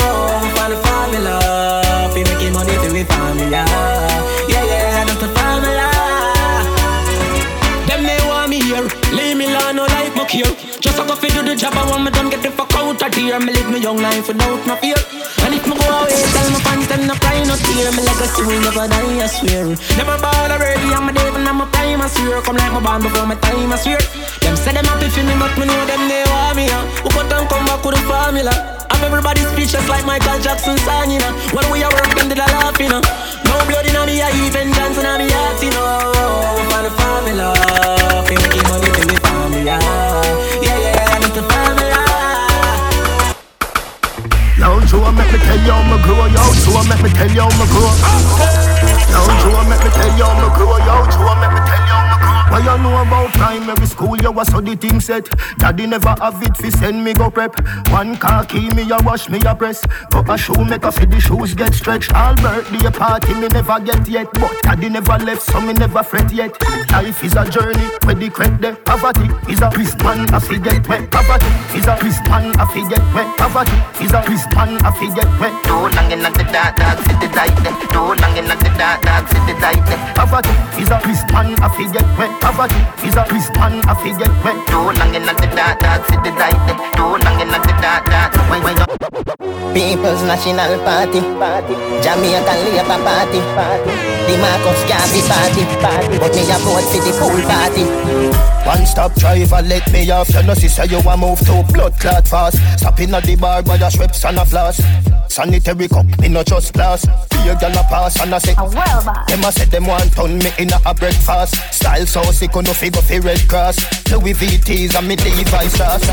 For 0.55 0.67
the 0.69 0.77
formula, 0.83 2.11
fi 2.13 2.21
making 2.23 2.53
money 2.53 2.75
for 2.77 2.91
we 2.91 3.03
yeah, 3.49 4.12
care. 10.33 10.49
Just 10.81 10.97
a 10.97 11.05
go 11.05 11.13
fi 11.15 11.29
do 11.29 11.45
the 11.45 11.53
job, 11.53 11.77
I 11.77 11.85
want 11.85 12.03
me 12.03 12.09
done 12.09 12.29
get 12.33 12.41
the 12.41 12.49
fuck 12.49 12.73
out 12.73 12.97
of 12.97 13.13
here. 13.13 13.37
Me 13.39 13.53
live 13.53 13.69
my 13.69 13.77
young 13.77 14.01
life 14.01 14.27
without 14.27 14.65
no 14.65 14.75
fear. 14.81 14.97
And 15.45 15.53
if 15.53 15.63
me 15.69 15.77
go 15.77 15.85
away, 15.85 16.17
tell 16.33 16.49
my 16.49 16.59
fans 16.65 16.87
them 16.89 17.05
no 17.05 17.13
cry, 17.21 17.37
no 17.45 17.53
tear. 17.53 17.93
Me 17.93 18.01
legacy 18.01 18.41
will 18.41 18.61
never 18.65 18.89
die, 18.89 19.21
I 19.21 19.27
swear. 19.29 19.77
Never 19.95 20.17
ball 20.17 20.49
already, 20.49 20.89
I'm 20.89 21.07
a 21.07 21.13
devil, 21.13 21.45
I'm 21.45 21.61
a 21.61 21.65
prime, 21.69 22.01
I 22.01 22.07
swear. 22.09 22.41
Come 22.41 22.57
like 22.57 22.73
my 22.73 22.81
band 22.81 23.03
before 23.05 23.27
my 23.29 23.37
time, 23.37 23.71
I 23.71 23.77
swear. 23.77 24.01
Them 24.41 24.57
say 24.57 24.73
them 24.73 24.85
happy 24.89 25.07
for 25.13 25.21
me, 25.21 25.37
but 25.37 25.53
me 25.61 25.69
know 25.69 25.85
them 25.85 26.01
they 26.09 26.25
want 26.33 26.57
me. 26.57 26.65
Uh. 26.65 26.81
Who 27.05 27.09
cut 27.13 27.29
and 27.29 27.45
come 27.47 27.65
back 27.69 27.85
with 27.85 27.95
the 27.95 28.03
formula? 28.09 28.53
Have 28.89 29.03
everybody 29.05 29.41
speechless 29.53 29.85
like 29.87 30.05
Michael 30.05 30.39
Jackson 30.41 30.77
song, 30.81 31.13
you 31.13 31.21
know. 31.21 31.31
When 31.53 31.65
we 31.69 31.85
are 31.85 31.93
work, 31.93 32.09
them 32.17 32.27
did 32.27 32.41
a 32.41 32.47
laugh, 32.57 32.79
you 32.81 32.89
know. 32.89 33.01
No 33.45 33.53
blood 33.69 33.85
in 33.85 33.97
me, 34.09 34.17
I 34.25 34.33
even 34.49 34.73
Johnson 34.73 35.05
in 35.05 35.15
me 35.21 35.27
heart, 35.29 35.61
you 35.61 35.71
know. 35.77 36.09
For 36.73 36.81
the 36.81 36.91
formula, 36.97 37.53
fi 38.25 38.33
making 38.33 38.65
money 38.71 38.89
for 38.97 39.05
the 39.05 39.17
formula. 39.21 39.61
Yeah, 39.63 40.12
Joe, 44.93 45.11
make 45.11 45.31
me 45.33 45.39
tell 45.39 45.57
you 45.57 45.71
how 45.71 45.81
me 45.89 45.97
grow. 46.03 46.25
Yo, 46.29 46.37
Joe, 46.61 46.83
make 46.85 47.01
me 47.01 47.09
tell 47.09 47.25
you 47.25 47.41
how 47.41 47.49
me 47.57 47.65
grow. 47.73 47.89
Yo, 49.09 49.25
Joe, 49.41 49.65
make 49.65 49.81
me 49.81 49.89
tell 49.89 50.05
you 50.13 50.23
how 50.23 50.37
me 50.37 50.53
grow. 50.53 50.77
Yo, 50.85 50.93
Joe, 51.09 51.33
make 51.41 51.49
me 51.49 51.61
tell 51.65 51.81
you 51.81 51.89
how 51.89 52.05
me 52.05 52.09
grow. 52.09 52.12
What 52.53 52.65
you 52.65 52.83
know 52.83 53.01
about 53.01 53.33
primary 53.33 53.87
school? 53.87 54.15
You 54.21 54.31
was 54.31 54.47
so 54.49 54.61
the 54.61 54.75
thing 54.75 54.99
set. 54.99 55.25
Daddy 55.57 55.87
never 55.87 56.13
have 56.21 56.37
it 56.43 56.55
fi 56.55 56.69
send 56.69 57.03
me 57.03 57.11
go 57.15 57.31
prep. 57.31 57.57
One 57.89 58.15
car 58.15 58.45
key 58.45 58.69
me 58.77 58.83
a 58.91 59.01
wash 59.01 59.27
me 59.27 59.41
a 59.41 59.55
press. 59.55 59.81
Go 60.11 60.21
a 60.21 60.37
shoe 60.37 60.63
make 60.63 60.85
a 60.85 60.91
fi 60.91 61.05
the 61.05 61.19
shoes 61.19 61.55
get 61.55 61.73
stretched. 61.73 62.13
All 62.13 62.35
birthday 62.35 62.91
party 62.91 63.33
me 63.33 63.47
never 63.47 63.79
get 63.79 64.07
yet, 64.07 64.29
but 64.33 64.53
daddy 64.61 64.87
never 64.87 65.17
left 65.25 65.41
so 65.41 65.59
me 65.61 65.73
never 65.73 66.03
fret 66.03 66.31
yet. 66.31 66.53
Life 66.91 67.23
is 67.23 67.33
a 67.33 67.49
journey 67.49 67.89
where 68.05 68.13
the 68.13 68.29
credit 68.29 68.61
there. 68.61 68.75
Poverty 68.85 69.33
is 69.51 69.59
a 69.61 69.71
prison 69.71 69.97
man 70.03 70.29
a 70.31 70.39
fi 70.39 70.59
get 70.59 70.87
wet. 70.87 71.09
Poverty 71.09 71.49
is 71.73 71.87
a 71.89 71.97
prison 71.97 72.21
man 72.29 72.53
a 72.61 72.67
fi 72.69 72.85
get 72.87 73.01
wet. 73.17 73.33
Poverty 73.35 73.81
is 73.97 74.13
a 74.13 74.21
prison 74.21 74.53
man 74.53 74.77
a 74.85 74.91
fi 74.93 75.09
get 75.09 75.25
wet. 75.41 75.53
Too 75.65 75.89
long 75.89 76.11
in 76.13 76.21
the 76.21 76.29
dark, 76.53 76.77
dark 76.77 77.01
city 77.01 77.33
light. 77.33 77.65
Eh. 77.65 77.73
Too 77.89 78.13
long 78.13 78.37
in 78.37 78.45
the 78.45 78.69
dark, 78.77 79.01
dark 79.01 79.25
city 79.33 79.57
light 79.57 79.81
there. 79.89 79.97
Poverty 80.13 80.53
is 80.77 80.93
a 80.93 81.01
prison 81.01 81.25
man 81.33 81.49
a 81.57 81.69
fi 81.73 81.89
get 81.89 82.05
wet. 82.13 82.42
Poverty 82.43 83.07
is 83.07 83.15
a 83.15 83.23
prison 83.23 83.55
man 83.55 83.79
a 83.87 83.95
fi 83.95 84.11
get 84.19 84.27
wet. 84.43 84.57
Too 84.67 84.75
long 84.75 85.15
in 85.15 85.23
the 85.23 85.47
dark, 85.55 85.79
dark 85.79 86.03
city 86.11 86.31
light. 86.35 86.59
Too 86.91 87.15
long 87.23 87.39
in 87.39 87.47
the 87.47 87.73
dark, 87.79 88.03
dark. 88.11 88.35
When, 88.51 88.61
when 88.67 88.75
People's 89.73 90.21
National 90.23 90.77
Party, 90.83 91.21
party. 91.39 91.73
Jamaican 92.03 92.59
Labour 92.67 92.99
Party, 92.99 93.39
party. 93.55 93.91
The 94.27 94.35
Marcus 94.43 94.83
Garvey 94.91 95.21
Party, 95.23 95.63
party. 95.79 96.15
But 96.19 96.35
me 96.35 96.43
a 96.51 96.57
vote 96.59 96.83
for 96.91 96.99
the 96.99 97.11
pool 97.15 97.41
party. 97.47 97.83
One 98.67 98.85
stop 98.85 99.15
driver, 99.15 99.61
let 99.63 99.91
me 99.91 100.11
off. 100.11 100.29
You 100.33 100.43
know, 100.43 100.53
sister, 100.53 100.85
you 100.85 100.99
a 100.99 101.17
move 101.17 101.39
to 101.47 101.63
blood 101.73 101.97
clot 101.99 102.27
fast. 102.27 102.57
Stopping 102.77 103.13
at 103.13 103.23
the 103.23 103.35
bar 103.35 103.63
by 103.63 103.77
the 103.77 103.89
Schweppes 103.89 104.27
and 104.27 104.37
a 104.37 104.45
floss. 104.45 104.81
Sanitary 105.33 105.87
cup, 105.87 106.05
me 106.19 106.27
no 106.27 106.43
just 106.43 106.73
glass. 106.73 107.05
Beer 107.31 107.55
gal 107.59 107.71
a 107.71 107.83
pass 107.89 108.21
and 108.21 108.35
I 108.35 108.37
say, 108.37 108.53
A 108.55 108.63
well 108.63 109.03
boss. 109.03 109.27
them 109.27 109.43
a 109.43 109.51
say 109.51 109.65
them 109.65 109.87
want 109.87 110.13
turn 110.13 110.37
me 110.37 110.51
in 110.59 110.71
a, 110.71 110.79
a 110.85 110.93
breakfast. 110.93 111.55
Style 111.73 112.05
so 112.05 112.21
sick, 112.33 112.55
no 112.55 112.73
fi 112.73 112.89
go 112.89 113.01
fi 113.01 113.19
Red 113.19 113.47
Cross. 113.47 113.77
Louis 114.11 114.33
VTs 114.33 114.95
and 114.95 115.07
me 115.07 115.15
Levi 115.15 115.67
sauce. 115.67 116.03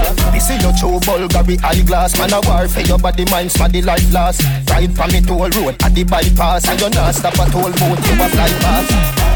See 0.41 0.55
you 0.55 0.73
chew 0.77 1.01
Bulgari 1.01 1.63
eyeglass. 1.65 2.19
Man 2.19 2.33
a 2.33 2.41
war 2.47 2.69
for 2.69 2.81
your 2.81 2.99
body, 2.99 3.25
mind, 3.31 3.51
smaddy 3.51 3.83
life 3.85 4.13
last. 4.13 4.43
Ride 4.71 4.95
from 4.95 5.11
me 5.13 5.21
toll 5.21 5.49
road 5.51 5.83
at 5.83 5.95
the 5.95 6.05
bypass. 6.05 6.69
And 6.69 6.81
you 6.81 6.91
not 6.91 7.15
stop 7.15 7.39
at 7.39 7.51
toll 7.51 7.73
boat, 7.73 7.99
you 8.07 8.15
a 8.23 8.29
fly 8.29 8.49
past. 8.61 9.31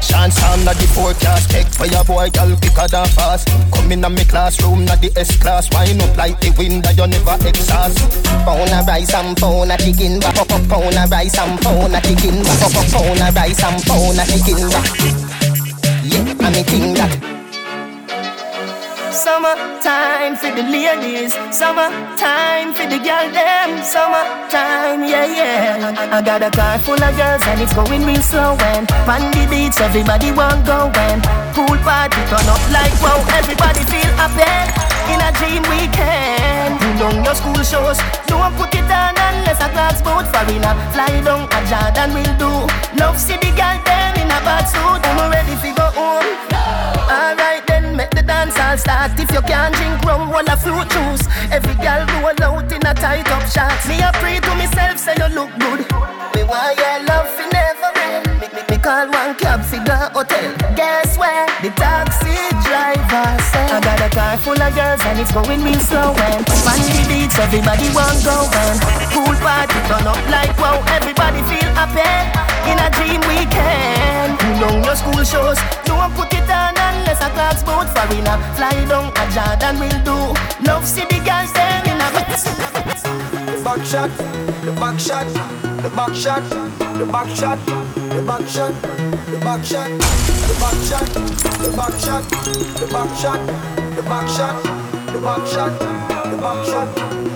Chance 0.00 0.42
on 0.44 0.64
the 0.64 0.86
forecast, 0.94 1.50
take 1.50 1.66
for 1.66 1.86
your 1.86 2.04
boy, 2.04 2.30
girl, 2.30 2.54
quicker 2.56 2.86
than 2.86 3.06
fast. 3.08 3.48
Come 3.74 3.90
in 3.90 4.00
me 4.00 4.24
classroom, 4.24 4.84
not 4.84 5.00
the 5.00 5.10
S 5.16 5.36
class. 5.42 5.68
Wine 5.74 6.00
up 6.00 6.16
like 6.16 6.40
the 6.40 6.50
wind 6.56 6.84
that 6.84 6.96
you 6.96 7.06
never 7.06 7.36
exhaust. 7.46 7.98
Pound 8.46 8.70
of 8.70 8.86
rice 8.86 9.12
and 9.14 9.36
pound 9.36 9.72
of 9.72 9.78
chicken 9.78 10.20
pound 10.20 10.94
of 10.94 11.10
rice 11.10 11.38
and 11.38 11.60
pound 11.60 11.96
of 11.96 12.02
chicken 12.02 12.44
pound 12.44 13.20
of 13.20 13.34
rice 13.34 13.62
and 13.64 13.82
pound 13.84 14.18
of 14.20 14.26
chicken. 14.28 15.27
Yeah, 16.04 16.34
I'm 16.40 16.54
a 16.54 16.62
that. 16.94 17.38
For 20.38 20.54
the 20.54 20.62
ladies, 20.62 21.34
summertime 21.50 22.70
for 22.70 22.86
the 22.86 23.02
girl 23.02 23.26
them, 23.34 23.82
summertime, 23.82 25.02
yeah, 25.02 25.26
yeah. 25.26 26.14
I, 26.14 26.22
got 26.22 26.46
a 26.46 26.50
car 26.54 26.78
full 26.78 26.94
of 26.94 27.16
girls 27.18 27.42
and 27.42 27.60
it's 27.60 27.74
going 27.74 28.06
real 28.06 28.22
slow 28.22 28.54
and 28.76 28.86
on 29.08 29.34
the 29.34 29.42
beach 29.50 29.80
everybody 29.82 30.30
want 30.30 30.62
go 30.64 30.92
and 30.94 31.18
pool 31.58 31.74
party 31.82 32.22
turn 32.30 32.46
up 32.46 32.62
like 32.70 32.94
wow, 33.02 33.18
everybody 33.34 33.82
feel 33.90 34.12
happy 34.14 34.46
in 35.10 35.18
a 35.18 35.30
dream 35.42 35.66
weekend. 35.66 36.78
You 36.78 37.24
your 37.26 37.34
school 37.34 37.58
shows, 37.66 37.98
don't 38.30 38.54
put 38.54 38.70
it 38.78 38.86
on 38.86 39.18
unless 39.18 39.58
a 39.58 39.68
class 39.74 39.98
boat 40.00 40.28
foreigner 40.30 40.76
fly 40.94 41.18
down 41.26 41.50
a 41.50 41.60
Jordan 41.66 42.14
will 42.14 42.34
do. 42.38 42.52
Love 43.00 43.18
see 43.18 43.34
the 43.42 43.50
girl 43.58 43.80
them 43.82 44.07
in 44.28 44.36
a 44.36 44.40
bad 44.44 44.64
suit, 44.68 45.00
I'm 45.08 45.30
ready 45.32 45.56
to 45.56 45.70
go 45.72 45.88
home. 45.96 46.28
Alright 47.08 47.66
then, 47.66 47.96
make 47.96 48.10
the 48.10 48.22
dance 48.22 48.58
all 48.60 48.76
start. 48.76 49.18
If 49.18 49.30
you 49.32 49.40
can't 49.40 49.74
drink 49.74 50.04
rum, 50.04 50.30
one 50.30 50.48
a 50.48 50.56
fruit 50.56 50.88
juice. 50.90 51.24
Every 51.50 51.74
girl 51.80 52.04
roll 52.20 52.36
out 52.44 52.70
in 52.70 52.84
a 52.84 52.92
tight 52.94 53.28
up 53.30 53.44
shots. 53.48 53.88
Me 53.88 54.00
a 54.00 54.10
pray 54.20 54.40
to 54.40 54.52
myself, 54.60 54.98
say 54.98 55.16
you 55.16 55.28
look 55.32 55.50
good. 55.58 55.80
Me 56.34 56.42
why 56.44 56.76
your 56.76 56.98
love 57.08 57.28
fi 57.36 57.44
never 57.48 57.68
end. 57.72 57.77
Me, 58.38 58.46
me, 58.54 58.78
call 58.78 59.10
one 59.10 59.34
cab 59.34 59.66
fi 59.66 59.82
the 59.82 59.96
hotel. 60.14 60.54
Guess 60.78 61.18
where? 61.18 61.46
The 61.58 61.74
taxi 61.74 62.38
driver 62.62 63.34
said 63.50 63.66
I 63.74 63.80
got 63.82 63.98
a 63.98 64.08
car 64.14 64.38
full 64.38 64.54
of 64.54 64.70
girls 64.78 65.02
and 65.10 65.18
it's 65.18 65.32
going 65.34 65.62
real 65.66 65.82
slow. 65.82 66.14
And 66.14 66.46
on 66.46 66.78
the 66.78 67.02
beach, 67.10 67.34
everybody 67.34 67.90
want 67.90 68.22
go 68.22 68.46
and 68.46 68.78
pool 69.10 69.34
party 69.42 69.78
turn 69.90 70.06
up 70.06 70.22
like 70.30 70.54
wow. 70.62 70.78
Everybody 70.94 71.42
feel 71.50 71.70
happy 71.74 72.06
in 72.70 72.78
a 72.78 72.88
dream 72.94 73.22
weekend. 73.26 74.38
You 74.46 74.54
know 74.62 74.86
your 74.86 74.94
school 74.94 75.24
shows, 75.26 75.58
don't 75.82 76.14
put 76.14 76.30
it 76.30 76.46
on 76.46 76.78
unless 76.78 77.18
a 77.18 77.30
clock's 77.34 77.66
boat 77.66 77.90
foreigner. 77.90 78.38
Fly 78.54 78.70
down 78.86 79.10
a 79.18 79.24
Jordan 79.34 79.82
will 79.82 79.98
do. 80.06 80.18
Love 80.62 80.86
see 80.86 81.02
the 81.10 81.18
girls 81.26 81.50
there 81.58 81.82
in 81.90 81.98
a 81.98 82.08
back 83.68 83.84
shot, 83.84 84.10
the 84.64 84.72
back 84.78 84.98
shot, 84.98 85.26
the 85.82 85.90
back 85.90 86.14
shot, 86.14 86.42
the 86.98 87.06
back 87.06 87.28
shot, 87.36 87.58
the 87.66 88.22
back 88.26 88.48
shot, 88.48 88.74
the 89.30 89.38
back 89.38 89.64
shot, 89.64 89.88
the 89.88 90.54
back 90.58 90.82
shot, 90.82 91.06
the 91.62 91.70
back 91.76 91.94
shot, 92.00 92.24
the 92.78 92.86
back 92.92 93.10
shot, 93.18 93.40
the 93.94 94.02
back 94.02 94.28
shot, 94.28 94.62
the 95.14 95.20
back 95.20 95.46
shot, 95.46 95.78
the 95.78 96.36
back 96.40 96.66
shot, 96.66 96.88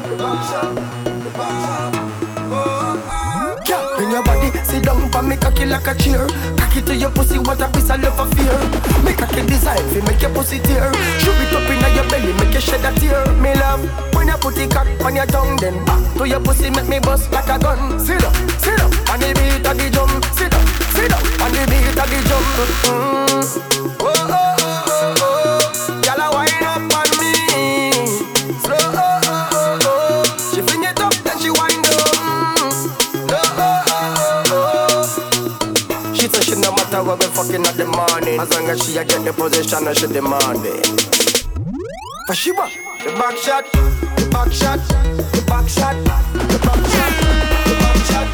the 0.09 0.17
back 0.19 0.43
shot, 0.49 0.75
the 1.23 1.31
back 1.31 1.59
shot. 1.67 2.13
Bring 3.97 4.11
your 4.11 4.25
body, 4.25 4.51
sit 4.65 4.83
down 4.85 5.11
for 5.13 5.23
me 5.23 5.37
cocky 5.37 5.67
like 5.67 5.87
a 5.87 5.95
chair. 5.95 6.27
Cocky 6.59 6.83
to 6.83 6.97
your 6.97 7.11
pussy, 7.11 7.39
what 7.39 7.61
a 7.61 7.69
piece 7.69 7.91
of 7.91 8.03
love 8.03 8.19
of 8.19 8.35
fear. 8.35 8.59
Make 9.05 9.19
cocky 9.19 9.47
design 9.47 9.79
fi 9.95 10.01
make 10.03 10.21
your 10.21 10.35
pussy 10.35 10.59
tear. 10.59 10.93
Shoot 11.23 11.39
it 11.39 11.55
up 11.55 11.71
inna 11.71 11.89
your 11.95 12.11
belly, 12.11 12.32
your 15.23 15.33
tongue, 15.33 15.57
then 15.59 15.85
back 15.85 16.17
to 16.17 16.29
your 16.29 16.41
pussy, 16.41 16.71
make 16.71 16.89
me 16.89 16.99
bust 16.99 17.31
like 17.33 17.49
a 17.49 17.59
gun. 17.59 17.99
Sit 18.01 18.25
up, 18.25 18.35
sit 18.59 18.81
up, 18.81 18.91
on 19.11 19.21
the 19.21 19.31
beat 19.39 19.67
of 19.67 19.77
the 19.79 19.91
drum. 19.91 20.11
Sit 20.35 20.55
up, 20.55 20.67
sit 20.97 21.13
up, 21.13 21.23
on 21.43 21.53
the 21.53 21.63
beat 21.71 21.99
of 21.99 22.09
the 22.11 22.19
drum. 22.27 22.45
Mm. 22.83 23.43
Oh, 24.01 24.07
oh, 24.09 24.57
oh, 24.59 24.85
oh, 24.89 25.15
oh. 25.23 26.01
Gyal 26.03 26.23
a 26.23 26.29
wind 26.35 26.65
up 26.67 26.83
on 26.99 27.09
me, 27.21 27.33
slow. 28.59 28.75
Oh, 28.75 29.21
oh, 29.25 29.49
oh, 29.53 29.79
oh. 29.85 30.53
She 30.55 30.61
fling 30.63 30.85
it 30.85 30.99
up, 31.01 31.15
then 31.23 31.39
she 31.39 31.51
wind 31.51 31.87
up. 31.87 31.95
Mm. 32.19 32.63
Oh, 33.31 33.59
oh, 33.59 33.85
oh, 33.87 34.55
oh. 34.55 36.15
She 36.15 36.27
say 36.29 36.41
she 36.43 36.61
no 36.61 36.73
matter 36.73 37.03
what 37.05 37.19
we 37.21 37.27
fucking 37.27 37.65
at 37.67 37.77
the 37.77 37.87
morning 37.87 38.41
As 38.41 38.51
long 38.51 38.69
as 38.69 38.83
she 38.85 38.97
a 38.97 39.05
get 39.05 39.25
the 39.25 39.33
position 39.33 39.87
and 39.87 39.97
she 39.97 40.07
demand 40.07 40.65
it 40.65 40.87
For 42.27 42.35
she 42.35 42.53
back 42.53 42.73
The 43.03 43.11
back 43.19 43.37
shot, 43.37 43.65
back 44.33 44.53
shot, 44.53 44.79
the 44.89 45.43
back 45.47 45.69
shot, 45.69 45.95
the 45.95 46.59
back 46.65 46.83
shot, 46.93 47.13
the 47.69 47.75
back 47.83 47.99
shot, 48.09 48.27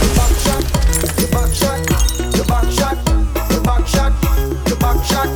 the 0.00 0.06
back 0.16 0.34
shot, 0.42 0.64
the 1.12 1.26
back 1.30 1.52
shot, 1.52 1.80
the 2.32 2.42
back 2.48 2.72
shot, 2.72 2.96
the 3.44 3.60
back 3.62 3.86
shot, 3.86 4.12
the 4.66 4.76
back 4.80 5.02
shot, 5.02 5.30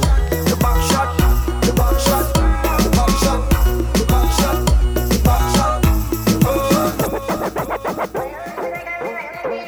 the 1.63 1.73
back 4.07 4.31
shot, 4.37 4.59
the 5.05 5.17
back 5.25 5.45
shot, 5.55 5.81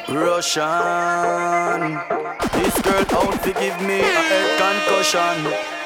Russian. 0.09 1.81
This 2.53 2.75
girl 2.81 3.05
out 3.19 3.43
to 3.43 3.51
give 3.53 3.77
me 3.81 3.99
a 3.99 4.03
head 4.03 4.49
concussion. 4.57 5.78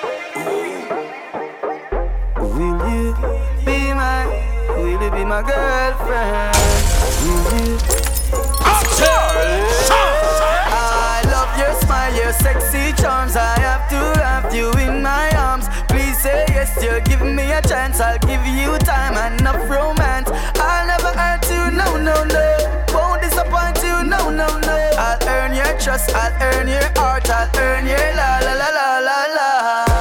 Be 5.13 5.23
my 5.23 5.41
girlfriend? 5.41 6.55
You? 7.23 7.77
I 10.65 11.21
love 11.29 11.57
your 11.57 11.73
smile, 11.81 12.15
your 12.15 12.33
sexy 12.33 12.93
charms. 13.01 13.35
I 13.35 13.59
have 13.59 13.87
to 13.89 14.19
have 14.21 14.53
you 14.55 14.71
in 14.73 15.01
my 15.03 15.29
arms. 15.37 15.67
Please 15.87 16.17
say 16.21 16.45
yes, 16.49 16.71
you're 16.81 17.01
giving 17.01 17.35
me 17.35 17.51
a 17.51 17.61
chance. 17.61 17.99
I'll 17.99 18.17
give 18.19 18.45
you 18.45 18.77
time 18.79 19.15
and 19.15 19.39
enough 19.39 19.69
romance. 19.69 20.29
I'll 20.55 20.87
never 20.87 21.13
hurt 21.17 21.45
you, 21.49 21.69
no, 21.77 21.97
no, 21.97 22.23
no. 22.23 22.85
Won't 22.93 23.21
disappoint 23.21 23.77
you, 23.83 24.03
no, 24.03 24.29
no, 24.29 24.47
no. 24.59 24.77
I'll 24.97 25.21
earn 25.29 25.53
your 25.55 25.77
trust, 25.79 26.15
I'll 26.15 26.33
earn 26.41 26.67
your 26.67 26.89
heart, 26.97 27.29
I'll 27.29 27.49
earn 27.57 27.85
your 27.85 27.97
la 28.15 28.39
la 28.39 28.53
la 28.53 28.69
la 28.69 28.99
la 28.99 29.25
la. 29.35 29.92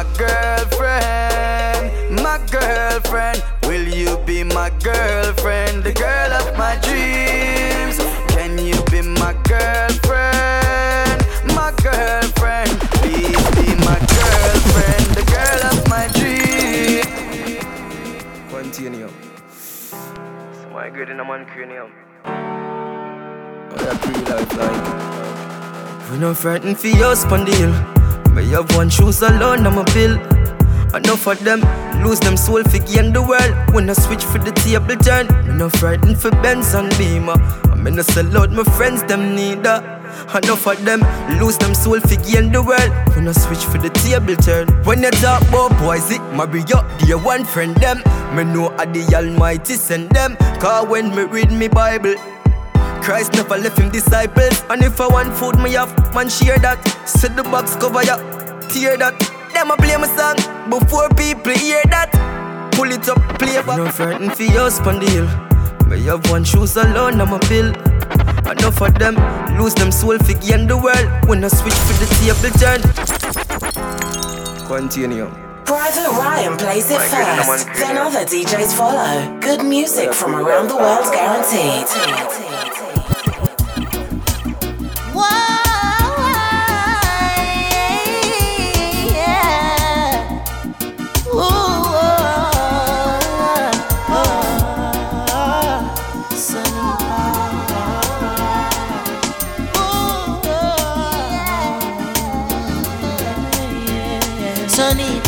My 0.00 0.06
girlfriend? 0.16 1.92
My 2.22 2.38
girlfriend. 2.50 3.44
Will 3.64 3.86
you 3.86 4.16
be 4.24 4.42
my 4.44 4.70
girlfriend? 4.82 5.84
The 5.84 5.92
girl 5.92 6.32
of 6.40 6.56
my 6.56 6.76
dreams. 6.80 7.98
Can 8.32 8.56
you 8.56 8.82
be 8.90 9.02
my 9.02 9.34
girlfriend? 9.44 11.20
My 11.54 11.70
girlfriend. 11.82 12.70
Please 13.02 13.44
be 13.58 13.66
my 13.84 13.98
girlfriend. 14.16 15.04
The 15.18 15.24
girl 15.36 15.60
of 15.70 15.78
my 15.94 16.08
dreams. 16.16 17.60
Continue. 18.50 19.10
Why 20.72 20.88
good 20.88 21.10
in 21.10 21.20
a 21.20 21.24
man 21.24 21.44
cranium? 21.44 21.92
What 23.68 23.82
a 23.82 23.98
pretty 23.98 24.24
life 24.30 24.56
like. 24.56 26.10
We 26.10 26.16
no 26.18 26.32
frightened 26.32 26.78
for 26.78 26.88
your 26.88 27.14
spondyle. 28.30 28.34
May 28.34 28.46
have 28.48 28.76
one 28.76 28.90
shoes 28.90 29.22
alone, 29.22 29.66
I'm 29.66 29.78
a 29.78 29.84
bill. 29.94 30.18
Enough 30.94 31.26
of 31.28 31.44
them 31.44 31.60
lose 32.02 32.18
them 32.20 32.36
soul 32.36 32.62
for 32.64 32.78
gain 32.78 33.12
the 33.12 33.22
world. 33.22 33.74
When 33.74 33.88
I 33.88 33.92
switch 33.92 34.24
for 34.24 34.38
the 34.38 34.50
table 34.52 34.96
turn, 34.96 35.26
me 35.46 35.54
no 35.54 35.68
frightened 35.68 36.18
for 36.18 36.30
Benz 36.42 36.74
and 36.74 36.90
Beamer. 36.98 37.34
I 37.70 37.74
me 37.76 37.90
no 37.92 38.02
sell 38.02 38.36
out 38.38 38.50
my 38.50 38.64
friends, 38.64 39.02
them 39.04 39.34
neither. 39.36 39.96
Enough 40.34 40.66
of 40.66 40.84
them 40.84 41.00
lose 41.38 41.56
them 41.58 41.74
soul 41.74 42.00
for 42.00 42.16
gain 42.26 42.50
the 42.50 42.62
world. 42.62 42.90
When 43.14 43.28
I 43.28 43.32
switch 43.32 43.64
for 43.64 43.78
the 43.78 43.90
table 43.90 44.34
turn. 44.36 44.68
When 44.84 45.02
you 45.02 45.10
talk 45.12 45.42
about 45.48 45.78
boys, 45.78 46.10
it 46.10 46.20
marry 46.34 46.62
up, 46.74 46.86
dear 46.98 47.18
one 47.18 47.44
friend 47.44 47.76
them. 47.76 47.98
Me 48.34 48.42
know 48.44 48.74
I 48.76 48.86
the 48.86 49.02
Almighty 49.14 49.74
send 49.74 50.10
them. 50.10 50.36
Cause 50.60 50.88
when 50.88 51.14
me 51.14 51.22
read 51.22 51.52
me 51.52 51.68
Bible, 51.68 52.14
Christ 53.02 53.32
never 53.34 53.56
left 53.58 53.78
him 53.78 53.90
disciples. 53.90 54.62
And 54.70 54.82
if 54.82 55.00
I 55.00 55.08
want 55.08 55.34
food, 55.34 55.58
me 55.58 55.72
have, 55.72 55.92
man, 56.14 56.28
share 56.28 56.58
that. 56.58 56.78
Set 57.06 57.36
the 57.36 57.42
box 57.42 57.76
cover 57.76 58.02
ya, 58.04 58.16
tear 58.68 58.96
that. 58.98 59.18
Them 59.52 59.70
a 59.70 59.76
play 59.76 59.96
my 59.96 60.06
song 60.16 60.36
before 60.70 61.08
people 61.10 61.52
hear 61.52 61.82
that. 61.90 62.10
Pull 62.72 62.92
it 62.92 63.08
up, 63.08 63.18
play 63.38 63.60
back. 63.62 63.78
No 63.78 63.90
frightened 63.90 64.34
for 64.36 64.44
your 64.44 64.70
spondyle. 64.70 65.28
Me 65.88 66.02
have 66.04 66.28
one 66.30 66.44
shoes 66.44 66.76
alone, 66.76 67.20
I'm 67.20 67.32
a 67.32 67.38
bill. 67.48 67.74
Enough 68.50 68.80
of 68.80 68.98
them 68.98 69.16
lose 69.58 69.74
them 69.74 69.90
soul 69.92 70.18
for 70.18 70.34
gain 70.34 70.66
the 70.66 70.76
world. 70.76 71.28
When 71.28 71.44
I 71.44 71.48
switch 71.48 71.74
for 71.74 71.94
the 71.98 72.06
table 72.18 72.50
turn. 72.58 72.80
Continue. 74.66 75.30
Private 75.64 76.10
Ryan 76.10 76.56
plays 76.56 76.90
it 76.90 76.98
My 76.98 77.44
first, 77.46 77.66
then 77.74 77.96
other 77.96 78.24
DJs 78.24 78.76
follow. 78.76 79.38
Good 79.40 79.64
music 79.64 80.12
from 80.12 80.34
around 80.34 80.68
the 80.68 80.76
world 80.76 81.12
guaranteed. 81.12 82.49